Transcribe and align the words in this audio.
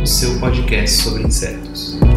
o 0.00 0.06
seu 0.06 0.38
podcast 0.40 1.02
sobre 1.02 1.24
insetos. 1.24 2.09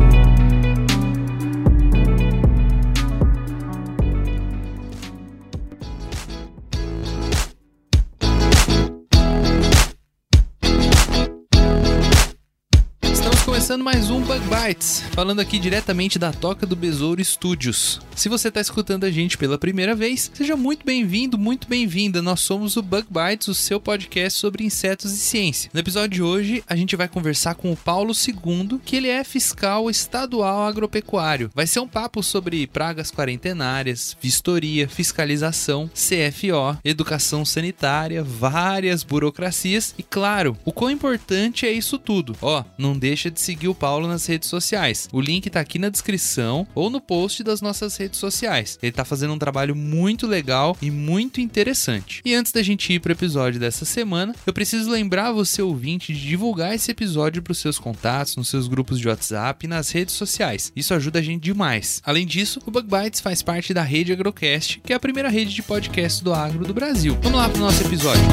Começando 13.83 13.93
mais 13.93 14.09
um 14.09 14.21
Bug 14.21 14.41
Bites, 14.47 15.03
falando 15.11 15.39
aqui 15.39 15.59
diretamente 15.59 16.17
da 16.17 16.31
Toca 16.31 16.65
do 16.65 16.75
Besouro 16.75 17.23
Studios. 17.23 17.99
Se 18.15 18.29
você 18.29 18.47
está 18.47 18.61
escutando 18.61 19.03
a 19.03 19.11
gente 19.11 19.37
pela 19.37 19.57
primeira 19.57 19.95
vez, 19.95 20.31
seja 20.33 20.55
muito 20.55 20.85
bem-vindo, 20.85 21.37
muito 21.37 21.67
bem-vinda. 21.67 22.21
Nós 22.21 22.39
somos 22.39 22.77
o 22.77 22.81
Bug 22.81 23.07
Bites, 23.09 23.47
o 23.47 23.53
seu 23.53 23.79
podcast 23.79 24.39
sobre 24.39 24.63
insetos 24.63 25.11
e 25.11 25.17
ciência. 25.17 25.69
No 25.73 25.79
episódio 25.79 26.09
de 26.09 26.23
hoje, 26.23 26.63
a 26.67 26.75
gente 26.75 26.95
vai 26.95 27.07
conversar 27.07 27.55
com 27.55 27.71
o 27.71 27.75
Paulo 27.75 28.13
II, 28.13 28.79
que 28.85 28.95
ele 28.95 29.09
é 29.09 29.23
fiscal 29.23 29.89
estadual 29.89 30.65
agropecuário. 30.65 31.49
Vai 31.53 31.65
ser 31.65 31.79
um 31.79 31.87
papo 31.87 32.21
sobre 32.21 32.67
pragas 32.67 33.11
quarentenárias, 33.11 34.15
vistoria, 34.21 34.87
fiscalização, 34.87 35.89
CFO, 35.93 36.77
educação 36.83 37.43
sanitária, 37.43 38.23
várias 38.23 39.03
burocracias 39.03 39.93
e, 39.97 40.03
claro, 40.03 40.55
o 40.63 40.71
quão 40.71 40.91
importante 40.91 41.65
é 41.65 41.71
isso 41.71 41.97
tudo. 41.97 42.35
Ó, 42.41 42.63
não 42.77 42.97
deixa 42.97 43.31
de 43.31 43.41
seguir 43.41 43.67
o 43.67 43.72
Paulo 43.73 44.07
nas 44.07 44.25
redes 44.25 44.49
sociais. 44.49 45.07
O 45.11 45.21
link 45.21 45.49
tá 45.49 45.59
aqui 45.59 45.79
na 45.79 45.89
descrição 45.89 46.67
ou 46.75 46.89
no 46.89 47.01
post 47.01 47.43
das 47.43 47.61
nossas 47.61 47.95
redes 47.97 48.19
sociais. 48.19 48.77
Ele 48.81 48.91
tá 48.91 49.05
fazendo 49.05 49.33
um 49.33 49.39
trabalho 49.39 49.75
muito 49.75 50.27
legal 50.27 50.77
e 50.81 50.89
muito 50.91 51.41
interessante. 51.41 52.21
E 52.25 52.33
antes 52.33 52.51
da 52.51 52.63
gente 52.63 52.91
ir 52.93 52.99
pro 52.99 53.11
episódio 53.11 53.59
dessa 53.59 53.85
semana, 53.85 54.35
eu 54.45 54.53
preciso 54.53 54.89
lembrar 54.89 55.31
você 55.31 55.61
ouvinte 55.61 56.13
de 56.13 56.27
divulgar 56.27 56.73
esse 56.73 56.91
episódio 56.91 57.41
pros 57.41 57.57
seus 57.57 57.79
contatos, 57.79 58.35
nos 58.35 58.49
seus 58.49 58.67
grupos 58.67 58.99
de 58.99 59.07
WhatsApp 59.07 59.65
e 59.65 59.69
nas 59.69 59.89
redes 59.91 60.15
sociais. 60.15 60.71
Isso 60.75 60.93
ajuda 60.93 61.19
a 61.19 61.21
gente 61.21 61.43
demais. 61.43 62.01
Além 62.05 62.25
disso, 62.25 62.61
o 62.65 62.71
Bug 62.71 62.87
Bites 62.87 63.21
faz 63.21 63.41
parte 63.41 63.73
da 63.73 63.83
rede 63.83 64.13
Agrocast, 64.13 64.81
que 64.83 64.93
é 64.93 64.95
a 64.95 64.99
primeira 64.99 65.29
rede 65.29 65.53
de 65.53 65.63
podcast 65.63 66.23
do 66.23 66.33
agro 66.33 66.65
do 66.65 66.73
Brasil. 66.73 67.17
Vamos 67.21 67.37
lá 67.37 67.49
pro 67.49 67.59
nosso 67.59 67.83
episódio. 67.83 68.23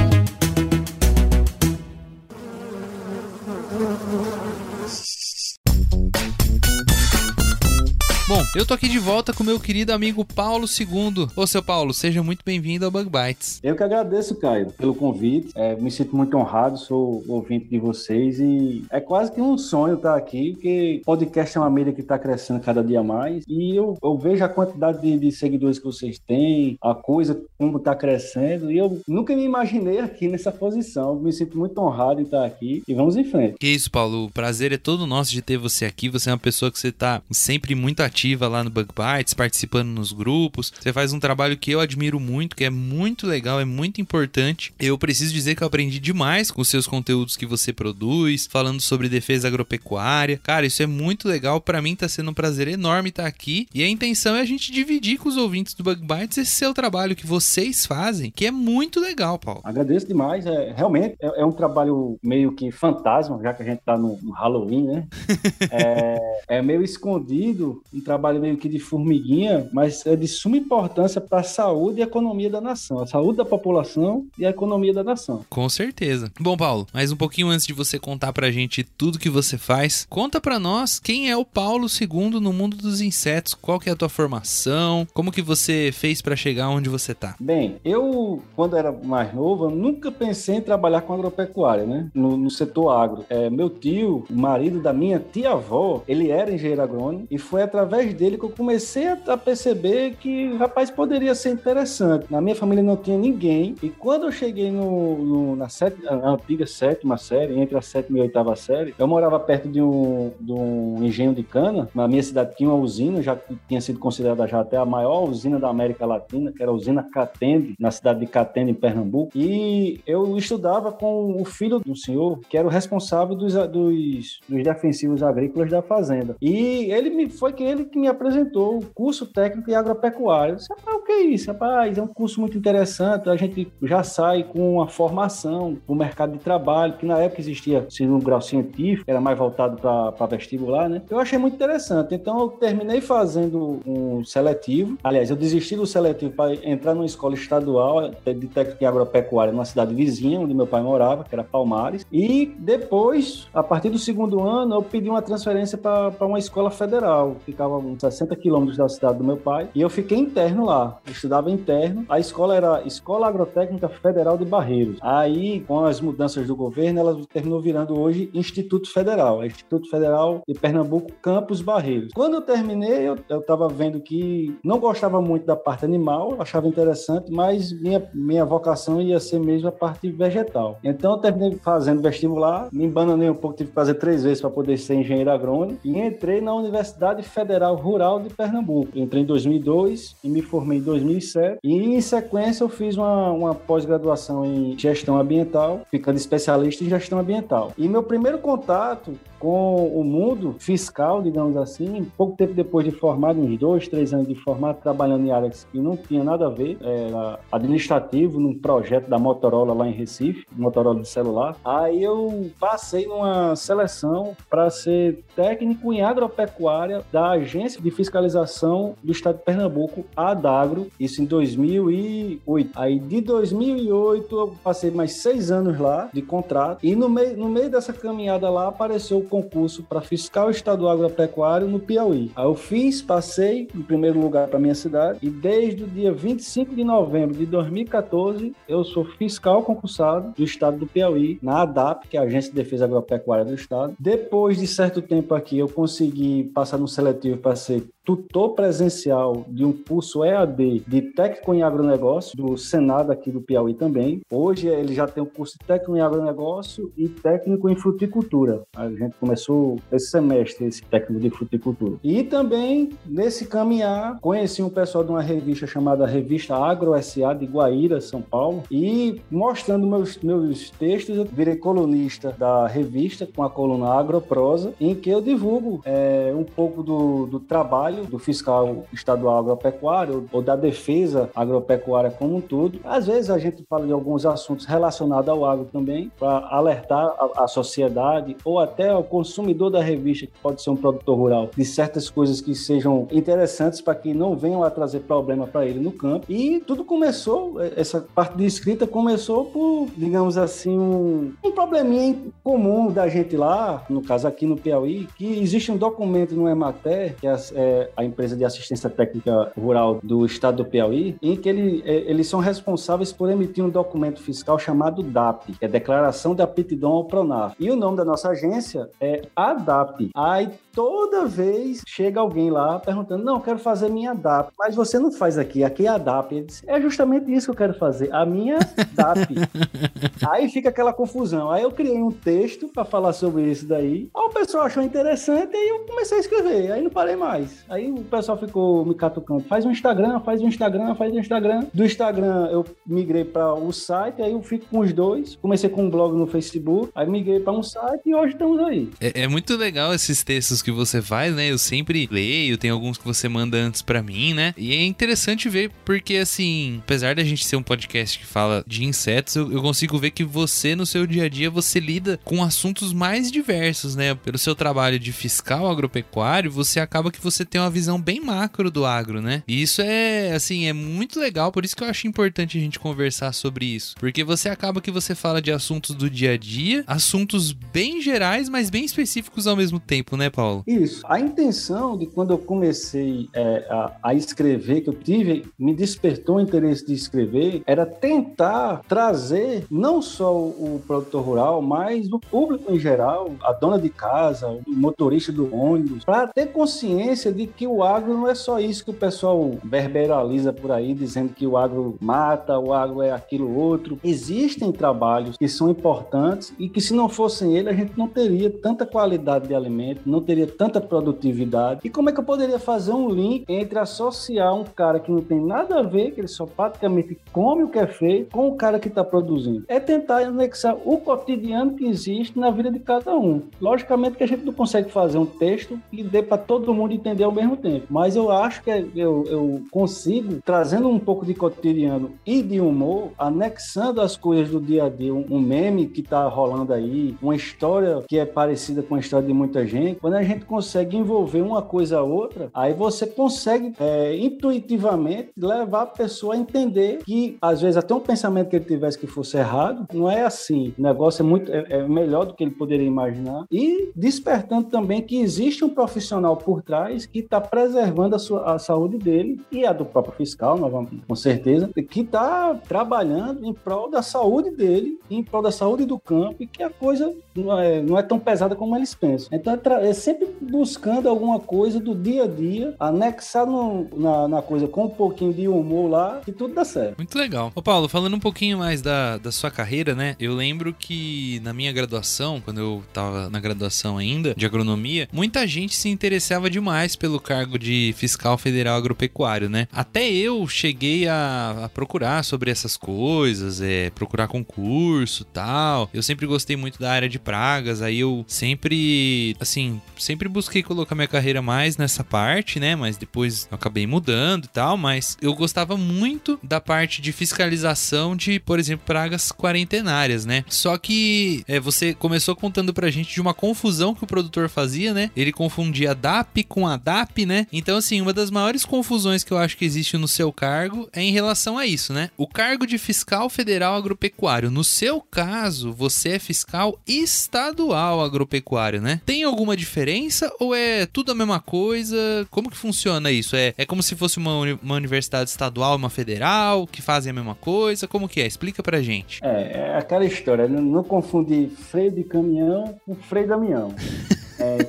Bom, 8.31 8.45
eu 8.55 8.65
tô 8.65 8.75
aqui 8.75 8.89
de 8.89 9.01
volta 9.01 9.33
com 9.33 9.43
meu 9.43 9.59
querido 9.59 9.93
amigo 9.93 10.25
Paulo 10.25 10.65
II. 10.65 11.27
Ô, 11.35 11.49
seu 11.49 11.61
Paulo, 11.61 11.93
seja 11.93 12.23
muito 12.23 12.45
bem-vindo 12.45 12.85
ao 12.85 12.91
Bug 12.91 13.11
Bites. 13.11 13.59
Eu 13.61 13.75
que 13.75 13.83
agradeço, 13.83 14.37
Caio, 14.37 14.71
pelo 14.71 14.95
convite. 14.95 15.51
É, 15.57 15.75
me 15.75 15.91
sinto 15.91 16.15
muito 16.15 16.37
honrado, 16.37 16.79
sou 16.79 17.25
ouvinte 17.27 17.67
de 17.67 17.77
vocês 17.81 18.39
e 18.39 18.85
é 18.89 19.01
quase 19.01 19.33
que 19.33 19.41
um 19.41 19.59
sonho 19.59 19.97
estar 19.97 20.15
aqui, 20.15 20.53
porque 20.53 21.03
podcast 21.05 21.59
é 21.59 21.61
uma 21.61 21.69
mídia 21.69 21.93
que 21.93 22.03
está 22.03 22.17
crescendo 22.21 22.61
cada 22.61 22.85
dia 22.85 23.03
mais 23.03 23.43
e 23.49 23.75
eu, 23.75 23.99
eu 24.01 24.17
vejo 24.17 24.45
a 24.45 24.49
quantidade 24.49 25.03
de, 25.03 25.19
de 25.19 25.33
seguidores 25.33 25.81
que 25.81 25.87
vocês 25.87 26.21
têm, 26.21 26.79
a 26.81 26.95
coisa 26.95 27.37
como 27.59 27.79
está 27.79 27.97
crescendo 27.97 28.71
e 28.71 28.79
eu 28.79 29.03
nunca 29.09 29.35
me 29.35 29.43
imaginei 29.43 29.99
aqui 29.99 30.29
nessa 30.29 30.53
posição. 30.53 31.17
Me 31.17 31.33
sinto 31.33 31.59
muito 31.59 31.77
honrado 31.81 32.21
em 32.21 32.25
estar 32.25 32.45
aqui 32.45 32.85
e 32.87 32.95
vamos 32.95 33.17
em 33.17 33.25
frente. 33.25 33.57
Que 33.59 33.67
isso, 33.67 33.91
Paulo. 33.91 34.27
O 34.27 34.31
prazer 34.31 34.71
é 34.71 34.79
todo 34.79 35.05
nosso 35.05 35.33
de 35.33 35.43
ter 35.43 35.57
você 35.57 35.85
aqui. 35.85 36.09
Você 36.09 36.31
é 36.31 36.33
uma 36.33 36.39
pessoa 36.39 36.71
que 36.71 36.79
você 36.79 36.93
tá 36.93 37.21
sempre 37.33 37.75
muito 37.75 37.99
ativa 37.99 38.20
lá 38.49 38.63
no 38.63 38.71
Bug 38.71 38.89
Bites, 38.89 39.35
participando 39.35 39.89
nos 39.89 40.13
grupos. 40.13 40.73
Você 40.79 40.93
faz 40.93 41.13
um 41.13 41.21
trabalho 41.21 41.57
que 41.57 41.71
eu 41.71 41.81
admiro 41.81 42.21
muito, 42.21 42.57
que 42.57 42.65
é 42.65 42.71
muito 42.71 43.27
legal, 43.27 43.61
é 43.61 43.65
muito 43.65 44.01
importante. 44.01 44.73
Eu 44.79 44.99
preciso 44.99 45.33
dizer 45.33 45.55
que 45.55 45.63
eu 45.63 45.67
aprendi 45.67 45.99
demais 45.99 46.51
com 46.51 46.61
os 46.61 46.69
seus 46.69 46.87
conteúdos 46.87 47.37
que 47.37 47.47
você 47.47 47.73
produz, 47.73 48.47
falando 48.47 48.81
sobre 48.81 49.09
defesa 49.09 49.49
agropecuária. 49.49 50.41
Cara, 50.43 50.67
isso 50.67 50.83
é 50.83 50.87
muito 50.87 51.29
legal. 51.29 51.61
Para 51.61 51.81
mim 51.81 51.97
tá 51.97 52.09
sendo 52.09 52.31
um 52.31 52.35
prazer 52.35 52.69
enorme 52.69 53.09
estar 53.09 53.27
aqui. 53.27 53.67
E 53.75 53.83
a 53.83 53.89
intenção 53.89 54.37
é 54.37 54.41
a 54.41 54.45
gente 54.45 54.73
dividir 54.73 55.19
com 55.19 55.29
os 55.29 55.37
ouvintes 55.37 55.75
do 55.75 55.83
Bug 55.83 56.01
Bites 56.01 56.39
esse 56.39 56.51
seu 56.53 56.75
trabalho 56.75 57.17
que 57.17 57.27
vocês 57.27 57.87
fazem, 57.87 58.31
que 58.31 58.47
é 58.47 58.51
muito 58.51 59.01
legal, 59.01 59.39
Paulo. 59.39 59.61
Agradeço 59.65 60.07
demais. 60.07 60.47
É, 60.47 60.73
realmente 60.77 61.17
é, 61.21 61.41
é 61.41 61.45
um 61.45 61.53
trabalho 61.53 62.19
meio 62.23 62.53
que 62.53 62.71
fantasma, 62.71 63.41
já 63.43 63.55
que 63.55 63.63
a 63.63 63.67
gente 63.67 63.79
está 63.79 63.97
no, 63.97 64.19
no 64.23 64.33
Halloween, 64.33 64.87
né? 64.87 65.09
é, 65.71 66.57
é 66.59 66.63
meio 66.63 66.83
escondido, 66.83 67.83
um 67.93 68.01
trabalho 68.11 68.41
meio 68.41 68.57
que 68.57 68.69
de 68.69 68.81
formiguinha, 68.81 69.69
mas 69.73 70.05
é 70.05 70.17
de 70.17 70.27
suma 70.27 70.57
importância 70.57 71.21
para 71.21 71.41
a 71.41 71.45
saúde 71.45 72.01
e 72.01 72.03
economia 72.03 72.51
da 72.51 72.61
nação, 72.61 72.99
a 72.99 73.07
saúde 73.07 73.39
da 73.39 73.45
população 73.45 74.27
e 74.37 74.45
a 74.45 74.51
economia 74.51 74.93
da 74.93 75.05
nação. 75.05 75.45
Com 75.49 75.69
certeza. 75.69 76.33
Bom, 76.41 76.57
Paulo, 76.57 76.89
mas 76.93 77.13
um 77.13 77.17
pouquinho 77.17 77.49
antes 77.49 77.65
de 77.65 77.73
você 77.73 78.01
contar 78.01 78.33
pra 78.33 78.51
gente 78.51 78.83
tudo 78.83 79.19
que 79.19 79.31
você 79.31 79.57
faz, 79.57 80.09
conta 80.11 80.41
pra 80.41 80.59
nós 80.59 80.99
quem 80.99 81.31
é 81.31 81.37
o 81.37 81.45
Paulo 81.45 81.87
II 81.89 82.41
no 82.41 82.53
mundo 82.53 82.77
dos 82.77 83.01
insetos, 83.01 83.55
qual 83.55 83.79
que 83.79 83.89
é 83.89 83.93
a 83.93 83.97
tua 83.97 84.09
formação, 84.09 85.07
como 85.15 85.31
que 85.31 85.41
você 85.41 85.91
fez 85.93 86.21
pra 86.21 86.35
chegar 86.35 86.69
onde 86.69 86.89
você 86.89 87.15
tá. 87.15 87.37
Bem, 87.39 87.77
eu, 87.85 88.43
quando 88.57 88.77
era 88.77 88.91
mais 88.91 89.33
novo, 89.33 89.67
eu 89.67 89.71
nunca 89.71 90.11
pensei 90.11 90.57
em 90.57 90.61
trabalhar 90.61 91.03
com 91.03 91.15
agropecuária, 91.15 91.87
né? 91.87 92.11
No, 92.13 92.37
no 92.37 92.51
setor 92.51 92.91
agro. 92.91 93.25
É, 93.31 93.49
meu 93.49 93.71
tio, 93.71 94.25
o 94.29 94.35
marido 94.35 94.81
da 94.81 94.93
minha 94.93 95.21
tia-avó, 95.21 96.03
ele 96.09 96.29
era 96.31 96.53
engenheiro 96.53 96.83
agrônomo 96.83 97.29
e 97.31 97.39
foi 97.39 97.63
através 97.63 98.00
dele 98.09 98.37
que 98.39 98.45
eu 98.45 98.51
comecei 98.51 99.07
a, 99.09 99.17
perceber 99.37 100.17
que, 100.21 100.55
rapaz, 100.57 100.91
poderia 100.91 101.35
ser 101.35 101.51
interessante. 101.51 102.27
Na 102.31 102.41
minha 102.41 102.55
família 102.55 102.83
não 102.83 102.97
tinha 102.97 103.17
ninguém 103.19 103.75
e 103.83 103.89
quando 103.89 104.25
eu 104.27 104.33
cheguei 104.33 104.71
no, 104.71 105.17
no- 105.19 105.57
na 105.57 105.69
sete, 105.69 105.97
a 106.07 106.15
antiga 106.31 106.67
sétima 106.67 107.17
série, 107.17 107.59
entre 107.59 107.77
a 107.77 107.83
sétima 107.83 108.19
e 108.19 108.21
a 108.21 108.25
oitava 108.25 108.55
série, 108.57 108.95
eu 108.99 109.07
morava 109.07 109.39
perto 109.39 109.69
de 109.69 109.81
um, 109.81 110.31
de 110.41 110.53
um 110.53 110.99
engenho 111.05 111.35
de 111.35 111.43
cana. 111.43 111.89
Na 111.95 112.07
minha 112.09 112.23
cidade 112.23 112.57
tinha 112.57 112.69
uma 112.71 112.79
usina, 112.79 113.23
já 113.23 113.37
tinha 113.69 113.81
sido 113.81 113.99
considerada 113.99 114.47
já 114.47 114.61
até 114.61 114.77
a 114.77 114.85
maior 114.85 115.29
usina 115.29 115.59
da 115.59 115.69
América 115.69 116.07
Latina, 116.07 116.53
que 116.53 116.63
era 116.63 116.71
a 116.71 116.75
usina 116.75 117.03
Catende, 117.03 117.75
na 117.79 117.91
cidade 117.91 118.21
de 118.21 118.27
Catende, 118.27 118.71
em 118.71 118.75
Pernambuco. 118.75 119.31
E 119.37 120.01
eu 120.07 120.37
estudava 120.37 120.93
com 120.93 121.41
o 121.41 121.45
filho 121.45 121.79
do 121.81 121.97
senhor, 121.97 122.41
que 122.49 122.57
era 122.57 122.67
o 122.67 122.71
responsável 122.71 123.35
dos, 123.35 123.55
dos, 123.55 124.41
dos 124.49 124.63
defensivos 124.65 125.23
agrícolas 125.23 125.71
da 125.71 125.83
fazenda. 125.83 126.37
E 126.41 126.91
ele 126.93 127.11
me, 127.11 127.29
foi 127.29 127.53
que 127.53 127.63
ele 127.63 127.80
que 127.85 127.99
me 127.99 128.09
apresentou 128.09 128.79
o 128.79 128.87
curso 128.87 129.33
técnico 129.33 129.71
em 129.71 129.75
agropecuária. 129.75 130.53
Eu 130.53 130.57
disse, 130.57 130.69
rapaz, 130.71 130.97
o 130.97 131.00
que 131.11 131.15
é 131.15 131.23
isso? 131.23 131.51
Rapaz, 131.51 131.99
é 131.99 132.03
um 132.03 132.07
curso 132.07 132.41
muito 132.41 132.57
interessante, 132.57 133.29
a 133.29 133.37
gente 133.37 133.71
já 133.83 134.03
sai 134.05 134.45
com 134.45 134.75
uma 134.75 134.87
formação 134.87 135.77
no 135.89 135.95
mercado 135.95 136.33
de 136.33 136.39
trabalho, 136.39 136.95
que 136.95 137.05
na 137.05 137.19
época 137.19 137.41
existia 137.41 137.85
segundo 137.91 138.25
grau 138.25 138.41
científico, 138.41 139.05
era 139.11 139.21
mais 139.21 139.37
voltado 139.37 139.77
para 139.81 140.27
vestibular, 140.27 140.89
né? 140.89 141.03
Eu 141.11 141.19
achei 141.19 141.39
muito 141.39 141.55
interessante. 141.55 142.15
Então 142.15 142.39
eu 142.39 142.49
terminei 142.49 143.01
fazendo 143.01 143.81
um 143.85 144.25
seletivo. 144.25 144.97
Aliás, 145.03 145.31
eu 145.31 145.37
desisti 145.37 145.75
do 145.75 145.87
seletivo 145.87 146.33
para 146.33 146.55
entrar 146.55 146.95
numa 146.95 147.07
escola 147.07 147.35
estadual 147.35 148.11
de 148.11 148.47
técnico 148.47 148.83
em 148.83 148.87
agropecuária 148.87 149.53
numa 149.53 149.65
cidade 149.65 149.95
vizinha, 149.95 150.39
onde 150.39 150.55
meu 150.55 150.67
pai 150.67 150.83
morava, 150.83 151.25
que 151.25 151.35
era 151.35 151.43
Palmares. 151.43 152.07
E 152.13 152.55
depois, 152.59 153.49
a 153.53 153.63
partir 153.63 153.91
do 153.91 153.99
segundo 153.99 154.43
ano, 154.43 154.77
eu 154.77 154.83
pedi 154.83 155.09
uma 155.09 155.23
transferência 155.23 155.77
para 155.77 156.15
uma 156.21 156.39
escola 156.39 156.71
federal, 156.71 157.37
ficava 157.45 157.77
uns 157.79 158.01
60 158.01 158.37
quilômetros 158.37 158.77
da 158.77 158.89
cidade 158.89 159.19
do 159.19 159.25
meu 159.25 159.37
pai. 159.37 159.69
E 159.75 159.81
eu 159.81 159.91
fiquei 159.91 160.19
interno 160.19 160.67
lá, 160.67 161.00
estudava 161.07 161.51
interno. 161.51 162.05
A 162.09 162.19
escola 162.19 162.55
era 162.55 162.83
Escola 162.87 163.27
Agrotécnica 163.27 163.89
Federal 163.89 164.37
de 164.37 164.45
Barreiros. 164.45 164.99
Aí, 165.01 165.61
com 165.61 165.85
as 165.85 166.01
mudanças 166.01 166.47
do 166.47 166.57
governo, 166.57 167.01
ela 167.01 167.21
terminou 167.33 167.61
virando 167.61 167.99
hoje 167.99 168.31
Instituto 168.35 168.93
Federal, 168.93 169.43
é 169.43 169.47
Instituto 169.47 169.89
Federal 169.89 170.43
de 170.47 170.55
Pernambuco, 170.55 171.13
Campos 171.23 171.61
Barreiros. 171.61 172.13
Quando 172.15 172.35
eu 172.35 172.43
terminei, 172.43 173.09
eu 173.09 173.41
estava 173.41 173.69
vendo 173.69 174.01
que 174.01 174.57
não 174.65 174.79
gostava 174.79 175.21
muito 175.21 175.47
da 175.47 175.57
parte 175.57 175.85
animal, 175.85 176.37
achava 176.39 176.69
interessante, 176.69 177.31
mas 177.31 177.73
minha, 177.81 178.03
minha 178.13 178.45
vocação 178.45 179.01
ia 179.01 179.21
ser 179.21 179.39
mesmo 179.39 179.69
a 179.69 179.73
parte 179.73 180.11
vegetal. 180.11 180.79
Então 180.83 181.13
eu 181.13 181.19
terminei 181.19 181.59
fazendo 181.59 182.03
vestibular, 182.03 182.69
me 182.73 182.85
embananei 182.85 183.31
um 183.31 183.35
pouco, 183.35 183.57
tive 183.57 183.71
que 183.71 183.75
fazer 183.75 183.95
três 183.95 184.25
vezes 184.25 184.41
para 184.41 184.51
poder 184.51 184.77
ser 184.79 184.95
engenheiro 184.95 185.31
agrônomo 185.31 185.79
e 185.85 185.99
entrei 185.99 186.41
na 186.41 186.55
Universidade 186.55 187.23
Federal 187.23 187.77
Rural 187.77 188.21
de 188.21 188.31
Pernambuco. 188.31 188.99
Entrei 188.99 189.23
em 189.23 189.27
2002 189.27 190.17
e 190.23 190.29
me 190.29 190.43
formei 190.43 190.79
em 190.79 190.83
2007. 190.91 191.59
E 191.63 191.75
em 191.75 192.01
sequência 192.01 192.65
eu 192.65 192.69
fiz 192.69 192.97
uma, 192.97 193.31
uma 193.31 193.55
pós-graduação 193.55 194.45
em 194.45 194.79
gestão 194.79 195.19
ambiental, 195.19 195.83
ficando 195.91 196.17
especialista 196.17 196.85
em 196.85 196.89
gestão 196.89 197.19
ambiental. 197.19 197.73
E 197.79 197.89
meu 197.89 198.03
primeiro 198.03 198.39
contato 198.39 199.17
com 199.41 199.87
o 199.87 200.05
mundo 200.05 200.55
fiscal, 200.59 201.23
digamos 201.23 201.57
assim, 201.57 202.07
pouco 202.17 202.37
tempo 202.37 202.53
depois 202.53 202.85
de 202.85 202.93
formado, 202.93 203.41
uns 203.41 203.59
dois, 203.59 203.89
três 203.89 204.13
anos 204.13 204.29
de 204.29 204.35
formado, 204.35 204.81
trabalhando 204.83 205.27
em 205.27 205.33
áreas 205.33 205.67
que 205.73 205.79
não 205.79 205.97
tinha 205.97 206.23
nada 206.23 206.47
a 206.47 206.51
ver, 206.51 206.77
era 206.81 207.41
administrativo 207.51 208.39
num 208.39 208.57
projeto 208.57 209.09
da 209.09 209.19
Motorola 209.19 209.73
lá 209.73 209.89
em 209.89 209.93
Recife, 209.93 210.47
Motorola 210.53 211.01
de 211.01 211.09
celular. 211.09 211.57
Aí 211.65 212.03
eu 212.03 212.51
passei 212.61 213.07
numa 213.07 213.57
seleção 213.57 214.37
para 214.49 214.69
ser 214.69 215.25
técnico 215.35 215.93
em 215.93 216.03
agropecuária 216.03 217.03
da 217.11 217.31
Agência 217.31 217.81
de 217.81 217.91
Fiscalização 217.91 218.95
do 219.03 219.11
Estado 219.11 219.39
de 219.39 219.45
Pernambuco, 219.45 220.05
a 220.15 220.33
Adagro, 220.33 220.89
isso 221.01 221.23
em 221.23 221.25
2008. 221.25 222.73
Aí 222.77 222.99
de 222.99 223.23
2008 223.23 224.39
eu 224.39 224.55
passei 224.63 224.91
mais 224.91 225.23
seis 225.23 225.51
anos 225.51 225.79
lá 225.79 226.11
de 226.13 226.21
contrato 226.21 226.85
e 226.85 226.95
no 226.95 227.09
meio, 227.09 227.37
no 227.37 227.49
meio 227.49 227.71
dessa 227.71 227.93
caminhada 227.93 228.51
lá 228.51 228.69
apareceu 228.69 229.23
concurso 229.31 229.83
para 229.85 230.03
fiscal 230.03 230.51
estadual 230.51 230.93
agropecuário 230.93 231.69
no 231.69 231.79
Piauí. 231.79 232.31
Aí 232.37 232.45
eu 232.45 232.55
fiz, 232.55 233.01
passei 233.01 233.69
em 233.75 233.81
primeiro 233.81 234.21
lugar 234.21 234.49
para 234.49 234.59
minha 234.59 234.75
cidade 234.75 235.21
e 235.23 235.31
desde 235.31 235.85
o 235.85 235.87
dia 235.87 236.13
25 236.13 236.75
de 236.75 236.85
novembro 236.85 237.37
de 237.37 237.47
2014 237.47 238.53
eu 238.69 238.85
sou 238.85 239.05
fiscal 239.05 239.63
concursado 239.63 240.35
do 240.37 240.45
estado 240.45 240.79
do 240.79 240.87
Piauí 240.87 241.39
na 241.41 241.63
ADAP, 241.63 242.09
que 242.09 242.17
é 242.17 242.21
a 242.21 242.25
Agência 242.25 242.51
de 242.51 242.57
Defesa 242.57 242.85
Agropecuária 242.85 243.45
do 243.45 243.55
Estado. 243.55 243.95
Depois 243.99 244.59
de 244.59 244.67
certo 244.67 245.01
tempo 245.01 245.35
aqui 245.35 245.59
eu 245.59 245.69
consegui 245.69 246.45
passar 246.53 246.77
no 246.77 246.89
seletivo 246.89 247.39
para 247.39 247.55
ser 247.55 247.87
tutor 248.17 248.55
presencial 248.55 249.45
de 249.49 249.65
um 249.65 249.73
curso 249.73 250.25
EAD 250.25 250.83
de 250.87 251.03
técnico 251.13 251.55
em 251.55 251.63
agronegócio 251.63 252.37
do 252.37 252.57
Senado 252.57 253.13
aqui 253.13 253.31
do 253.31 253.41
Piauí 253.41 253.75
também. 253.75 254.21
Hoje 254.31 254.67
ele 254.67 254.95
já 254.95 255.07
tem 255.07 255.23
um 255.23 255.27
curso 255.27 255.57
de 255.61 255.67
técnico 255.67 255.97
em 255.97 256.01
agronegócio 256.01 256.93
e 256.97 257.09
técnico 257.09 257.69
em 257.69 257.77
fruticultura. 257.77 258.63
A 258.75 258.89
gente 258.89 259.15
começou 259.21 259.79
esse 259.93 260.11
semestre 260.11 260.67
esse 260.67 260.83
técnico 260.83 261.23
de 261.23 261.31
fruticultura. 261.31 261.99
E 262.03 262.23
também 262.25 262.91
nesse 263.07 263.47
caminhar 263.47 264.19
conheci 264.21 264.63
um 264.63 264.71
pessoal 264.71 265.05
de 265.05 265.11
uma 265.11 265.23
revista 265.23 265.67
chamada 265.67 266.07
Revista 266.07 266.57
Agro 266.57 267.01
SA 267.03 267.33
de 267.35 267.47
Guaíra, 267.47 268.01
São 268.01 268.21
Paulo, 268.21 268.65
e 268.71 269.21
mostrando 269.31 269.87
meus 269.87 270.19
meus 270.19 270.71
textos, 270.71 271.17
eu 271.17 271.25
virei 271.25 271.57
colunista 271.57 272.35
da 272.37 272.67
revista 272.67 273.27
com 273.27 273.43
a 273.43 273.51
coluna 273.51 273.93
Agroprosa, 273.93 274.73
em 274.81 274.95
que 274.95 275.11
eu 275.11 275.21
divulgo 275.21 275.81
é, 275.85 276.33
um 276.35 276.45
pouco 276.45 276.83
do, 276.83 277.27
do 277.27 277.41
trabalho 277.41 278.00
trabalho 278.01 278.07
do 278.07 278.19
fiscal 278.19 278.85
estadual 278.93 279.39
agropecuário 279.39 280.27
ou 280.33 280.43
da 280.43 280.57
defesa 280.57 281.31
agropecuária 281.35 282.11
como 282.11 282.37
um 282.37 282.41
todo. 282.41 282.81
Às 282.85 283.07
vezes 283.07 283.31
a 283.31 283.39
gente 283.39 283.65
fala 283.69 283.87
de 283.87 283.93
alguns 283.93 284.25
assuntos 284.25 284.65
relacionados 284.65 285.29
ao 285.29 285.45
agro 285.45 285.67
também, 285.71 286.11
para 286.19 286.49
alertar 286.51 287.15
a, 287.19 287.45
a, 287.45 287.49
sociedade 287.49 288.37
ou 288.45 288.59
até 288.59 288.91
ao 288.91 289.03
consumidor 289.03 289.71
da 289.71 289.83
revista, 289.83 290.27
que 290.27 290.33
pode 290.43 290.63
ser 290.63 290.71
um 290.71 290.77
produtor 290.77 291.17
rural, 291.17 291.51
de 291.57 291.65
certas 291.65 292.09
coisas 292.09 292.41
que 292.41 292.55
sejam 292.55 293.07
interessantes 293.11 293.81
para 293.81 293.95
que 293.95 294.15
não 294.15 294.37
venham 294.37 294.63
a 294.63 294.71
trazer 294.71 295.01
problema 295.01 295.47
para 295.47 295.67
ele 295.67 295.81
no 295.81 295.93
campo. 295.93 296.27
E 296.29 296.61
tudo 296.61 296.85
começou, 296.85 297.61
essa 297.61 298.01
parte 298.15 298.37
de 298.37 298.45
escrita 298.45 298.87
começou 298.87 299.47
por, 299.47 299.89
digamos 299.97 300.39
assim, 300.39 300.79
um, 300.79 301.33
um 301.45 301.53
probleminha 301.53 302.17
comum 302.43 302.91
da 302.91 303.09
gente 303.09 303.37
lá, 303.37 303.85
no 303.89 304.03
caso 304.03 304.27
aqui 304.27 304.47
no 304.47 304.57
Piauí, 304.57 305.09
que 305.17 305.41
existe 305.41 305.73
um 305.73 305.77
documento 305.77 306.35
no 306.35 306.49
Emater, 306.49 307.17
que 307.17 307.27
é, 307.27 307.37
é 307.55 307.80
a 307.97 308.05
empresa 308.05 308.37
de 308.37 308.45
assistência 308.45 308.91
técnica 308.91 309.53
rural 309.59 310.01
do 310.03 310.25
estado 310.25 310.59
do 310.59 310.65
Piauí, 310.65 311.17
em 311.23 311.37
que 311.37 311.49
ele, 311.49 311.83
é, 311.87 311.95
eles 312.11 312.27
são 312.27 312.41
responsáveis 312.41 313.13
por 313.13 313.31
emitir 313.31 313.65
um 313.65 313.71
documento 313.71 314.21
fiscal 314.21 314.59
chamado 314.59 315.03
DAP, 315.03 315.53
que 315.59 315.65
é 315.65 315.69
Declaração 315.69 316.35
de 316.35 316.43
Aptidão 316.43 316.93
ao 316.93 317.05
Pronaf. 317.05 317.55
E 317.59 317.71
o 317.71 317.77
nome 317.77 317.97
da 317.97 318.05
nossa 318.05 318.31
agência 318.31 318.89
é 319.01 319.23
ADAP. 319.35 320.11
Aí 320.15 320.51
toda 320.73 321.27
vez 321.27 321.83
chega 321.87 322.21
alguém 322.21 322.51
lá 322.51 322.79
perguntando: 322.79 323.25
Não, 323.25 323.37
eu 323.37 323.41
quero 323.41 323.59
fazer 323.59 323.89
minha 323.89 324.15
DAP, 324.15 324.53
mas 324.59 324.75
você 324.75 324.99
não 324.99 325.11
faz 325.11 325.39
aqui, 325.39 325.65
aqui 325.65 325.87
é 325.87 325.89
a 325.89 325.99
DAP. 325.99 326.33
Ele 326.33 326.47
diz, 326.47 326.63
é 326.67 326.81
justamente 326.81 327.33
isso 327.33 327.47
que 327.47 327.51
eu 327.53 327.67
quero 327.67 327.75
fazer, 327.79 328.13
a 328.13 328.25
minha 328.25 328.59
DAP. 328.93 329.35
Aí 330.31 330.49
fica 330.49 330.69
aquela 330.69 330.93
confusão. 330.93 331.51
Aí 331.51 331.63
eu 331.63 331.71
criei 331.71 332.03
um 332.03 332.11
texto 332.11 332.69
para 332.69 332.85
falar 332.85 333.13
sobre 333.13 333.51
isso 333.51 333.67
daí. 333.67 334.11
Aí 334.15 334.25
o 334.25 334.31
pessoal 334.31 334.65
achou 334.65 334.83
interessante 334.83 335.55
e 335.55 335.71
eu 335.71 335.81
comecei 335.81 336.19
a 336.19 336.21
escrever. 336.21 336.73
Aí 336.73 336.83
não 336.83 336.91
parei 336.91 337.17
mais. 337.17 337.65
Aí 337.71 337.89
o 337.89 338.03
pessoal 338.03 338.37
ficou 338.37 338.85
me 338.85 338.97
catucando. 338.97 339.45
Faz 339.45 339.65
um 339.65 339.71
Instagram, 339.71 340.19
faz 340.21 340.43
um 340.43 340.49
Instagram, 340.49 340.93
faz 340.97 341.13
um 341.13 341.21
Instagram. 341.21 341.67
Do 341.73 341.85
Instagram 341.85 342.49
eu 342.51 342.67
migrei 342.85 343.25
para 343.25 343.55
o 343.55 343.73
site, 343.73 344.21
aí 344.21 344.33
eu 344.33 344.43
fico 344.43 344.67
com 344.67 344.81
os 344.81 344.93
dois. 344.93 345.37
Comecei 345.37 345.71
com 345.71 345.85
um 345.85 345.91
blog 345.91 346.17
no 346.17 346.27
Facebook, 346.27 346.91
aí 346.97 347.09
migrei 347.09 347.39
para 347.39 347.53
um 347.53 347.63
site 347.63 348.03
e 348.07 348.15
hoje 348.15 348.33
estamos 348.33 348.59
aí. 348.59 348.89
É, 349.01 349.23
é 349.23 349.29
muito 349.29 349.57
legal 349.57 349.95
esses 349.95 350.25
textos 350.25 350.63
que 350.63 350.73
você 350.73 351.01
faz, 351.01 351.33
né? 351.33 351.49
Eu 351.49 351.59
sempre 351.59 352.09
leio, 352.11 352.59
tem 352.59 352.71
alguns 352.73 352.99
que 352.99 353.05
você 353.05 353.29
manda 353.29 353.57
antes 353.57 353.83
para 353.83 354.03
mim, 354.03 354.35
né? 354.35 354.53
E 354.57 354.75
é 354.75 354.85
interessante 354.85 355.49
ver, 355.49 355.71
porque 355.85 356.17
assim, 356.17 356.81
apesar 356.83 357.15
da 357.15 357.23
gente 357.23 357.47
ser 357.47 357.55
um 357.55 357.63
podcast 357.63 358.19
que 358.19 358.27
fala 358.27 358.65
de 358.67 358.85
insetos, 358.85 359.37
eu, 359.37 359.53
eu 359.53 359.63
consigo 359.63 359.97
ver 359.97 360.11
que 360.11 360.25
você, 360.25 360.75
no 360.75 360.85
seu 360.85 361.07
dia 361.07 361.27
a 361.27 361.29
dia, 361.29 361.49
você 361.49 361.79
lida 361.79 362.19
com 362.25 362.43
assuntos 362.43 362.93
mais 362.93 363.31
diversos, 363.31 363.95
né? 363.95 364.13
Pelo 364.17 364.39
seu 364.39 364.57
trabalho 364.57 364.99
de 364.99 365.13
fiscal 365.13 365.71
agropecuário, 365.71 366.51
você 366.51 366.81
acaba 366.81 367.13
que 367.13 367.23
você 367.23 367.45
tem 367.45 367.60
uma 367.61 367.71
visão 367.71 368.01
bem 368.01 368.21
macro 368.21 368.71
do 368.71 368.85
agro, 368.85 369.21
né? 369.21 369.43
E 369.47 369.63
isso 369.63 369.83
é, 369.83 370.33
assim, 370.33 370.67
é 370.67 370.73
muito 370.73 371.19
legal, 371.19 371.53
por 371.53 371.65
isso 371.65 371.77
que 371.77 371.83
eu 371.83 371.89
acho 371.89 372.07
importante 372.07 372.59
a 372.59 372.61
gente 372.61 372.79
conversar 372.79 373.33
sobre 373.33 373.67
isso. 373.67 373.95
Porque 373.99 374.25
você 374.25 374.49
acaba 374.49 374.81
que 374.81 374.91
você 374.91 375.15
fala 375.15 375.41
de 375.41 375.53
assuntos 375.53 375.95
do 375.95 376.09
dia 376.09 376.33
a 376.33 376.37
dia, 376.37 376.85
assuntos 376.87 377.53
bem 377.53 378.01
gerais, 378.01 378.49
mas 378.49 378.71
bem 378.71 378.85
específicos 378.85 379.47
ao 379.47 379.57
mesmo 379.57 379.79
tempo, 379.79 380.17
né, 380.17 380.31
Paulo? 380.31 380.65
Isso. 380.67 381.03
A 381.07 381.21
intenção 381.21 381.97
de 381.97 382.07
quando 382.07 382.33
eu 382.33 382.39
comecei 382.39 383.29
é, 383.35 383.67
a, 383.71 383.93
a, 384.03 384.15
escrever, 384.15 384.83
que 384.83 384.91
eu 384.91 384.95
tive, 384.95 385.45
me 385.59 385.75
despertou 385.75 386.37
o 386.37 386.41
interesse 386.41 386.87
de 386.87 386.95
escrever, 386.95 387.63
era 387.67 387.87
tentar 387.87 388.83
trazer 388.89 389.67
não 389.71 390.01
só 390.01 390.35
o 390.35 390.83
produtor 390.87 391.25
rural, 391.25 391.63
mas 391.63 392.11
o 392.11 392.19
público 392.19 392.73
em 392.73 392.79
geral, 392.79 393.35
a 393.43 393.53
dona 393.53 393.79
de 393.79 393.89
casa, 393.89 394.49
o 394.49 394.63
motorista 394.67 395.33
do 395.33 395.55
ônibus, 395.55 396.05
para 396.05 396.27
ter 396.29 396.47
consciência 396.47 397.33
de 397.33 397.47
que 397.51 397.67
o 397.67 397.83
agro 397.83 398.15
não 398.15 398.29
é 398.29 398.35
só 398.35 398.59
isso 398.59 398.85
que 398.85 398.91
o 398.91 398.95
pessoal 398.95 399.53
berberaliza 399.63 400.53
por 400.53 400.73
aí, 400.73 400.95
dizendo 400.95 401.33
que 401.35 401.47
o 401.47 401.57
agro 401.57 401.97
mata, 402.01 402.59
o 402.59 402.73
agro 402.73 403.03
é 403.03 403.13
aquilo 403.13 403.55
outro. 403.57 403.99
Existem 404.05 404.73
trabalhos 404.73 405.37
que 405.37 405.49
são 405.49 405.71
importantes 405.71 406.53
e 406.59 406.69
que 406.69 406.81
se 406.81 406.95
não 406.95 407.09
fossem 407.09 407.57
ele, 407.57 407.69
a 407.69 407.73
gente 407.73 407.93
não 407.97 408.09
teria 408.09 408.51
tanta 408.51 408.87
qualidade 408.87 409.49
de 409.49 409.55
alimento, 409.55 410.03
não 410.07 410.21
teria 410.21 410.47
tanta 410.47 410.81
produtividade? 410.81 411.81
E 411.85 411.91
como 411.91 412.11
é 412.11 412.13
que 412.13 412.21
eu 412.21 412.25
poderia 412.25 412.59
fazer 412.59 412.93
um 412.93 413.09
link 413.09 413.45
entre 413.49 413.79
associar 413.79 414.55
um 414.55 414.65
cara 414.65 415.01
que 415.01 415.11
não 415.11 415.21
tem 415.21 415.41
nada 415.41 415.79
a 415.79 415.83
ver, 415.83 416.13
que 416.13 416.21
ele 416.21 416.29
só 416.29 416.47
praticamente 416.47 417.19
come 417.33 417.65
o 417.65 417.69
que 417.69 417.79
é 417.79 417.87
feito, 417.87 418.33
com 418.33 418.49
o 418.49 418.57
cara 418.57 418.79
que 418.79 418.89
está 418.89 419.03
produzindo? 419.03 419.65
É 419.69 419.81
tentar 419.81 420.19
anexar 420.19 420.77
o 420.85 420.99
cotidiano 420.99 421.75
que 421.75 421.87
existe 421.87 422.39
na 422.39 422.51
vida 422.51 422.71
de 422.71 422.79
cada 422.79 423.17
um. 423.17 423.43
Logicamente 423.61 424.17
que 424.17 424.25
a 424.25 424.29
gente 424.29 424.45
não 424.45 424.53
consegue 424.53 424.91
fazer 424.91 425.19
um 425.19 425.27
texto 425.27 425.79
e 425.93 426.03
dê 426.03 426.23
para 426.23 426.39
todo 426.39 426.75
mundo 426.75 426.93
entender 426.93 427.27
mesmo 427.33 427.40
tempo, 427.57 427.87
mas 427.89 428.17
eu 428.17 428.31
acho 428.31 428.63
que 428.63 428.71
eu, 428.95 429.25
eu 429.27 429.63
consigo, 429.71 430.41
trazendo 430.45 430.89
um 430.89 430.99
pouco 430.99 431.25
de 431.25 431.35
cotidiano 431.35 432.13
e 432.27 432.43
de 432.43 432.61
humor, 432.61 433.11
anexando 433.19 434.01
as 434.01 434.17
coisas 434.17 434.51
do 434.51 434.61
dia 434.61 434.85
a 434.85 434.89
dia, 434.89 435.15
um, 435.15 435.41
meme 435.41 435.87
que 435.87 436.01
está 436.01 436.27
rolando 436.27 436.73
aí, 436.73 437.17
uma 437.23 437.35
história 437.35 438.03
que 438.09 438.19
é 438.19 438.27
parecida 438.27 438.83
com 438.83 438.95
a 438.95 439.01
história 439.01 439.27
de 439.27 439.33
muita 439.33 439.67
gente, 439.67 439.99
quando 440.01 440.15
a 440.15 440.23
gente 440.23 440.41
gente 440.41 440.47
consegue 440.47 440.97
envolver 440.97 441.43
uma 441.43 441.63
coisa 441.63 441.99
a 441.99 442.03
outra, 442.03 442.51
aí 442.55 442.73
você 442.73 443.07
consegue 443.07 443.73
é, 443.79 444.17
intuitivamente 444.17 445.31
levar 445.37 445.83
a 445.83 445.87
pessoa 445.87 446.35
a 446.35 446.39
entender 446.39 447.03
que, 447.05 447.37
às 447.41 447.61
vezes, 447.61 447.77
até 447.77 447.95
um 447.95 448.01
pensamento 448.01 448.49
que 448.49 448.57
ele 448.57 448.65
tivesse 448.65 448.99
que 448.99 449.07
fosse 449.07 449.37
errado, 449.37 449.87
não 449.93 450.11
é 450.11 450.25
assim. 450.25 450.75
O 450.79 450.83
negócio 450.83 451.23
é 451.23 451.27
muito 451.27 451.53
é, 451.53 451.67
é 451.69 451.89
melhor 451.89 452.27
do 452.27 452.35
que 452.35 452.43
ele 452.43 452.53
poderia 452.53 452.87
imaginar. 452.87 453.45
E 453.51 453.93
despertando 453.95 454.69
também 454.69 455.03
que 455.03 455.21
existe 455.21 455.65
um 455.65 455.69
profissional 455.69 456.37
por 456.37 456.63
trás 456.63 457.07
que 457.07 457.23
está 457.31 457.41
preservando 457.41 458.17
a, 458.17 458.19
sua, 458.19 458.55
a 458.55 458.59
saúde 458.59 458.99
dele 458.99 459.41
e 459.53 459.65
a 459.65 459.73
do 459.73 459.85
próprio 459.85 460.17
fiscal, 460.17 460.59
com 461.07 461.15
certeza, 461.15 461.71
que 461.89 462.01
está 462.01 462.55
trabalhando 462.55 463.47
em 463.47 463.55
prol 463.55 463.89
da 463.89 464.03
saúde 464.03 464.51
dele, 464.51 464.99
em 465.09 465.23
prol 465.23 465.41
da 465.41 465.53
saúde 465.53 465.85
do 465.85 465.97
campo 465.97 466.43
e 466.43 466.47
que 466.47 466.61
a 466.61 466.69
coisa 466.69 467.15
não 467.37 467.57
é, 467.59 467.81
não 467.81 467.97
é 467.97 468.03
tão 468.03 468.19
pesada 468.19 468.57
como 468.57 468.75
eles 468.77 468.95
pensam. 468.95 469.29
Então 469.33 469.55
é, 469.55 469.89
é 469.89 469.93
sempre 469.93 470.29
buscando 470.41 471.09
alguma 471.09 471.39
coisa 471.39 471.79
do 471.79 471.95
dia 471.95 472.25
a 472.25 472.27
dia, 472.27 472.75
anexar 472.81 473.47
no, 473.47 473.89
na, 473.97 474.27
na, 474.27 474.43
coisa 474.43 474.67
com 474.67 474.87
um 474.87 474.91
pouquinho 474.91 475.33
de 475.33 475.47
humor 475.47 475.89
lá, 475.89 476.21
que 476.25 476.33
tudo 476.33 476.55
dá 476.55 476.65
certo. 476.65 476.97
Muito 476.97 477.17
legal. 477.17 477.53
Ô 477.55 477.63
Paulo, 477.63 477.89
falando 477.89 478.17
um 478.17 478.21
pouquinho 478.21 478.59
mais 478.59 478.83
da, 478.83 479.19
da 479.19 479.31
sua 479.31 479.51
carreira, 479.53 479.95
né? 479.95 480.17
Eu 480.19 480.35
lembro 480.35 480.75
que 480.77 481.41
na 481.45 481.53
minha 481.53 481.73
graduação, 481.73 482.41
quando 482.41 482.59
eu 482.59 482.83
tava 482.93 483.31
na 483.31 483.39
graduação 483.39 483.97
ainda, 483.97 484.35
de 484.35 484.45
agronomia, 484.45 485.09
muita 485.13 485.47
gente 485.47 485.77
se 485.77 485.89
interessava 485.89 486.51
demais 486.51 486.97
pelo 486.97 487.20
cargo 487.21 487.59
de 487.59 487.95
fiscal 487.97 488.37
federal 488.39 488.77
agropecuário, 488.77 489.49
né? 489.49 489.67
Até 489.73 490.09
eu 490.11 490.47
cheguei 490.47 491.09
a, 491.09 491.65
a 491.65 491.69
procurar 491.69 492.25
sobre 492.25 492.51
essas 492.51 492.77
coisas, 492.77 493.61
é, 493.61 493.91
procurar 493.91 494.29
concurso 494.29 495.25
tal. 495.25 495.89
Eu 495.93 496.03
sempre 496.03 496.27
gostei 496.27 496.57
muito 496.57 496.79
da 496.79 496.93
área 496.93 497.09
de 497.09 497.19
pragas, 497.19 497.83
aí 497.83 498.01
eu 498.01 498.25
sempre, 498.27 499.37
assim, 499.41 499.81
sempre 499.99 500.29
busquei 500.29 500.63
colocar 500.63 500.95
minha 500.95 501.09
carreira 501.09 501.43
mais 501.43 501.77
nessa 501.77 502.03
parte, 502.05 502.59
né? 502.61 502.75
Mas 502.77 502.97
depois 502.97 503.49
eu 503.51 503.55
acabei 503.55 503.87
mudando 503.87 504.45
e 504.45 504.49
tal, 504.49 504.77
mas 504.77 505.17
eu 505.21 505.35
gostava 505.35 505.77
muito 505.77 506.39
da 506.43 506.61
parte 506.61 507.01
de 507.03 507.13
fiscalização 507.13 508.17
de, 508.17 508.39
por 508.41 508.59
exemplo, 508.59 508.85
pragas 508.87 509.33
quarentenárias, 509.33 510.25
né? 510.25 510.45
Só 510.49 510.77
que 510.79 511.45
é, 511.47 511.59
você 511.61 511.95
começou 511.95 512.35
contando 512.35 512.73
pra 512.73 512.91
gente 512.91 513.15
de 513.15 513.21
uma 513.21 513.35
confusão 513.35 513.95
que 513.95 514.05
o 514.05 514.07
produtor 514.07 514.49
fazia, 514.49 514.93
né? 514.95 515.11
Ele 515.17 515.33
confundia 515.33 515.95
DAP 515.95 516.45
com 516.45 516.67
ADAP, 516.67 517.10
né? 517.19 517.47
Então, 517.53 517.77
assim, 517.77 518.01
uma 518.01 518.13
das 518.13 518.31
maiores 518.31 518.65
confusões 518.65 519.25
que 519.25 519.33
eu 519.33 519.39
acho 519.39 519.57
que 519.57 519.65
existe 519.65 519.97
no 519.97 520.09
seu 520.09 520.33
cargo 520.33 520.89
é 520.93 521.03
em 521.03 521.13
relação 521.13 521.59
a 521.59 521.67
isso, 521.67 521.93
né? 521.93 522.11
O 522.17 522.27
cargo 522.27 522.67
de 522.67 522.79
fiscal 522.79 523.29
federal 523.29 523.75
agropecuário. 523.75 524.51
No 524.51 524.65
seu 524.65 525.01
caso, 525.01 525.73
você 525.73 526.11
é 526.11 526.19
fiscal 526.19 526.79
estadual 526.87 528.01
agropecuário, 528.01 528.81
né? 528.81 529.01
Tem 529.05 529.23
alguma 529.23 529.57
diferença 529.57 530.33
ou 530.39 530.55
é 530.55 530.87
tudo 530.87 531.13
a 531.13 531.15
mesma 531.15 531.41
coisa? 531.41 531.97
Como 532.31 532.51
que 532.51 532.57
funciona 532.57 533.11
isso? 533.11 533.37
É, 533.37 533.55
é 533.59 533.67
como 533.67 533.83
se 533.83 533.95
fosse 533.97 534.19
uma, 534.19 534.37
uni 534.39 534.59
uma 534.63 534.77
universidade 534.77 535.31
estadual, 535.31 535.77
uma 535.77 535.91
federal, 535.91 536.67
que 536.67 536.81
fazem 536.81 537.11
a 537.11 537.15
mesma 537.15 537.35
coisa? 537.35 537.87
Como 537.89 538.09
que 538.09 538.21
é? 538.21 538.27
Explica 538.27 538.63
pra 538.63 538.81
gente. 538.81 539.21
É, 539.23 539.59
é 539.59 539.77
aquela 539.77 540.05
história, 540.05 540.49
não, 540.49 540.63
não 540.63 540.85
confundir 540.85 541.51
freio 541.51 541.91
de 541.91 542.05
caminhão 542.05 542.79
com 542.87 542.95
freio 542.95 543.27
de 543.27 543.33
caminhão. 543.33 543.75
É, 544.41 544.67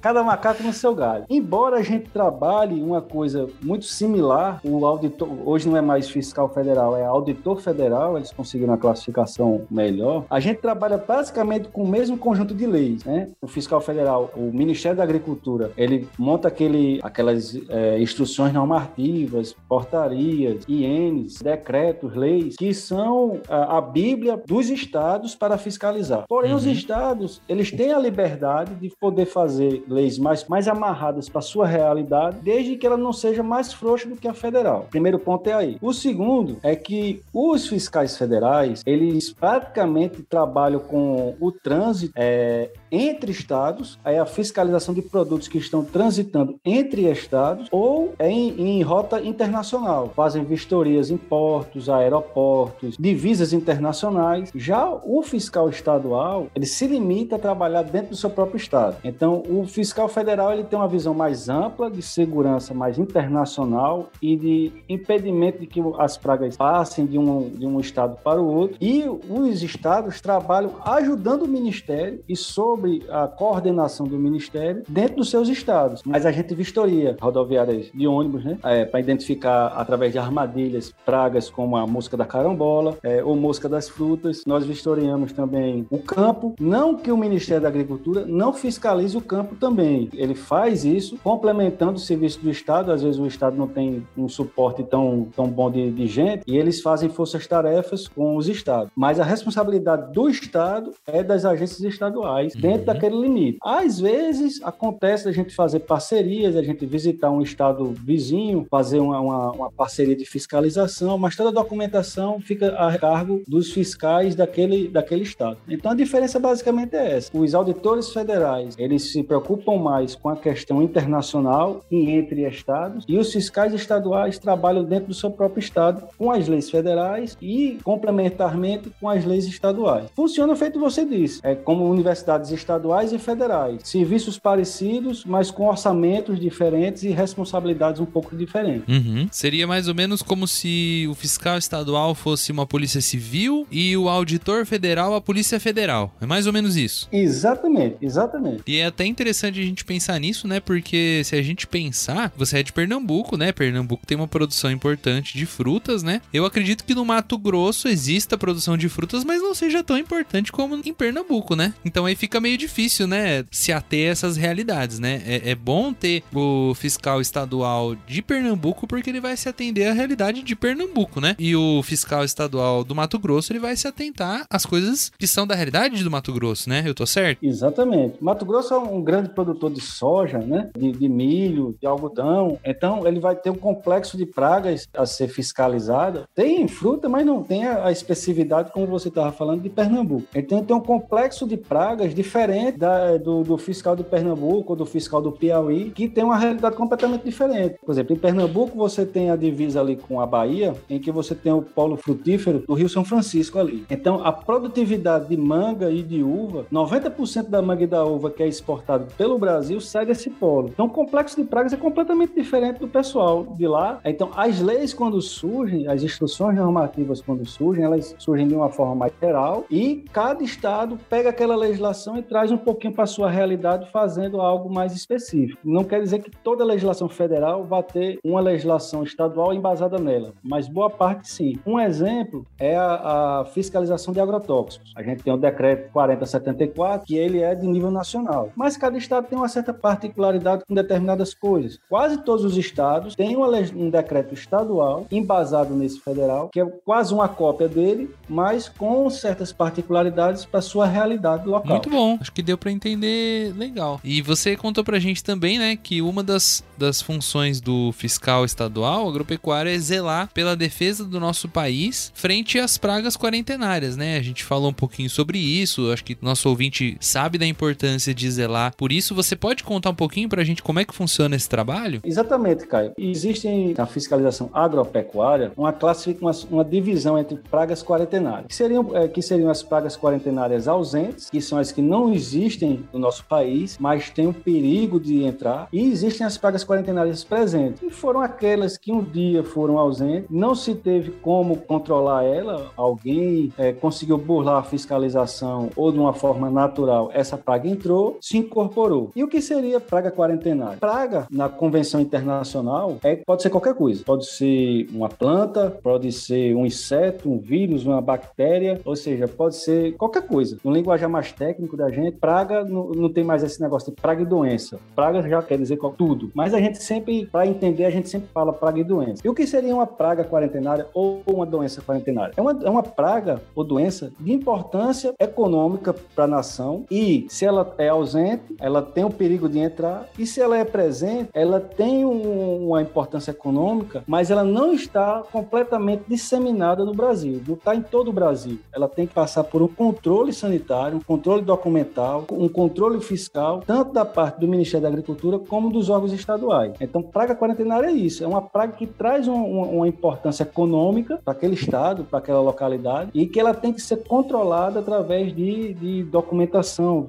cada 0.00 0.22
macaco 0.22 0.62
no 0.62 0.72
seu 0.72 0.94
galho. 0.94 1.24
Embora 1.28 1.76
a 1.76 1.82
gente 1.82 2.08
trabalhe 2.10 2.82
uma 2.82 3.00
coisa 3.00 3.48
muito 3.62 3.84
similar, 3.84 4.60
o 4.64 4.84
auditor, 4.86 5.28
hoje 5.44 5.68
não 5.68 5.76
é 5.76 5.80
mais 5.80 6.08
fiscal 6.08 6.48
federal, 6.48 6.96
é 6.96 7.04
auditor 7.04 7.60
federal, 7.60 8.16
eles 8.16 8.32
conseguiram 8.32 8.72
uma 8.72 8.78
classificação 8.78 9.62
melhor. 9.70 10.24
A 10.30 10.40
gente 10.40 10.60
trabalha 10.60 10.96
basicamente 10.96 11.68
com 11.68 11.82
o 11.82 11.88
mesmo 11.88 12.16
conjunto 12.16 12.54
de 12.54 12.66
leis, 12.66 13.04
né? 13.04 13.28
O 13.40 13.46
fiscal 13.46 13.80
federal, 13.80 14.30
o 14.34 14.50
Ministério 14.52 14.96
da 14.96 15.02
Agricultura, 15.02 15.72
ele 15.76 16.08
monta 16.18 16.48
aquele, 16.48 17.00
aquelas 17.02 17.58
é, 17.68 18.00
instruções 18.00 18.52
normativas, 18.52 19.54
portarias, 19.68 20.64
INs, 20.68 21.40
decretos, 21.40 22.14
leis, 22.14 22.56
que 22.56 22.72
são 22.72 23.40
a, 23.48 23.78
a 23.78 23.80
Bíblia 23.80 24.40
dos 24.46 24.70
estados 24.70 25.34
para 25.34 25.58
fiscalizar. 25.58 26.24
Porém, 26.28 26.52
uhum. 26.52 26.56
os 26.56 26.66
estados, 26.66 27.42
eles 27.48 27.70
têm 27.70 27.92
a 27.92 27.98
liberdade 27.98 28.74
de 28.74 28.90
poder 29.00 29.24
fazer 29.24 29.82
leis 29.88 30.18
mais, 30.18 30.44
mais 30.46 30.68
amarradas 30.68 31.28
para 31.28 31.40
sua 31.40 31.66
realidade, 31.66 32.38
desde 32.42 32.76
que 32.76 32.86
ela 32.86 32.98
não 32.98 33.12
seja 33.12 33.42
mais 33.42 33.72
frouxa 33.72 34.06
do 34.06 34.16
que 34.16 34.28
a 34.28 34.34
federal. 34.34 34.86
Primeiro 34.90 35.18
ponto 35.18 35.48
é 35.48 35.54
aí. 35.54 35.78
O 35.80 35.92
segundo 35.92 36.58
é 36.62 36.76
que 36.76 37.22
os 37.32 37.66
fiscais 37.66 38.16
federais, 38.16 38.82
eles 38.84 39.32
praticamente 39.32 40.22
trabalham 40.22 40.80
com 40.80 41.34
o 41.40 41.50
trânsito 41.50 42.12
é, 42.14 42.70
entre 42.92 43.32
estados, 43.32 43.98
é 44.04 44.18
a 44.18 44.26
fiscalização 44.26 44.92
de 44.92 45.00
produtos 45.00 45.48
que 45.48 45.58
estão 45.58 45.82
transitando 45.82 46.58
entre 46.64 47.10
estados 47.10 47.68
ou 47.70 48.12
em, 48.20 48.78
em 48.78 48.82
rota 48.82 49.20
internacional. 49.20 50.12
Fazem 50.14 50.44
vistorias 50.44 51.10
em 51.10 51.16
portos, 51.16 51.88
aeroportos, 51.88 52.96
divisas 52.98 53.52
internacionais. 53.52 54.50
Já 54.54 54.90
o 54.90 55.22
fiscal 55.22 55.70
estadual, 55.70 56.48
ele 56.54 56.66
se 56.66 56.86
limita 56.86 57.36
a 57.36 57.38
trabalhar 57.38 57.82
dentro 57.82 58.10
do 58.10 58.16
seu 58.16 58.28
próprio 58.28 58.58
estado. 58.58 58.89
Então, 59.04 59.42
o 59.48 59.66
fiscal 59.66 60.08
federal 60.08 60.52
ele 60.52 60.64
tem 60.64 60.78
uma 60.78 60.88
visão 60.88 61.14
mais 61.14 61.48
ampla 61.48 61.90
de 61.90 62.02
segurança 62.02 62.74
mais 62.74 62.98
internacional 62.98 64.10
e 64.20 64.36
de 64.36 64.72
impedimento 64.88 65.60
de 65.60 65.66
que 65.66 65.80
as 65.98 66.16
pragas 66.16 66.56
passem 66.56 67.06
de 67.06 67.18
um, 67.18 67.48
de 67.48 67.66
um 67.66 67.80
estado 67.80 68.16
para 68.22 68.40
o 68.40 68.46
outro. 68.46 68.76
E 68.80 69.04
os 69.28 69.62
estados 69.62 70.20
trabalham 70.20 70.72
ajudando 70.84 71.42
o 71.42 71.48
ministério 71.48 72.22
e 72.28 72.36
sobre 72.36 73.02
a 73.08 73.26
coordenação 73.26 74.06
do 74.06 74.18
ministério 74.18 74.82
dentro 74.88 75.16
dos 75.16 75.30
seus 75.30 75.48
estados. 75.48 76.02
Mas 76.04 76.26
a 76.26 76.32
gente 76.32 76.54
vistoria 76.54 77.16
rodoviárias 77.20 77.90
de 77.92 78.06
ônibus, 78.06 78.44
né, 78.44 78.58
é, 78.64 78.84
para 78.84 79.00
identificar 79.00 79.68
através 79.68 80.12
de 80.12 80.18
armadilhas 80.18 80.92
pragas 81.04 81.48
como 81.50 81.76
a 81.76 81.86
mosca 81.86 82.16
da 82.16 82.24
carambola 82.24 82.98
é, 83.02 83.22
ou 83.22 83.36
mosca 83.36 83.68
das 83.68 83.88
frutas. 83.88 84.42
Nós 84.46 84.64
vistoriamos 84.64 85.32
também 85.32 85.86
o 85.90 85.98
campo. 85.98 86.54
Não 86.60 86.94
que 86.94 87.10
o 87.10 87.16
Ministério 87.16 87.62
da 87.62 87.68
Agricultura 87.68 88.24
não 88.26 88.52
fiscalize 88.80 89.14
o 89.14 89.20
campo 89.20 89.54
também. 89.54 90.08
Ele 90.14 90.34
faz 90.34 90.86
isso 90.86 91.18
complementando 91.22 91.94
o 91.94 91.98
serviço 91.98 92.40
do 92.40 92.50
Estado. 92.50 92.90
Às 92.90 93.02
vezes 93.02 93.20
o 93.20 93.26
Estado 93.26 93.54
não 93.56 93.68
tem 93.68 94.06
um 94.16 94.28
suporte 94.28 94.82
tão, 94.82 95.28
tão 95.36 95.46
bom 95.46 95.70
de, 95.70 95.90
de 95.90 96.06
gente 96.06 96.42
e 96.46 96.56
eles 96.56 96.80
fazem 96.80 97.10
forças-tarefas 97.10 98.08
com 98.08 98.36
os 98.36 98.48
Estados. 98.48 98.90
Mas 98.96 99.20
a 99.20 99.24
responsabilidade 99.24 100.12
do 100.12 100.30
Estado 100.30 100.92
é 101.06 101.22
das 101.22 101.44
agências 101.44 101.80
estaduais 101.80 102.54
uhum. 102.54 102.60
dentro 102.60 102.86
daquele 102.86 103.20
limite. 103.20 103.58
Às 103.62 104.00
vezes 104.00 104.62
acontece 104.62 105.28
a 105.28 105.32
gente 105.32 105.54
fazer 105.54 105.80
parcerias, 105.80 106.56
a 106.56 106.62
gente 106.62 106.86
visitar 106.86 107.30
um 107.30 107.42
Estado 107.42 107.92
vizinho, 108.02 108.66
fazer 108.70 108.98
uma, 108.98 109.20
uma, 109.20 109.50
uma 109.52 109.70
parceria 109.70 110.16
de 110.16 110.24
fiscalização, 110.24 111.18
mas 111.18 111.36
toda 111.36 111.50
a 111.50 111.52
documentação 111.52 112.40
fica 112.40 112.68
a 112.76 112.96
cargo 112.98 113.42
dos 113.46 113.70
fiscais 113.72 114.34
daquele, 114.34 114.88
daquele 114.88 115.22
Estado. 115.22 115.58
Então 115.68 115.90
a 115.90 115.94
diferença 115.94 116.38
basicamente 116.38 116.96
é 116.96 117.16
essa. 117.16 117.30
Os 117.36 117.54
auditores 117.54 118.10
federais, 118.12 118.59
eles 118.78 119.12
se 119.12 119.22
preocupam 119.22 119.76
mais 119.76 120.14
com 120.14 120.28
a 120.28 120.36
questão 120.36 120.82
internacional 120.82 121.84
e 121.90 122.10
entre 122.10 122.46
estados, 122.46 123.04
e 123.08 123.16
os 123.16 123.32
fiscais 123.32 123.72
estaduais 123.72 124.38
trabalham 124.38 124.84
dentro 124.84 125.08
do 125.08 125.14
seu 125.14 125.30
próprio 125.30 125.60
estado 125.60 126.06
com 126.16 126.30
as 126.30 126.48
leis 126.48 126.70
federais 126.70 127.36
e 127.40 127.78
complementarmente 127.82 128.90
com 129.00 129.08
as 129.08 129.24
leis 129.24 129.46
estaduais. 129.46 130.06
Funciona 130.14 130.54
feito 130.56 130.78
você 130.78 131.04
disse, 131.04 131.40
é 131.42 131.54
como 131.54 131.88
universidades 131.88 132.50
estaduais 132.50 133.12
e 133.12 133.18
federais, 133.18 133.82
serviços 133.84 134.38
parecidos, 134.38 135.24
mas 135.24 135.50
com 135.50 135.66
orçamentos 135.66 136.38
diferentes 136.38 137.02
e 137.02 137.10
responsabilidades 137.10 138.00
um 138.00 138.06
pouco 138.06 138.36
diferentes. 138.36 138.88
Uhum. 138.88 139.28
Seria 139.30 139.66
mais 139.66 139.88
ou 139.88 139.94
menos 139.94 140.22
como 140.22 140.46
se 140.46 141.06
o 141.08 141.14
fiscal 141.14 141.58
estadual 141.58 142.14
fosse 142.14 142.52
uma 142.52 142.66
polícia 142.66 143.00
civil 143.00 143.66
e 143.70 143.96
o 143.96 144.08
auditor 144.08 144.64
federal 144.66 145.14
a 145.14 145.20
polícia 145.20 145.60
federal. 145.60 146.12
É 146.20 146.26
mais 146.26 146.46
ou 146.46 146.52
menos 146.52 146.76
isso. 146.76 147.08
Exatamente, 147.12 147.96
exatamente. 148.00 148.49
E 148.66 148.78
é 148.78 148.86
até 148.86 149.04
interessante 149.04 149.60
a 149.60 149.64
gente 149.64 149.84
pensar 149.84 150.18
nisso, 150.18 150.46
né? 150.46 150.60
Porque 150.60 151.22
se 151.24 151.36
a 151.36 151.42
gente 151.42 151.66
pensar, 151.66 152.32
você 152.36 152.58
é 152.58 152.62
de 152.62 152.72
Pernambuco, 152.72 153.36
né? 153.36 153.52
Pernambuco 153.52 154.06
tem 154.06 154.16
uma 154.16 154.28
produção 154.28 154.70
importante 154.70 155.36
de 155.36 155.46
frutas, 155.46 156.02
né? 156.02 156.20
Eu 156.32 156.44
acredito 156.44 156.84
que 156.84 156.94
no 156.94 157.04
Mato 157.04 157.36
Grosso 157.38 157.88
exista 157.88 158.38
produção 158.38 158.76
de 158.76 158.88
frutas, 158.88 159.24
mas 159.24 159.42
não 159.42 159.54
seja 159.54 159.82
tão 159.82 159.98
importante 159.98 160.52
como 160.52 160.76
em 160.76 160.94
Pernambuco, 160.94 161.54
né? 161.54 161.74
Então 161.84 162.06
aí 162.06 162.14
fica 162.14 162.40
meio 162.40 162.56
difícil, 162.56 163.06
né? 163.06 163.44
Se 163.50 163.72
ater 163.72 164.08
a 164.08 164.12
essas 164.12 164.36
realidades, 164.36 164.98
né? 164.98 165.22
É, 165.26 165.50
é 165.50 165.54
bom 165.54 165.92
ter 165.92 166.22
o 166.34 166.74
fiscal 166.74 167.20
estadual 167.20 167.94
de 168.06 168.22
Pernambuco 168.22 168.86
porque 168.86 169.10
ele 169.10 169.20
vai 169.20 169.36
se 169.36 169.48
atender 169.48 169.86
à 169.86 169.92
realidade 169.92 170.42
de 170.42 170.56
Pernambuco, 170.56 171.20
né? 171.20 171.36
E 171.38 171.54
o 171.54 171.82
fiscal 171.82 172.24
estadual 172.24 172.84
do 172.84 172.94
Mato 172.94 173.18
Grosso 173.18 173.52
ele 173.52 173.58
vai 173.58 173.76
se 173.76 173.86
atentar 173.86 174.46
às 174.50 174.64
coisas 174.64 175.12
que 175.18 175.26
são 175.26 175.46
da 175.46 175.54
realidade 175.54 176.02
do 176.02 176.10
Mato 176.10 176.32
Grosso, 176.32 176.68
né? 176.68 176.82
Eu 176.84 176.94
tô 176.94 177.06
certo? 177.06 177.44
Exatamente. 177.44 178.16
Mato 178.20 178.39
Grosso 178.44 178.74
é 178.74 178.78
um 178.78 179.02
grande 179.02 179.30
produtor 179.30 179.70
de 179.70 179.80
soja, 179.80 180.38
né? 180.38 180.70
De, 180.76 180.92
de, 180.92 181.08
milho, 181.08 181.76
de 181.80 181.86
algodão. 181.86 182.58
Então, 182.64 183.06
ele 183.06 183.20
vai 183.20 183.34
ter 183.36 183.50
um 183.50 183.56
complexo 183.56 184.16
de 184.16 184.26
pragas 184.26 184.88
a 184.94 185.06
ser 185.06 185.28
fiscalizado. 185.28 186.24
Tem 186.34 186.66
fruta, 186.68 187.08
mas 187.08 187.24
não 187.26 187.42
tem 187.42 187.66
a, 187.66 187.86
a 187.86 187.92
especificidade, 187.92 188.72
como 188.72 188.86
você 188.86 189.08
estava 189.08 189.32
falando, 189.32 189.62
de 189.62 189.68
Pernambuco. 189.68 190.26
Então, 190.34 190.64
tem 190.64 190.76
um 190.76 190.80
complexo 190.80 191.46
de 191.46 191.56
pragas 191.56 192.14
diferente 192.14 192.78
da, 192.78 193.16
do, 193.16 193.42
do, 193.42 193.58
fiscal 193.58 193.94
de 193.94 194.04
Pernambuco 194.04 194.72
ou 194.72 194.76
do 194.76 194.86
fiscal 194.86 195.20
do 195.20 195.32
Piauí, 195.32 195.90
que 195.90 196.08
tem 196.08 196.24
uma 196.24 196.36
realidade 196.36 196.76
completamente 196.76 197.24
diferente. 197.24 197.76
Por 197.84 197.92
exemplo, 197.92 198.14
em 198.14 198.18
Pernambuco, 198.18 198.76
você 198.76 199.04
tem 199.04 199.30
a 199.30 199.36
divisa 199.36 199.80
ali 199.80 199.96
com 199.96 200.20
a 200.20 200.26
Bahia, 200.26 200.74
em 200.88 200.98
que 200.98 201.10
você 201.10 201.34
tem 201.34 201.52
o 201.52 201.62
polo 201.62 201.96
frutífero 201.96 202.64
do 202.66 202.74
Rio 202.74 202.88
São 202.88 203.04
Francisco 203.04 203.58
ali. 203.58 203.84
Então, 203.90 204.24
a 204.24 204.32
produtividade 204.32 205.28
de 205.28 205.36
manga 205.36 205.90
e 205.90 206.02
de 206.02 206.22
uva, 206.22 206.66
90% 206.72 207.48
da 207.48 207.60
manga 207.60 207.84
e 207.84 207.86
da 207.86 208.04
uva 208.04 208.29
que 208.30 208.42
é 208.42 208.48
exportado 208.48 209.06
pelo 209.16 209.38
Brasil 209.38 209.80
sai 209.80 210.06
desse 210.06 210.30
polo. 210.30 210.68
Então, 210.68 210.86
o 210.86 210.90
complexo 210.90 211.36
de 211.36 211.46
pragas 211.46 211.72
é 211.72 211.76
completamente 211.76 212.34
diferente 212.34 212.78
do 212.78 212.88
pessoal 212.88 213.44
de 213.56 213.66
lá. 213.66 214.00
Então, 214.04 214.30
as 214.36 214.60
leis, 214.60 214.92
quando 214.94 215.20
surgem, 215.20 215.88
as 215.88 216.02
instruções 216.02 216.56
normativas, 216.56 217.20
quando 217.20 217.46
surgem, 217.46 217.84
elas 217.84 218.14
surgem 218.18 218.48
de 218.48 218.54
uma 218.54 218.70
forma 218.70 218.94
mais 218.94 219.12
geral 219.20 219.64
e 219.70 220.04
cada 220.12 220.42
estado 220.42 220.98
pega 221.08 221.30
aquela 221.30 221.56
legislação 221.56 222.16
e 222.16 222.22
traz 222.22 222.50
um 222.50 222.56
pouquinho 222.56 222.92
para 222.92 223.04
a 223.04 223.06
sua 223.06 223.30
realidade, 223.30 223.90
fazendo 223.90 224.40
algo 224.40 224.72
mais 224.72 224.94
específico. 224.94 225.60
Não 225.64 225.84
quer 225.84 226.00
dizer 226.00 226.20
que 226.20 226.30
toda 226.30 226.64
legislação 226.64 227.08
federal 227.08 227.64
vai 227.64 227.82
ter 227.82 228.18
uma 228.24 228.40
legislação 228.40 229.02
estadual 229.02 229.52
embasada 229.52 229.98
nela, 229.98 230.32
mas 230.42 230.68
boa 230.68 230.90
parte 230.90 231.28
sim. 231.28 231.58
Um 231.66 231.78
exemplo 231.78 232.46
é 232.58 232.76
a, 232.76 233.40
a 233.40 233.44
fiscalização 233.46 234.12
de 234.12 234.20
agrotóxicos. 234.20 234.92
A 234.96 235.02
gente 235.02 235.22
tem 235.22 235.32
o 235.32 235.36
decreto 235.36 235.90
4074, 235.92 237.06
que 237.06 237.16
ele 237.16 237.40
é 237.40 237.54
de 237.54 237.66
nível 237.66 237.90
nacional, 237.90 238.19
mas 238.56 238.76
cada 238.76 238.96
estado 238.96 239.26
tem 239.28 239.38
uma 239.38 239.48
certa 239.48 239.72
particularidade 239.72 240.64
com 240.66 240.74
determinadas 240.74 241.34
coisas. 241.34 241.78
Quase 241.88 242.18
todos 242.18 242.44
os 242.44 242.56
estados 242.56 243.14
têm 243.14 243.36
um 243.36 243.90
decreto 243.90 244.34
estadual 244.34 245.06
embasado 245.10 245.74
nesse 245.74 246.00
federal, 246.00 246.48
que 246.48 246.60
é 246.60 246.66
quase 246.84 247.12
uma 247.12 247.28
cópia 247.28 247.68
dele, 247.68 248.10
mas 248.28 248.68
com 248.68 249.08
certas 249.10 249.52
particularidades 249.52 250.44
para 250.44 250.60
sua 250.60 250.86
realidade 250.86 251.46
local. 251.46 251.72
Muito 251.72 251.90
bom, 251.90 252.18
acho 252.20 252.32
que 252.32 252.42
deu 252.42 252.58
para 252.58 252.70
entender 252.70 253.54
legal. 253.56 254.00
E 254.02 254.22
você 254.22 254.56
contou 254.56 254.84
pra 254.84 254.98
gente 254.98 255.22
também, 255.22 255.58
né, 255.58 255.76
que 255.76 256.02
uma 256.02 256.22
das, 256.22 256.64
das 256.76 257.00
funções 257.00 257.60
do 257.60 257.92
fiscal 257.92 258.44
estadual 258.44 259.08
agropecuário 259.08 259.70
é 259.70 259.78
zelar 259.78 260.30
pela 260.32 260.56
defesa 260.56 261.04
do 261.04 261.20
nosso 261.20 261.48
país 261.48 262.12
frente 262.14 262.58
às 262.58 262.78
pragas 262.78 263.16
quarentenárias, 263.16 263.96
né? 263.96 264.16
A 264.16 264.22
gente 264.22 264.44
falou 264.44 264.70
um 264.70 264.74
pouquinho 264.74 265.10
sobre 265.10 265.38
isso, 265.38 265.90
acho 265.92 266.04
que 266.04 266.16
nosso 266.20 266.48
ouvinte 266.48 266.96
sabe 267.00 267.38
da 267.38 267.46
importância 267.46 268.09
de 268.14 268.30
zelar. 268.30 268.74
Por 268.76 268.92
isso, 268.92 269.14
você 269.14 269.34
pode 269.36 269.64
contar 269.64 269.90
um 269.90 269.94
pouquinho 269.94 270.28
pra 270.28 270.44
gente 270.44 270.62
como 270.62 270.78
é 270.78 270.84
que 270.84 270.94
funciona 270.94 271.36
esse 271.36 271.48
trabalho? 271.48 272.00
Exatamente, 272.04 272.66
Caio. 272.66 272.92
Existem 272.98 273.74
na 273.76 273.86
fiscalização 273.86 274.50
agropecuária 274.52 275.52
uma 275.56 275.72
classificação, 275.72 276.48
uma, 276.50 276.62
uma 276.62 276.64
divisão 276.64 277.18
entre 277.18 277.36
pragas 277.36 277.82
quarentenárias, 277.82 278.46
que 278.48 278.54
seriam, 278.54 278.96
é, 278.96 279.08
que 279.08 279.22
seriam 279.22 279.50
as 279.50 279.62
pragas 279.62 279.96
quarentenárias 279.96 280.68
ausentes, 280.68 281.30
que 281.30 281.40
são 281.40 281.58
as 281.58 281.72
que 281.72 281.82
não 281.82 282.12
existem 282.12 282.84
no 282.92 282.98
nosso 282.98 283.24
país, 283.24 283.76
mas 283.78 284.10
têm 284.10 284.26
o 284.26 284.34
perigo 284.34 285.00
de 285.00 285.24
entrar, 285.24 285.68
e 285.72 285.80
existem 285.90 286.26
as 286.26 286.36
pragas 286.36 286.64
quarentenárias 286.64 287.24
presentes, 287.24 287.82
e 287.82 287.90
foram 287.90 288.20
aquelas 288.20 288.76
que 288.76 288.92
um 288.92 289.02
dia 289.02 289.42
foram 289.42 289.78
ausentes, 289.78 290.26
não 290.30 290.54
se 290.54 290.74
teve 290.74 291.10
como 291.10 291.56
controlar 291.56 292.24
ela, 292.24 292.70
alguém 292.76 293.52
é, 293.56 293.72
conseguiu 293.72 294.18
burlar 294.18 294.58
a 294.58 294.62
fiscalização 294.62 295.70
ou 295.76 295.92
de 295.92 295.98
uma 295.98 296.12
forma 296.12 296.50
natural, 296.50 297.10
essa 297.12 297.36
praga 297.36 297.68
entrou, 297.68 297.99
se 298.20 298.38
incorporou. 298.38 299.10
E 299.14 299.22
o 299.22 299.28
que 299.28 299.40
seria 299.40 299.80
praga 299.80 300.10
quarentenária? 300.10 300.78
Praga, 300.78 301.26
na 301.30 301.48
convenção 301.48 302.00
internacional, 302.00 302.98
é, 303.02 303.16
pode 303.16 303.42
ser 303.42 303.50
qualquer 303.50 303.74
coisa. 303.74 304.02
Pode 304.04 304.26
ser 304.26 304.88
uma 304.92 305.08
planta, 305.08 305.70
pode 305.82 306.10
ser 306.12 306.54
um 306.54 306.64
inseto, 306.64 307.30
um 307.30 307.38
vírus, 307.38 307.84
uma 307.84 308.00
bactéria, 308.00 308.80
ou 308.84 308.96
seja, 308.96 309.28
pode 309.28 309.56
ser 309.56 309.92
qualquer 309.96 310.26
coisa. 310.26 310.58
No 310.64 310.72
linguajar 310.72 311.08
mais 311.08 311.32
técnico 311.32 311.76
da 311.76 311.90
gente, 311.90 312.16
praga 312.16 312.64
não, 312.64 312.88
não 312.90 313.12
tem 313.12 313.24
mais 313.24 313.42
esse 313.42 313.60
negócio 313.60 313.90
de 313.90 314.00
praga 314.00 314.22
e 314.22 314.26
doença. 314.26 314.78
Praga 314.94 315.22
já 315.28 315.42
quer 315.42 315.58
dizer 315.58 315.78
tudo. 315.96 316.30
Mas 316.34 316.54
a 316.54 316.60
gente 316.60 316.82
sempre, 316.82 317.26
para 317.26 317.46
entender, 317.46 317.84
a 317.84 317.90
gente 317.90 318.08
sempre 318.08 318.28
fala 318.32 318.52
praga 318.52 318.78
e 318.80 318.84
doença. 318.84 319.22
E 319.24 319.28
o 319.28 319.34
que 319.34 319.46
seria 319.46 319.74
uma 319.74 319.86
praga 319.86 320.24
quarentenária 320.24 320.86
ou 320.94 321.22
uma 321.26 321.46
doença 321.46 321.80
quarentenária? 321.82 322.34
É 322.36 322.40
uma, 322.40 322.58
é 322.62 322.70
uma 322.70 322.82
praga 322.82 323.42
ou 323.54 323.64
doença 323.64 324.12
de 324.18 324.32
importância 324.32 325.14
econômica 325.18 325.94
para 326.14 326.24
a 326.24 326.28
nação 326.28 326.84
e 326.90 327.26
se 327.28 327.44
ela 327.44 327.74
é 327.78 327.89
ausente, 327.90 328.56
ela 328.60 328.82
tem 328.82 329.04
o 329.04 329.10
perigo 329.10 329.48
de 329.48 329.58
entrar 329.58 330.08
e 330.18 330.26
se 330.26 330.40
ela 330.40 330.56
é 330.56 330.64
presente, 330.64 331.30
ela 331.34 331.60
tem 331.60 332.04
um, 332.04 332.68
uma 332.68 332.82
importância 332.82 333.30
econômica, 333.30 334.02
mas 334.06 334.30
ela 334.30 334.44
não 334.44 334.72
está 334.72 335.22
completamente 335.32 336.04
disseminada 336.08 336.84
no 336.84 336.94
Brasil, 336.94 337.42
não 337.46 337.54
está 337.54 337.74
em 337.74 337.82
todo 337.82 338.08
o 338.08 338.12
Brasil. 338.12 338.58
Ela 338.72 338.88
tem 338.88 339.06
que 339.06 339.14
passar 339.14 339.44
por 339.44 339.62
um 339.62 339.68
controle 339.68 340.32
sanitário, 340.32 340.98
um 340.98 341.00
controle 341.00 341.42
documental, 341.42 342.26
um 342.30 342.48
controle 342.48 343.00
fiscal, 343.00 343.62
tanto 343.66 343.92
da 343.92 344.04
parte 344.04 344.40
do 344.40 344.48
Ministério 344.48 344.82
da 344.82 344.88
Agricultura 344.88 345.38
como 345.38 345.70
dos 345.70 345.88
órgãos 345.88 346.12
estaduais. 346.12 346.74
Então, 346.80 347.02
praga 347.02 347.34
quarentenária 347.34 347.88
é 347.88 347.92
isso, 347.92 348.22
é 348.24 348.26
uma 348.26 348.42
praga 348.42 348.72
que 348.72 348.86
traz 348.86 349.26
uma, 349.26 349.66
uma 349.66 349.88
importância 349.88 350.42
econômica 350.42 351.20
para 351.24 351.32
aquele 351.32 351.54
estado, 351.54 352.04
para 352.04 352.18
aquela 352.18 352.40
localidade, 352.40 353.10
e 353.14 353.26
que 353.26 353.40
ela 353.40 353.54
tem 353.54 353.72
que 353.72 353.80
ser 353.80 354.04
controlada 354.04 354.80
através 354.80 355.34
de, 355.34 355.74
de 355.74 356.02
documentação, 356.04 357.02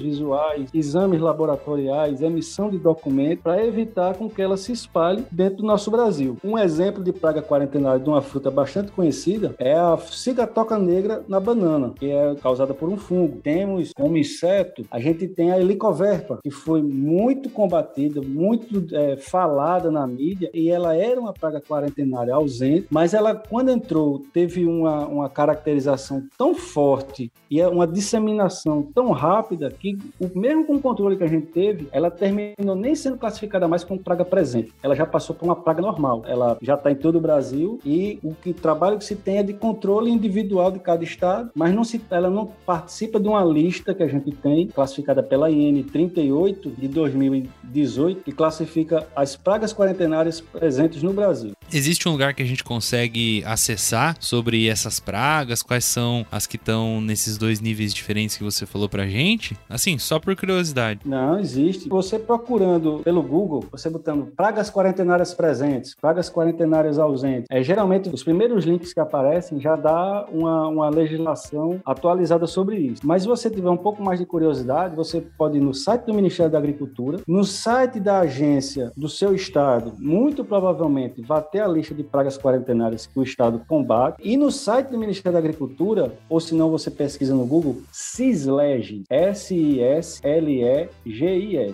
visuais, 0.00 0.70
exames 0.72 1.20
laboratoriais, 1.20 2.22
emissão 2.22 2.70
de 2.70 2.78
documentos, 2.78 3.42
para 3.42 3.64
evitar 3.64 4.14
com 4.14 4.28
que 4.28 4.42
ela 4.42 4.56
se 4.56 4.72
espalhe 4.72 5.24
dentro 5.30 5.58
do 5.58 5.66
nosso 5.66 5.90
Brasil. 5.90 6.36
Um 6.44 6.58
exemplo 6.58 7.02
de 7.02 7.12
praga 7.12 7.42
quarentenária 7.42 8.00
de 8.00 8.08
uma 8.08 8.22
fruta 8.22 8.50
bastante 8.50 8.92
conhecida 8.92 9.54
é 9.58 9.74
a 9.74 9.96
cigatoca 9.96 10.78
negra 10.78 11.24
na 11.28 11.40
banana, 11.40 11.92
que 11.98 12.10
é 12.10 12.34
causada 12.36 12.74
por 12.74 12.88
um 12.88 12.96
fungo. 12.96 13.40
Temos 13.42 13.92
como 13.94 14.16
inseto, 14.16 14.84
a 14.90 15.00
gente 15.00 15.26
tem 15.28 15.52
a 15.52 15.60
helicoverpa, 15.60 16.40
que 16.42 16.50
foi 16.50 16.82
muito 16.82 17.48
combatida, 17.50 18.20
muito 18.20 18.86
é, 18.94 19.16
falada 19.16 19.90
na 19.90 20.06
mídia, 20.06 20.50
e 20.52 20.70
ela 20.70 20.96
era 20.96 21.20
uma 21.20 21.32
praga 21.32 21.60
quarentenária 21.60 22.34
ausente, 22.34 22.86
mas 22.90 23.14
ela, 23.14 23.34
quando 23.34 23.70
entrou, 23.70 24.22
teve 24.32 24.64
uma, 24.64 25.06
uma 25.06 25.28
caracterização 25.28 26.26
tão 26.36 26.54
forte 26.54 27.30
e 27.50 27.60
é 27.60 27.68
uma 27.68 27.86
disseminação 27.86 28.82
tão 28.82 29.10
rápida 29.10 29.70
que, 29.70 29.85
mesmo 30.34 30.64
com 30.64 30.76
o 30.76 30.80
controle 30.80 31.16
que 31.16 31.24
a 31.24 31.28
gente 31.28 31.46
teve, 31.46 31.88
ela 31.92 32.10
terminou 32.10 32.74
nem 32.74 32.94
sendo 32.94 33.16
classificada 33.16 33.68
mais 33.68 33.84
como 33.84 34.00
praga 34.00 34.24
presente. 34.24 34.72
Ela 34.82 34.94
já 34.94 35.06
passou 35.06 35.34
por 35.34 35.44
uma 35.44 35.56
praga 35.56 35.82
normal. 35.82 36.24
Ela 36.26 36.56
já 36.62 36.74
está 36.74 36.90
em 36.90 36.94
todo 36.94 37.16
o 37.16 37.20
Brasil 37.20 37.78
e 37.84 38.18
o 38.22 38.34
que 38.34 38.52
trabalho 38.52 38.98
que 38.98 39.04
se 39.04 39.16
tem 39.16 39.38
é 39.38 39.42
de 39.42 39.52
controle 39.52 40.10
individual 40.10 40.70
de 40.70 40.78
cada 40.78 41.04
estado, 41.04 41.50
mas 41.54 41.74
não 41.74 41.84
se, 41.84 42.00
ela 42.10 42.30
não 42.30 42.46
participa 42.64 43.20
de 43.20 43.28
uma 43.28 43.44
lista 43.44 43.94
que 43.94 44.02
a 44.02 44.08
gente 44.08 44.30
tem, 44.32 44.68
classificada 44.68 45.22
pela 45.22 45.50
IN 45.50 45.82
38 45.82 46.70
de 46.70 46.88
2018, 46.88 48.22
que 48.22 48.32
classifica 48.32 49.06
as 49.14 49.36
pragas 49.36 49.72
quarentenárias 49.72 50.40
presentes 50.40 51.02
no 51.02 51.12
Brasil. 51.12 51.52
Existe 51.72 52.08
um 52.08 52.12
lugar 52.12 52.32
que 52.32 52.42
a 52.42 52.46
gente 52.46 52.62
consegue 52.62 53.42
acessar 53.44 54.16
sobre 54.20 54.68
essas 54.68 55.00
pragas? 55.00 55.62
Quais 55.62 55.84
são 55.84 56.24
as 56.30 56.46
que 56.46 56.56
estão 56.56 57.00
nesses 57.00 57.36
dois 57.36 57.60
níveis 57.60 57.92
diferentes 57.92 58.36
que 58.36 58.44
você 58.44 58.64
falou 58.64 58.88
pra 58.88 59.06
gente? 59.08 59.56
Assim, 59.76 59.98
só 59.98 60.18
por 60.18 60.34
curiosidade. 60.34 61.00
Não, 61.04 61.38
existe. 61.38 61.86
Você 61.90 62.18
procurando 62.18 63.02
pelo 63.04 63.22
Google, 63.22 63.62
você 63.70 63.90
botando 63.90 64.32
pragas 64.34 64.70
quarentenárias 64.70 65.34
presentes, 65.34 65.94
pragas 66.00 66.30
quarentenárias 66.30 66.98
ausentes, 66.98 67.44
é, 67.50 67.62
geralmente 67.62 68.08
os 68.08 68.24
primeiros 68.24 68.64
links 68.64 68.94
que 68.94 69.00
aparecem 69.00 69.60
já 69.60 69.76
dá 69.76 70.24
uma, 70.32 70.68
uma 70.68 70.88
legislação 70.88 71.78
atualizada 71.84 72.46
sobre 72.46 72.78
isso. 72.78 73.02
Mas 73.06 73.24
se 73.24 73.28
você 73.28 73.50
tiver 73.50 73.68
um 73.68 73.76
pouco 73.76 74.02
mais 74.02 74.18
de 74.18 74.24
curiosidade, 74.24 74.96
você 74.96 75.20
pode 75.20 75.58
ir 75.58 75.60
no 75.60 75.74
site 75.74 76.06
do 76.06 76.14
Ministério 76.14 76.50
da 76.50 76.56
Agricultura, 76.56 77.20
no 77.28 77.44
site 77.44 78.00
da 78.00 78.20
agência 78.20 78.90
do 78.96 79.10
seu 79.10 79.34
estado, 79.34 79.92
muito 79.98 80.42
provavelmente 80.42 81.20
vai 81.20 81.42
ter 81.42 81.60
a 81.60 81.68
lista 81.68 81.94
de 81.94 82.02
pragas 82.02 82.38
quarentenárias 82.38 83.04
que 83.06 83.20
o 83.20 83.22
estado 83.22 83.60
combate, 83.68 84.22
e 84.24 84.38
no 84.38 84.50
site 84.50 84.88
do 84.88 84.96
Ministério 84.96 85.34
da 85.34 85.38
Agricultura, 85.38 86.14
ou 86.30 86.40
se 86.40 86.54
não 86.54 86.70
você 86.70 86.90
pesquisa 86.90 87.34
no 87.34 87.44
Google, 87.44 87.82
CISLEGIS, 87.92 89.04
S-I-S-L-E-G-I-S. 89.10 89.65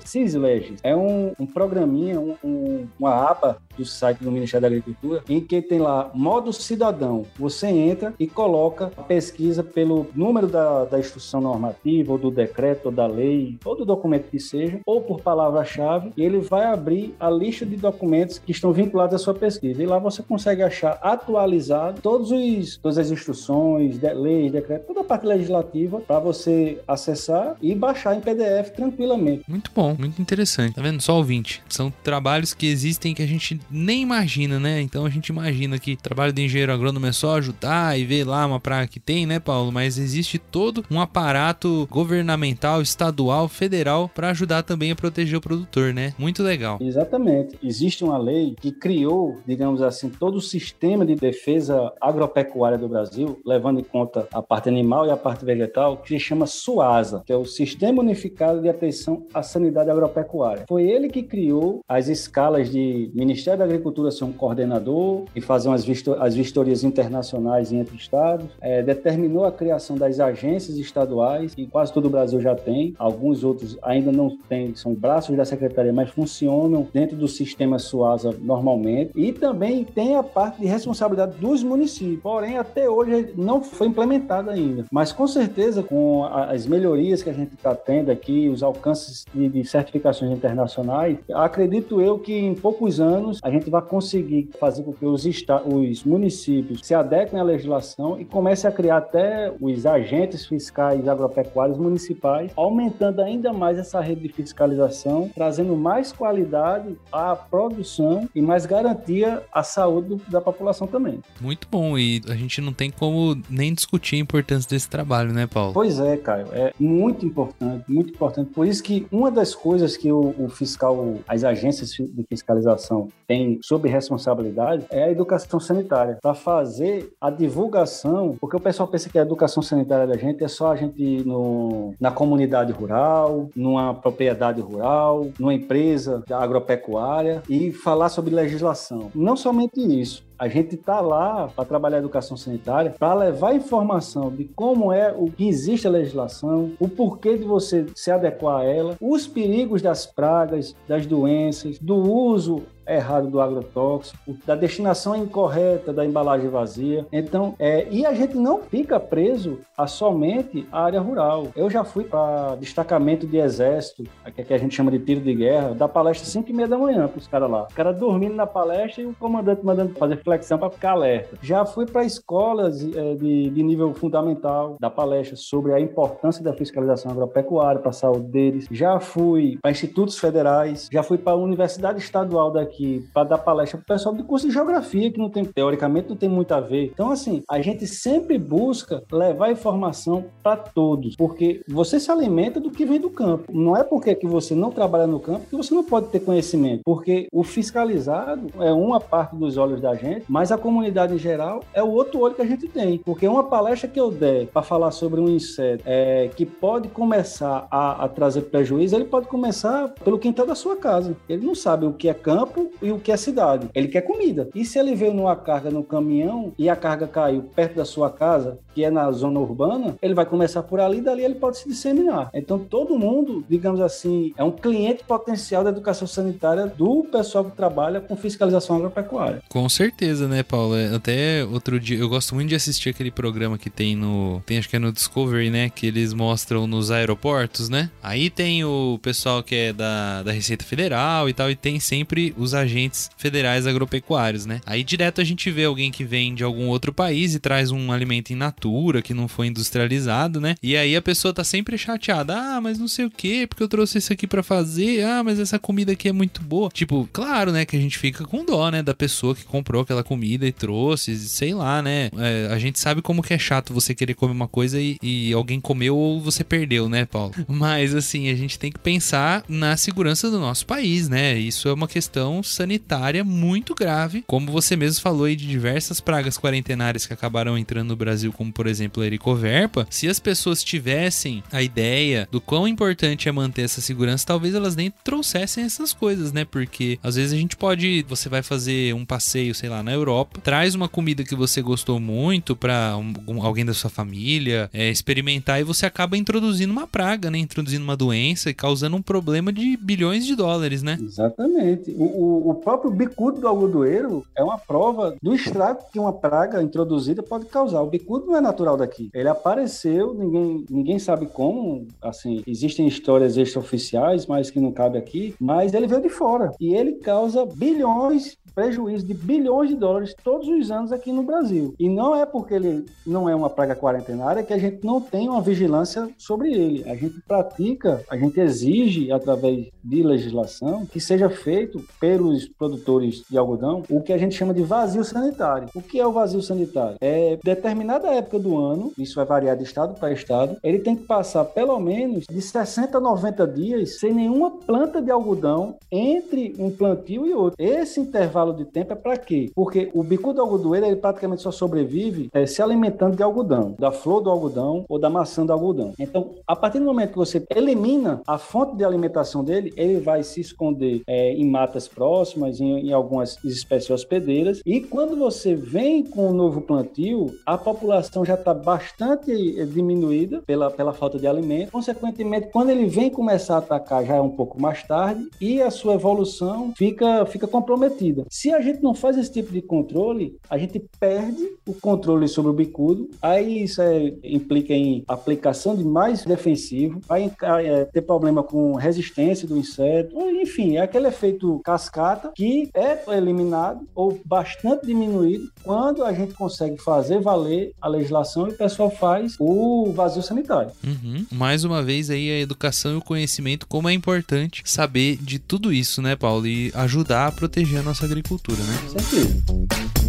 CISLEGIS 0.05 0.81
é 0.83 0.94
um, 0.94 1.33
um 1.38 1.46
programinha, 1.46 2.18
um, 2.18 2.35
um, 2.44 2.87
uma 2.98 3.31
aba 3.31 3.59
do 3.76 3.85
site 3.85 4.22
do 4.22 4.31
Ministério 4.31 4.62
da 4.62 4.68
Agricultura, 4.68 5.22
em 5.28 5.40
que 5.40 5.62
tem 5.62 5.78
lá 5.78 6.11
modo 6.14 6.52
cidadão. 6.52 7.24
Você 7.38 7.68
entra 7.68 8.14
e 8.18 8.26
coloca 8.26 8.92
a 8.96 9.02
pesquisa 9.02 9.62
pelo 9.62 10.07
número 10.14 10.46
da, 10.46 10.85
da 10.85 10.98
instrução 10.98 11.40
normativa, 11.40 12.12
ou 12.12 12.18
do 12.18 12.31
decreto, 12.31 12.87
ou 12.87 12.92
da 12.92 13.07
lei, 13.07 13.59
ou 13.64 13.76
do 13.76 13.85
documento 13.85 14.28
que 14.31 14.38
seja, 14.38 14.81
ou 14.87 15.00
por 15.00 15.20
palavra-chave, 15.20 16.12
e 16.16 16.22
ele 16.22 16.38
vai 16.38 16.66
abrir 16.66 17.14
a 17.18 17.31
lista 17.31 17.64
de 17.64 17.76
documentos 17.76 18.38
que 18.38 18.52
estão 18.52 18.72
vinculados 18.72 19.14
à 19.14 19.18
sua 19.18 19.35
pesquisa. 19.35 19.83
E 19.83 19.87
lá 19.87 19.98
você 19.98 20.22
consegue 20.22 20.62
achar 20.62 20.98
atualizado 21.02 22.00
todos 22.00 22.31
os, 22.31 22.76
todas 22.76 22.98
as 22.98 23.11
instruções, 23.11 23.98
de, 23.98 24.12
leis, 24.12 24.52
decretos, 24.52 24.87
toda 24.87 25.00
a 25.00 25.05
parte 25.05 25.26
legislativa 25.26 26.00
para 26.00 26.18
você 26.18 26.81
acessar 26.87 27.57
e 27.61 27.74
baixar 27.83 28.14
em 28.14 28.21
PDF 28.21 28.71
tranquilamente. 28.77 29.42
Muito 29.49 29.73
bom, 29.75 29.97
muito 29.99 30.23
interessante. 30.23 30.77
Tá 30.77 30.83
vendo? 30.83 31.03
Só 31.03 31.16
ouvinte. 31.16 31.61
São 31.68 31.92
trabalhos 32.05 32.55
que 32.55 32.66
existem 32.66 33.12
que 33.12 33.23
a 33.23 33.27
gente 33.27 33.61
nem 33.68 34.03
imagina, 34.03 34.61
né? 34.61 34.81
Então 34.81 35.05
a 35.05 35.11
gente 35.11 35.29
imagina 35.29 35.77
que 35.81 35.97
trabalho 35.97 36.33
de 36.33 36.42
engenheiro 36.42 36.73
agrônomo 36.73 37.07
é 37.07 37.12
só 37.12 37.37
ajudar 37.38 37.99
e 37.99 38.05
ver 38.05 38.25
lá 38.25 38.47
uma 38.47 38.61
praga 38.61 38.87
que 38.87 39.01
tem, 39.01 39.27
né, 39.27 39.40
Paulo? 39.40 39.73
Mas 39.73 39.99
existe 39.99 40.38
todo 40.38 40.85
um 40.88 41.01
aparato 41.01 41.88
governamental, 41.90 42.81
estadual, 42.81 43.49
federal 43.49 44.09
para 44.09 44.31
ajudar 44.31 44.62
também 44.62 44.92
a 44.92 44.97
proteger 44.97 45.38
o 45.38 45.40
produtor, 45.40 45.92
né? 45.92 46.14
Muito 46.16 46.40
legal. 46.40 46.79
Exatamente. 46.81 47.59
Existe 47.61 48.05
uma 48.05 48.16
lei 48.16 48.55
que 48.61 48.71
criou, 48.71 49.40
digamos 49.45 49.83
assim, 49.83 50.09
todo 50.09 50.37
o 50.37 50.40
sistema 50.40 51.05
de 51.05 51.16
defesa 51.16 51.92
agropecuária 52.01 52.79
do 52.79 52.88
Brasil, 52.88 53.40
levando 53.45 53.81
em 53.81 53.85
conta 53.85 54.29
a 54.33 54.40
parte 54.40 54.68
animal 54.68 55.05
e 55.05 55.11
a 55.11 55.16
parte 55.16 55.45
vegetal, 55.45 55.97
que 55.97 56.11
se 56.11 56.21
chama 56.21 56.47
SUASA, 56.47 57.25
que 57.27 57.33
é 57.33 57.37
o 57.37 57.45
Sistema 57.45 57.71
Unificado 58.00 58.61
de 58.61 58.68
Atenção 58.68 59.26
à 59.32 59.42
Sanidade 59.42 59.90
Agropecuária. 59.90 60.64
Foi 60.68 60.85
ele 60.85 61.08
que 61.08 61.22
criou 61.22 61.80
as 61.88 62.08
escalas 62.08 62.70
de 62.70 63.11
Ministério 63.14 63.58
da 63.58 63.64
Agricultura 63.64 64.11
ser 64.11 64.24
um 64.24 64.32
coordenador 64.32 65.24
e 65.35 65.40
fazer 65.40 65.68
umas 65.68 65.82
as 66.18 66.35
vistorias 66.35 66.85
internacionais 66.85 67.72
entre 67.72 67.96
estados, 67.96 68.46
é, 68.61 68.82
determinou 68.82 69.44
a 69.44 69.52
criação 69.52 69.96
das 69.96 70.20
agências 70.20 70.76
estaduais, 70.78 71.54
que 71.54 71.66
quase 71.66 71.92
todo 71.92 72.06
o 72.06 72.11
Brasil 72.11 72.40
já 72.40 72.54
tem, 72.54 72.94
alguns 72.98 73.44
outros 73.44 73.78
ainda 73.82 74.11
não 74.11 74.37
têm, 74.48 74.74
são 74.74 74.94
braços 74.94 75.37
da 75.37 75.44
secretaria, 75.44 75.92
mas 75.92 76.11
funcionam 76.11 76.87
dentro 76.92 77.16
do 77.16 77.28
sistema 77.28 77.78
SUASA 77.78 78.35
normalmente, 78.40 79.12
e 79.14 79.32
também 79.32 79.85
tem 79.85 80.16
a 80.16 80.22
parte 80.22 80.61
de 80.61 80.66
responsabilidade 80.66 81.37
dos 81.38 81.62
municípios, 81.62 82.20
porém 82.22 82.56
até 82.56 82.88
hoje 82.88 83.32
não 83.37 83.62
foi 83.62 83.87
implementada 83.87 84.50
ainda, 84.50 84.87
mas 84.90 85.12
com 85.12 85.26
certeza 85.26 85.82
com 85.82 86.24
as 86.24 86.66
melhorias 86.66 87.22
que 87.22 87.30
a 87.30 87.32
gente 87.32 87.56
está 87.62 87.75
tendo 87.75 88.11
aqui, 88.11 88.48
os 88.48 88.62
alcances 88.62 89.25
de, 89.33 89.48
de 89.48 89.64
certificações 89.64 90.33
internacionais, 90.33 91.18
acredito 91.33 92.01
eu 92.01 92.18
que 92.18 92.35
em 92.35 92.55
poucos 92.55 93.01
anos 93.01 93.38
a 93.42 93.51
gente 93.51 93.70
vai 93.70 93.83
conseguir 93.83 94.51
fazer 94.59 94.83
com 94.83 94.92
que 94.92 95.07
os, 95.07 95.25
os 95.25 96.05
municípios 96.05 96.81
se 96.83 96.94
adequem 96.94 97.38
à 97.38 97.42
legislação 97.42 98.20
e 98.20 98.25
comecem 98.25 98.68
a 98.68 98.72
criar 98.72 98.96
até 98.98 99.53
os 99.61 99.87
agentes 99.87 100.46
fiscais 100.46 101.07
agropecuários 101.07 101.79
municipais, 101.79 102.51
aumentando 102.57 103.20
ainda 103.22 103.53
mais 103.53 103.79
essa 103.79 104.01
rede 104.01 104.22
de 104.22 104.29
fiscalização, 104.29 105.31
trazendo 105.35 105.77
mais 105.77 106.12
qualidade 106.12 106.96
à 107.11 107.37
produção 107.37 108.29
e 108.35 108.42
mais 108.42 108.66
garantia 108.66 109.42
à 109.53 109.62
saúde 109.62 110.20
da 110.29 110.40
população 110.40 110.87
também. 110.87 111.20
Muito 111.40 111.68
bom, 111.70 111.96
e 111.96 112.20
a 112.29 112.35
gente 112.35 112.61
não 112.61 112.72
tem 112.72 112.90
como 112.90 113.37
nem 113.48 113.72
discutir 113.72 114.16
a 114.16 114.18
importância 114.18 114.68
desse 114.68 114.88
trabalho, 114.88 115.33
né, 115.33 115.46
Paulo? 115.46 115.72
Pois 115.72 116.01
é, 116.01 116.16
Caio, 116.16 116.48
é 116.53 116.72
muito 116.79 117.25
importante, 117.25 117.52
muito 117.88 118.11
importante. 118.11 118.51
Por 118.51 118.67
isso 118.67 118.83
que 118.83 119.07
uma 119.11 119.31
das 119.31 119.55
coisas 119.55 119.97
que 119.97 120.11
o, 120.11 120.35
o 120.38 120.49
fiscal, 120.49 121.17
as 121.27 121.45
agências 121.45 121.91
de 121.91 122.25
fiscalização 122.29 123.09
têm 123.27 123.59
sob 123.62 123.88
responsabilidade 123.88 124.87
é 124.91 125.05
a 125.05 125.11
educação 125.11 125.61
sanitária, 125.61 126.19
para 126.21 126.35
fazer 126.35 127.12
a 127.21 127.31
divulgação, 127.31 128.37
porque 128.41 128.57
o 128.57 128.61
pessoal 128.61 128.88
pensa 128.88 129.09
que 129.09 129.19
a 129.19 129.23
educação 129.23 129.62
sanitária 129.62 130.07
da 130.07 130.17
gente 130.17 130.43
é 130.43 130.49
só 130.49 130.73
a 130.73 130.77
gente 130.77 131.03
ir 131.03 131.27
no, 131.27 131.95
na 132.01 132.11
comunidade 132.11 132.73
rural, 132.73 133.49
numa 133.55 133.95
propriedade 133.95 134.61
rural, 134.61 135.29
numa 135.38 135.55
empresa 135.55 136.23
agropecuária 136.31 137.43
e 137.49 137.73
falar 137.73 138.09
sobre 138.09 138.35
legislação. 138.35 139.11
Não 139.15 139.37
somente 139.37 139.81
isso, 139.81 140.25
a 140.42 140.48
gente 140.48 140.74
está 140.74 141.00
lá 141.00 141.46
para 141.55 141.64
trabalhar 141.64 141.98
a 141.98 142.00
educação 142.00 142.37
sanitária, 142.37 142.92
para 142.98 143.14
levar 143.14 143.55
informação 143.55 144.28
de 144.28 144.42
como 144.57 144.92
é 144.92 145.14
o 145.16 145.26
que 145.26 145.48
existe 145.48 145.87
a 145.87 145.90
legislação, 145.90 146.72
o 146.81 146.88
porquê 146.88 147.38
de 147.38 147.44
você 147.44 147.87
se 147.94 148.11
adequar 148.11 148.62
a 148.62 148.64
ela, 148.64 148.96
os 149.00 149.24
perigos 149.24 149.81
das 149.81 150.05
pragas, 150.05 150.74
das 150.88 151.07
doenças, 151.07 151.78
do 151.78 151.94
uso 151.94 152.64
errado 152.87 153.29
do 153.29 153.40
agrotóxico, 153.40 154.37
da 154.47 154.55
destinação 154.55 155.16
incorreta 155.16 155.92
da 155.92 156.05
embalagem 156.05 156.49
vazia. 156.49 157.07
Então, 157.12 157.55
é, 157.59 157.87
e 157.90 158.05
a 158.05 158.14
gente 158.14 158.37
não 158.37 158.62
fica 158.62 158.99
preso 158.99 159.61
a 159.77 159.87
somente 159.87 160.66
a 160.71 160.85
área 160.85 161.01
rural. 161.01 161.49
Eu 161.55 161.71
já 161.71 161.85
fui 161.85 162.05
para 162.05 162.57
destacamento 162.57 163.27
de 163.27 163.38
exército, 163.38 164.05
que 164.47 164.55
a 164.55 164.59
gente 164.59 164.75
chama 164.75 164.90
de 164.90 164.99
tiro 164.99 165.21
de 165.21 165.35
guerra, 165.35 165.75
da 165.75 165.88
palestra 165.88 166.27
5 166.27 166.51
e 166.51 166.53
meia 166.53 166.68
da 166.68 166.79
manhã 166.79 167.09
para 167.09 167.18
os 167.18 167.27
caras 167.27 167.51
lá. 167.51 167.62
O 167.71 167.75
cara 167.75 167.92
dormindo 167.92 168.35
na 168.35 168.47
palestra 168.47 169.03
e 169.03 169.07
o 169.07 169.14
comandante 169.14 169.64
mandando 169.64 169.95
fazer 169.95 170.16
flexão 170.23 170.59
para 170.59 170.71
ficar 170.71 170.92
alerta. 170.92 171.37
Já 171.42 171.64
fui 171.64 171.87
para 171.87 172.05
escolas 172.05 172.83
é, 172.83 173.14
de, 173.14 173.51
de 173.51 173.62
nível 173.62 173.92
fundamental 173.95 174.77
da 174.81 174.90
palestra 174.90 175.37
sobre 175.37 175.73
a 175.73 175.81
importância 175.81 176.42
da 176.42 176.53
fiscalização 176.53 177.12
agropecuária 177.12 177.81
para 177.81 177.90
a 177.90 177.95
saúde 177.95 178.27
deles. 178.29 178.66
Já 178.71 178.99
fui 179.01 179.59
para 179.61 179.71
institutos 179.71 180.18
federais, 180.18 180.88
já 180.92 181.03
fui 181.03 181.18
para 181.18 181.33
a 181.33 181.37
Universidade 181.37 181.99
Estadual 181.99 182.51
daqui 182.51 182.71
aqui 182.72 183.04
para 183.12 183.28
dar 183.28 183.38
palestra 183.38 183.78
para 183.78 183.85
o 183.85 183.96
pessoal 183.96 184.14
do 184.14 184.24
curso 184.24 184.46
de 184.46 184.52
geografia, 184.52 185.11
que 185.11 185.18
não 185.18 185.28
tem, 185.28 185.44
teoricamente, 185.44 186.08
não 186.08 186.16
tem 186.16 186.28
muito 186.28 186.52
a 186.52 186.61
ver. 186.61 186.90
Então, 186.92 187.11
assim, 187.11 187.42
a 187.48 187.61
gente 187.61 187.87
sempre 187.87 188.38
busca 188.38 189.02
levar 189.12 189.52
informação 189.52 190.24
para 190.42 190.56
todos, 190.56 191.14
porque 191.16 191.62
você 191.68 192.00
se 192.00 192.11
alimenta 192.11 192.58
do 192.58 192.70
que 192.70 192.85
vem 192.85 192.98
do 192.98 193.11
campo. 193.11 193.52
Não 193.52 193.76
é 193.76 193.85
porque 193.85 194.14
que 194.14 194.26
você 194.26 194.54
não 194.54 194.70
trabalha 194.70 195.06
no 195.06 195.20
campo 195.20 195.46
que 195.48 195.56
você 195.56 195.74
não 195.74 195.85
pode 195.85 196.08
ter 196.08 196.20
conhecimento, 196.20 196.82
porque 196.85 197.28
o 197.32 197.42
fiscalizado 197.42 198.48
é 198.61 198.72
uma 198.72 199.00
parte 199.00 199.37
dos 199.37 199.56
olhos 199.56 199.80
da 199.80 199.94
gente, 199.94 200.24
mas 200.28 200.50
a 200.50 200.58
comunidade 200.58 201.14
em 201.14 201.18
geral 201.18 201.62
é 201.74 201.82
o 201.82 201.90
outro 201.90 202.20
olho 202.20 202.35
que 202.35 202.42
a 202.42 202.46
gente 202.46 202.68
tem. 202.68 202.98
Porque 202.98 203.26
uma 203.26 203.44
palestra 203.44 203.88
que 203.88 204.00
eu 204.00 204.11
der 204.11 204.46
para 204.46 204.62
falar 204.62 204.90
sobre 204.90 205.20
um 205.20 205.28
inseto 205.28 205.82
é, 205.87 206.30
que 206.35 206.46
pode 206.46 206.88
começar 206.88 207.66
a, 207.70 208.04
a 208.04 208.08
trazer 208.08 208.42
prejuízo, 208.42 208.94
ele 208.94 209.04
pode 209.04 209.26
começar 209.26 209.88
pelo 210.04 210.18
quintal 210.18 210.46
da 210.46 210.54
sua 210.54 210.76
casa. 210.76 211.16
Ele 211.28 211.44
não 211.44 211.54
sabe 211.54 211.87
o 211.87 211.92
que 211.92 212.08
é 212.08 212.14
campo 212.14 212.62
e 212.81 212.90
o 212.90 212.98
que 212.98 213.12
é 213.12 213.16
cidade. 213.16 213.68
Ele 213.75 213.88
quer 213.88 214.03
comida. 214.03 214.48
E 214.55 214.64
se 214.64 214.79
ele 214.79 214.94
veio 214.94 215.14
numa 215.14 215.37
carga 215.37 215.70
no 215.70 215.83
caminhão 215.83 216.53
e 216.59 216.68
a 216.68 216.77
carga 216.77 217.07
caiu 217.07 217.42
perto 217.55 217.77
da 217.77 217.85
sua 217.85 218.11
casa, 218.11 218.59
que 218.75 218.85
é 218.85 218.90
na 218.90 219.11
zona 219.12 219.40
urbana, 219.40 219.96
ele 220.01 220.14
vai 220.14 220.27
começar 220.27 220.62
por 220.62 220.81
ali 220.81 220.98
e 220.98 221.01
dali 221.01 221.25
ele 221.25 221.35
pode 221.35 221.59
se 221.59 221.68
disseminar. 221.68 222.31
Então 222.35 222.59
todo 222.59 222.98
mundo, 222.98 223.44
digamos 223.48 223.81
assim, 223.81 224.33
é 224.37 224.44
um 224.44 224.51
cliente 224.51 225.05
potencial 225.05 225.62
da 225.64 225.70
educação 225.70 226.07
sanitária 226.07 226.66
do 226.66 227.05
pessoal 227.05 227.44
que 227.44 227.57
trabalha 227.57 228.01
com 228.01 228.16
fiscalização 228.16 228.77
agropecuária. 228.77 229.42
Com 229.48 229.68
certeza, 229.68 230.27
né, 230.29 230.42
Paulo? 230.42 230.77
É, 230.77 230.94
até 230.94 231.44
outro 231.44 231.79
dia, 231.79 231.98
eu 231.98 232.09
gosto 232.09 232.35
muito 232.35 232.48
de 232.48 232.55
assistir 232.55 232.90
aquele 232.90 233.11
programa 233.11 233.59
que 233.59 233.70
tem 233.70 233.96
no, 233.96 234.42
tem 234.46 234.59
acho 234.59 234.68
que 234.68 234.77
é 234.77 234.79
no 234.79 234.92
Discovery, 234.92 235.51
né, 235.51 235.68
que 235.68 235.87
eles 235.87 236.12
mostram 236.12 236.66
nos 236.66 236.90
aeroportos, 236.90 237.68
né? 237.68 237.90
Aí 238.03 238.31
tem 238.31 238.64
o 238.64 238.98
pessoal 239.03 239.42
que 239.42 239.55
é 239.55 239.72
da, 239.72 240.22
da 240.22 240.33
Receita 240.33 240.64
Federal 240.64 241.29
e 241.29 241.33
tal, 241.33 241.51
e 241.51 241.57
tem 241.57 241.79
sempre 241.81 242.35
os 242.38 242.52
agentes 242.55 243.11
federais 243.17 243.67
agropecuários, 243.67 244.47
né? 244.47 244.61
Aí 244.67 244.85
direto 244.85 245.21
a 245.21 245.25
gente 245.25 245.51
vê 245.51 245.65
alguém 245.65 245.91
que 245.91 246.05
vem 246.05 246.35
de 246.35 246.45
algum 246.45 246.69
outro 246.69 246.93
país 246.93 247.35
e 247.35 247.41
traz 247.41 247.71
um 247.71 247.93
alimento 247.93 248.33
in 248.33 248.37
natura, 248.37 249.03
que 249.03 249.15
não 249.15 249.29
foi 249.29 249.47
industrializado, 249.47 250.41
né? 250.41 250.55
E 250.62 250.77
aí 250.77 250.97
a 250.97 251.03
pessoa 251.03 251.35
tá 251.35 251.45
sempre 251.45 251.77
chateada. 251.79 252.37
Ah, 252.37 252.61
mas 252.61 252.79
não 252.79 252.88
sei 252.88 253.05
o 253.05 253.11
que, 253.11 253.47
porque 253.47 253.62
eu 253.62 253.69
trouxe 253.69 253.99
isso 253.99 254.12
aqui 254.12 254.27
para 254.27 254.43
fazer. 254.43 255.03
Ah, 255.05 255.23
mas 255.23 255.38
essa 255.38 255.59
comida 255.59 255.93
aqui 255.93 256.09
é 256.09 256.12
muito 256.12 256.43
boa. 256.43 256.69
Tipo, 256.73 257.09
claro, 257.12 257.53
né, 257.53 257.65
que 257.65 257.77
a 257.77 257.81
gente 257.81 257.99
fica 257.99 258.25
com 258.25 258.45
dó, 258.45 258.71
né, 258.71 258.83
da 258.83 258.95
pessoa 258.95 259.35
que 259.35 259.45
comprou 259.45 259.83
aquela 259.83 260.03
comida 260.03 260.47
e 260.47 260.53
trouxe, 260.53 261.17
sei 261.19 261.55
lá, 261.55 261.83
né? 261.83 262.11
É, 262.19 262.49
a 262.51 262.59
gente 262.59 262.79
sabe 262.79 263.03
como 263.03 263.23
que 263.23 263.35
é 263.35 263.38
chato 263.38 263.73
você 263.73 263.95
querer 263.95 264.15
comer 264.15 264.33
uma 264.33 264.49
coisa 264.49 264.81
e, 264.81 264.99
e 265.03 265.33
alguém 265.33 265.61
comeu 265.61 265.97
ou 265.97 266.21
você 266.21 266.45
perdeu, 266.45 266.88
né, 266.88 267.05
Paulo? 267.05 267.35
Mas 267.49 267.95
assim, 267.95 268.29
a 268.29 268.35
gente 268.35 268.59
tem 268.59 268.71
que 268.71 268.79
pensar 268.79 269.45
na 269.49 269.77
segurança 269.77 270.31
do 270.31 270.38
nosso 270.38 270.67
país, 270.67 271.09
né? 271.09 271.38
Isso 271.38 271.69
é 271.69 271.73
uma 271.73 271.88
questão 271.88 272.41
sanitária 272.42 273.24
muito 273.24 273.74
grave, 273.74 274.24
como 274.26 274.50
você 274.50 274.76
mesmo 274.76 275.02
falou 275.02 275.24
aí 275.24 275.37
de 275.37 275.46
diversas 275.46 276.00
pragas 276.00 276.38
quarentenárias 276.38 277.07
que 277.07 277.12
acabaram 277.12 277.57
entrando 277.57 277.90
no 277.90 277.96
Brasil, 277.96 278.33
como 278.33 278.52
por 278.52 278.66
exemplo 278.66 279.02
a 279.02 279.07
Ericoverpa. 279.07 279.87
Se 279.90 280.09
as 280.09 280.18
pessoas 280.18 280.62
tivessem 280.64 281.42
a 281.52 281.62
ideia 281.62 282.28
do 282.31 282.40
quão 282.40 282.66
importante 282.66 283.28
é 283.28 283.33
manter 283.33 283.62
essa 283.62 283.81
segurança, 283.81 284.26
talvez 284.26 284.55
elas 284.55 284.76
nem 284.76 284.92
trouxessem 285.05 285.64
essas 285.64 285.92
coisas, 285.92 286.33
né? 286.33 286.44
Porque 286.44 286.98
às 287.02 287.16
vezes 287.16 287.33
a 287.33 287.37
gente 287.37 287.57
pode, 287.57 288.05
você 288.09 288.28
vai 288.28 288.42
fazer 288.42 288.94
um 288.94 289.05
passeio, 289.05 289.55
sei 289.55 289.68
lá, 289.68 289.83
na 289.83 289.92
Europa, 289.92 290.40
traz 290.42 290.74
uma 290.74 290.88
comida 290.88 291.24
que 291.24 291.35
você 291.35 291.62
gostou 291.62 292.00
muito 292.00 292.57
para 292.57 292.96
um, 292.96 293.42
alguém 293.42 293.64
da 293.64 293.74
sua 293.74 293.90
família 293.90 294.70
é, 294.72 294.90
experimentar 294.90 295.61
e 295.61 295.64
você 295.64 295.87
acaba 295.87 296.16
introduzindo 296.16 296.72
uma 296.72 296.87
praga, 296.87 297.31
né? 297.31 297.38
Introduzindo 297.38 297.85
uma 297.85 297.96
doença 297.96 298.50
e 298.50 298.55
causando 298.55 298.96
um 298.96 299.02
problema 299.02 299.52
de 299.52 299.76
bilhões 299.76 300.26
de 300.26 300.35
dólares, 300.35 300.83
né? 300.83 300.98
Exatamente. 301.00 301.90
O, 301.90 302.05
o, 302.05 302.32
o 302.33 302.55
próprio 302.55 302.90
bicudo 302.90 303.40
do 303.40 303.49
algodoeiro 303.49 304.25
é 304.37 304.42
uma 304.42 304.59
prova 304.59 305.16
do 305.23 305.35
estrago 305.35 305.85
que 305.92 305.99
uma 305.99 306.12
praga 306.12 306.62
introduzida 306.62 307.23
pode 307.23 307.47
causar. 307.47 307.83
O 307.83 307.90
bicudo 307.90 308.27
não 308.27 308.37
é 308.37 308.40
natural 308.40 308.77
daqui. 308.77 309.11
Ele 309.14 309.29
apareceu, 309.29 310.14
ninguém, 310.14 310.64
ninguém 310.71 310.99
sabe 310.99 311.27
como. 311.27 311.87
Assim, 312.01 312.42
existem 312.47 312.87
histórias 312.87 313.37
extraoficiais, 313.37 314.27
mas 314.27 314.51
que 314.51 314.61
não 314.61 314.73
cabe 314.73 314.99
aqui. 314.99 315.35
Mas 315.40 315.75
ele 315.75 315.87
veio 315.87 316.03
de 316.03 316.09
fora. 316.09 316.53
E 316.61 316.75
ele 316.75 316.95
causa 316.95 317.47
bilhões 317.47 318.37
prejuízo 318.55 319.07
de 319.07 319.15
bilhões 319.15 319.71
de 319.71 319.77
dólares 319.77 320.15
todos 320.23 320.49
os 320.49 320.71
anos 320.71 320.93
aqui 320.93 321.12
no 321.12 321.23
Brasil. 321.23 321.75
E 321.79 321.88
não 321.88 322.15
é 322.15 322.25
porque 322.25 322.55
ele 322.55 322.87
não 323.07 323.29
é 323.29 323.35
uma 323.35 323.51
praga 323.51 323.77
quarentenária 323.77 324.43
que 324.43 324.53
a 324.53 324.59
gente 324.59 324.85
não 324.85 325.01
tem 325.01 325.29
uma 325.29 325.41
vigilância 325.41 326.09
sobre 326.17 326.53
ele. 326.53 326.88
A 326.88 326.95
gente 326.95 327.21
pratica, 327.27 328.05
a 328.09 328.17
gente 328.17 328.41
exige, 328.41 329.12
através 329.12 329.69
de 329.83 330.03
legislação, 330.03 330.87
que 330.87 331.01
seja 331.01 331.29
feito 331.29 331.85
pelos 332.01 332.49
produtores 332.49 333.25
de 333.29 333.38
algodão 333.38 333.83
o 333.88 334.01
que 334.01 334.12
a 334.12 334.19
gente 334.19 334.35
chama 334.35 334.55
de 334.55 334.62
vazio 334.62 335.05
sanitário. 335.05 335.69
O 335.75 335.83
que 335.83 335.99
é 335.99 336.07
o 336.07 336.12
vazio 336.12 336.43
sanitário? 336.43 336.97
É 337.01 337.38
determinada 337.43 338.09
época 338.09 338.38
do 338.38 338.59
ano, 338.59 338.93
isso 338.99 339.17
vai 339.17 339.25
variar 339.25 339.57
de 339.57 339.65
estado 339.65 339.95
para 339.95 340.12
estado, 340.12 340.57
ele 340.62 340.79
tem 340.79 340.97
que 340.97 341.05
passar 341.05 341.45
pelo 341.45 341.79
menos 341.79 342.25
de 342.29 342.41
60 342.41 342.99
a 342.99 343.01
90 343.01 343.47
dias 343.47 343.99
sem 343.99 344.12
nenhuma 344.12 344.51
planta 344.51 345.01
de 345.01 345.11
algodão 345.11 345.77
entre 345.91 346.55
um 346.59 346.71
plantio 346.71 347.27
e 347.27 347.35
outro. 347.35 347.57
Esse 347.59 348.01
intervalo 348.01 348.41
intervalo 348.42 348.52
de 348.52 348.64
tempo 348.64 348.92
é 348.92 348.96
para 348.96 349.16
quê? 349.16 349.50
Porque 349.55 349.90
o 349.94 350.02
bico 350.02 350.33
do 350.33 350.40
algodoeiro 350.40 350.87
ele 350.87 350.96
praticamente 350.96 351.42
só 351.42 351.50
sobrevive 351.50 352.28
é, 352.33 352.44
se 352.46 352.61
alimentando 352.61 353.16
de 353.16 353.22
algodão, 353.22 353.74
da 353.78 353.92
flor 353.92 354.20
do 354.20 354.31
algodão 354.31 354.85
ou 354.88 354.98
da 354.98 355.09
maçã 355.09 355.46
do 355.46 355.52
algodão. 355.52 355.92
Então, 355.98 356.31
a 356.46 356.57
partir 356.57 356.78
do 356.78 356.85
momento 356.85 357.12
que 357.12 357.18
você 357.18 357.44
elimina 357.55 358.20
a 358.26 358.38
fonte 358.38 358.76
de 358.76 358.85
alimentação 358.85 359.44
dele, 359.44 359.72
ele 359.76 360.00
vai 360.00 360.22
se 360.22 360.40
esconder 360.40 361.02
é, 361.07 361.33
em 361.33 361.48
matas 361.48 361.87
próximas, 361.87 362.61
em, 362.61 362.88
em, 362.88 362.92
algumas 362.92 363.38
espécies 363.44 363.90
hospedeiras. 363.90 364.61
E 364.66 364.81
quando 364.81 365.16
você 365.16 365.55
vem 365.55 366.02
com 366.02 366.31
o 366.31 366.35
novo 366.35 366.61
plantio, 366.61 367.33
a 367.46 367.57
população 367.57 368.24
já 368.24 368.35
está 368.35 368.52
bastante 368.52 369.31
é, 369.61 369.64
diminuída 369.64 370.42
pela, 370.46 370.70
pela 370.70 370.92
falta 370.92 371.18
de 371.18 371.26
alimento. 371.26 371.70
Consequentemente, 371.70 372.48
quando 372.52 372.70
ele 372.70 372.87
vem 372.87 373.11
começar 373.11 373.57
a 373.57 373.59
atacar, 373.59 374.05
já 374.05 374.16
é 374.16 374.20
um 374.20 374.31
pouco 374.31 374.61
mais 374.61 374.83
tarde 374.83 375.28
e 375.40 375.61
a 375.61 375.70
sua 375.70 375.94
evolução 375.94 376.72
fica, 376.76 377.24
fica 377.26 377.46
comprometida. 377.46 378.24
Se 378.33 378.51
a 378.51 378.62
gente 378.62 378.83
não 378.83 378.95
faz 378.95 379.18
esse 379.18 379.31
tipo 379.31 379.53
de 379.53 379.61
controle, 379.61 380.38
a 380.49 380.57
gente 380.57 380.83
perde 380.99 381.42
o 381.66 381.75
controle 381.75 382.27
sobre 382.27 382.51
o 382.51 382.55
bicudo. 382.55 383.11
Aí 383.21 383.64
isso 383.64 383.83
é, 383.83 384.14
implica 384.25 384.73
em 384.73 385.05
aplicação 385.07 385.77
de 385.77 385.85
mais 385.85 386.25
defensivo, 386.25 386.99
vai 387.07 387.31
é, 387.42 387.85
ter 387.85 388.01
problema 388.01 388.42
com 388.42 388.73
resistência 388.75 389.47
do 389.47 389.59
inseto, 389.59 390.18
enfim, 390.31 390.77
é 390.77 390.81
aquele 390.81 391.09
efeito 391.09 391.61
cascata 391.62 392.33
que 392.35 392.71
é 392.73 392.99
eliminado 393.14 393.87
ou 393.95 394.18
bastante 394.25 394.87
diminuído 394.87 395.53
quando 395.62 396.03
a 396.03 396.14
gente 396.14 396.33
consegue 396.33 396.79
fazer 396.83 397.21
valer 397.21 397.73
a 397.83 397.87
legislação 397.87 398.49
e 398.49 398.53
o 398.53 398.57
pessoal 398.57 398.90
faz 398.90 399.37
o 399.38 399.92
vazio 399.92 400.23
sanitário. 400.23 400.73
Uhum. 400.83 401.27
Mais 401.31 401.64
uma 401.64 401.83
vez 401.83 402.09
aí 402.09 402.31
a 402.31 402.40
educação 402.40 402.95
e 402.95 402.97
o 402.97 403.03
conhecimento, 403.03 403.66
como 403.66 403.90
é 403.90 403.92
importante 403.92 404.62
saber 404.64 405.18
de 405.21 405.38
tudo 405.38 405.71
isso, 405.71 406.01
né, 406.01 406.16
Paulo? 406.16 406.47
E 406.47 406.73
ajudar 406.75 407.27
a 407.27 407.33
proteger 407.33 407.81
a 407.81 407.83
nossa 407.83 408.07
agricultura, 408.07 408.21
né? 408.64 408.78
Certeza. 408.88 410.02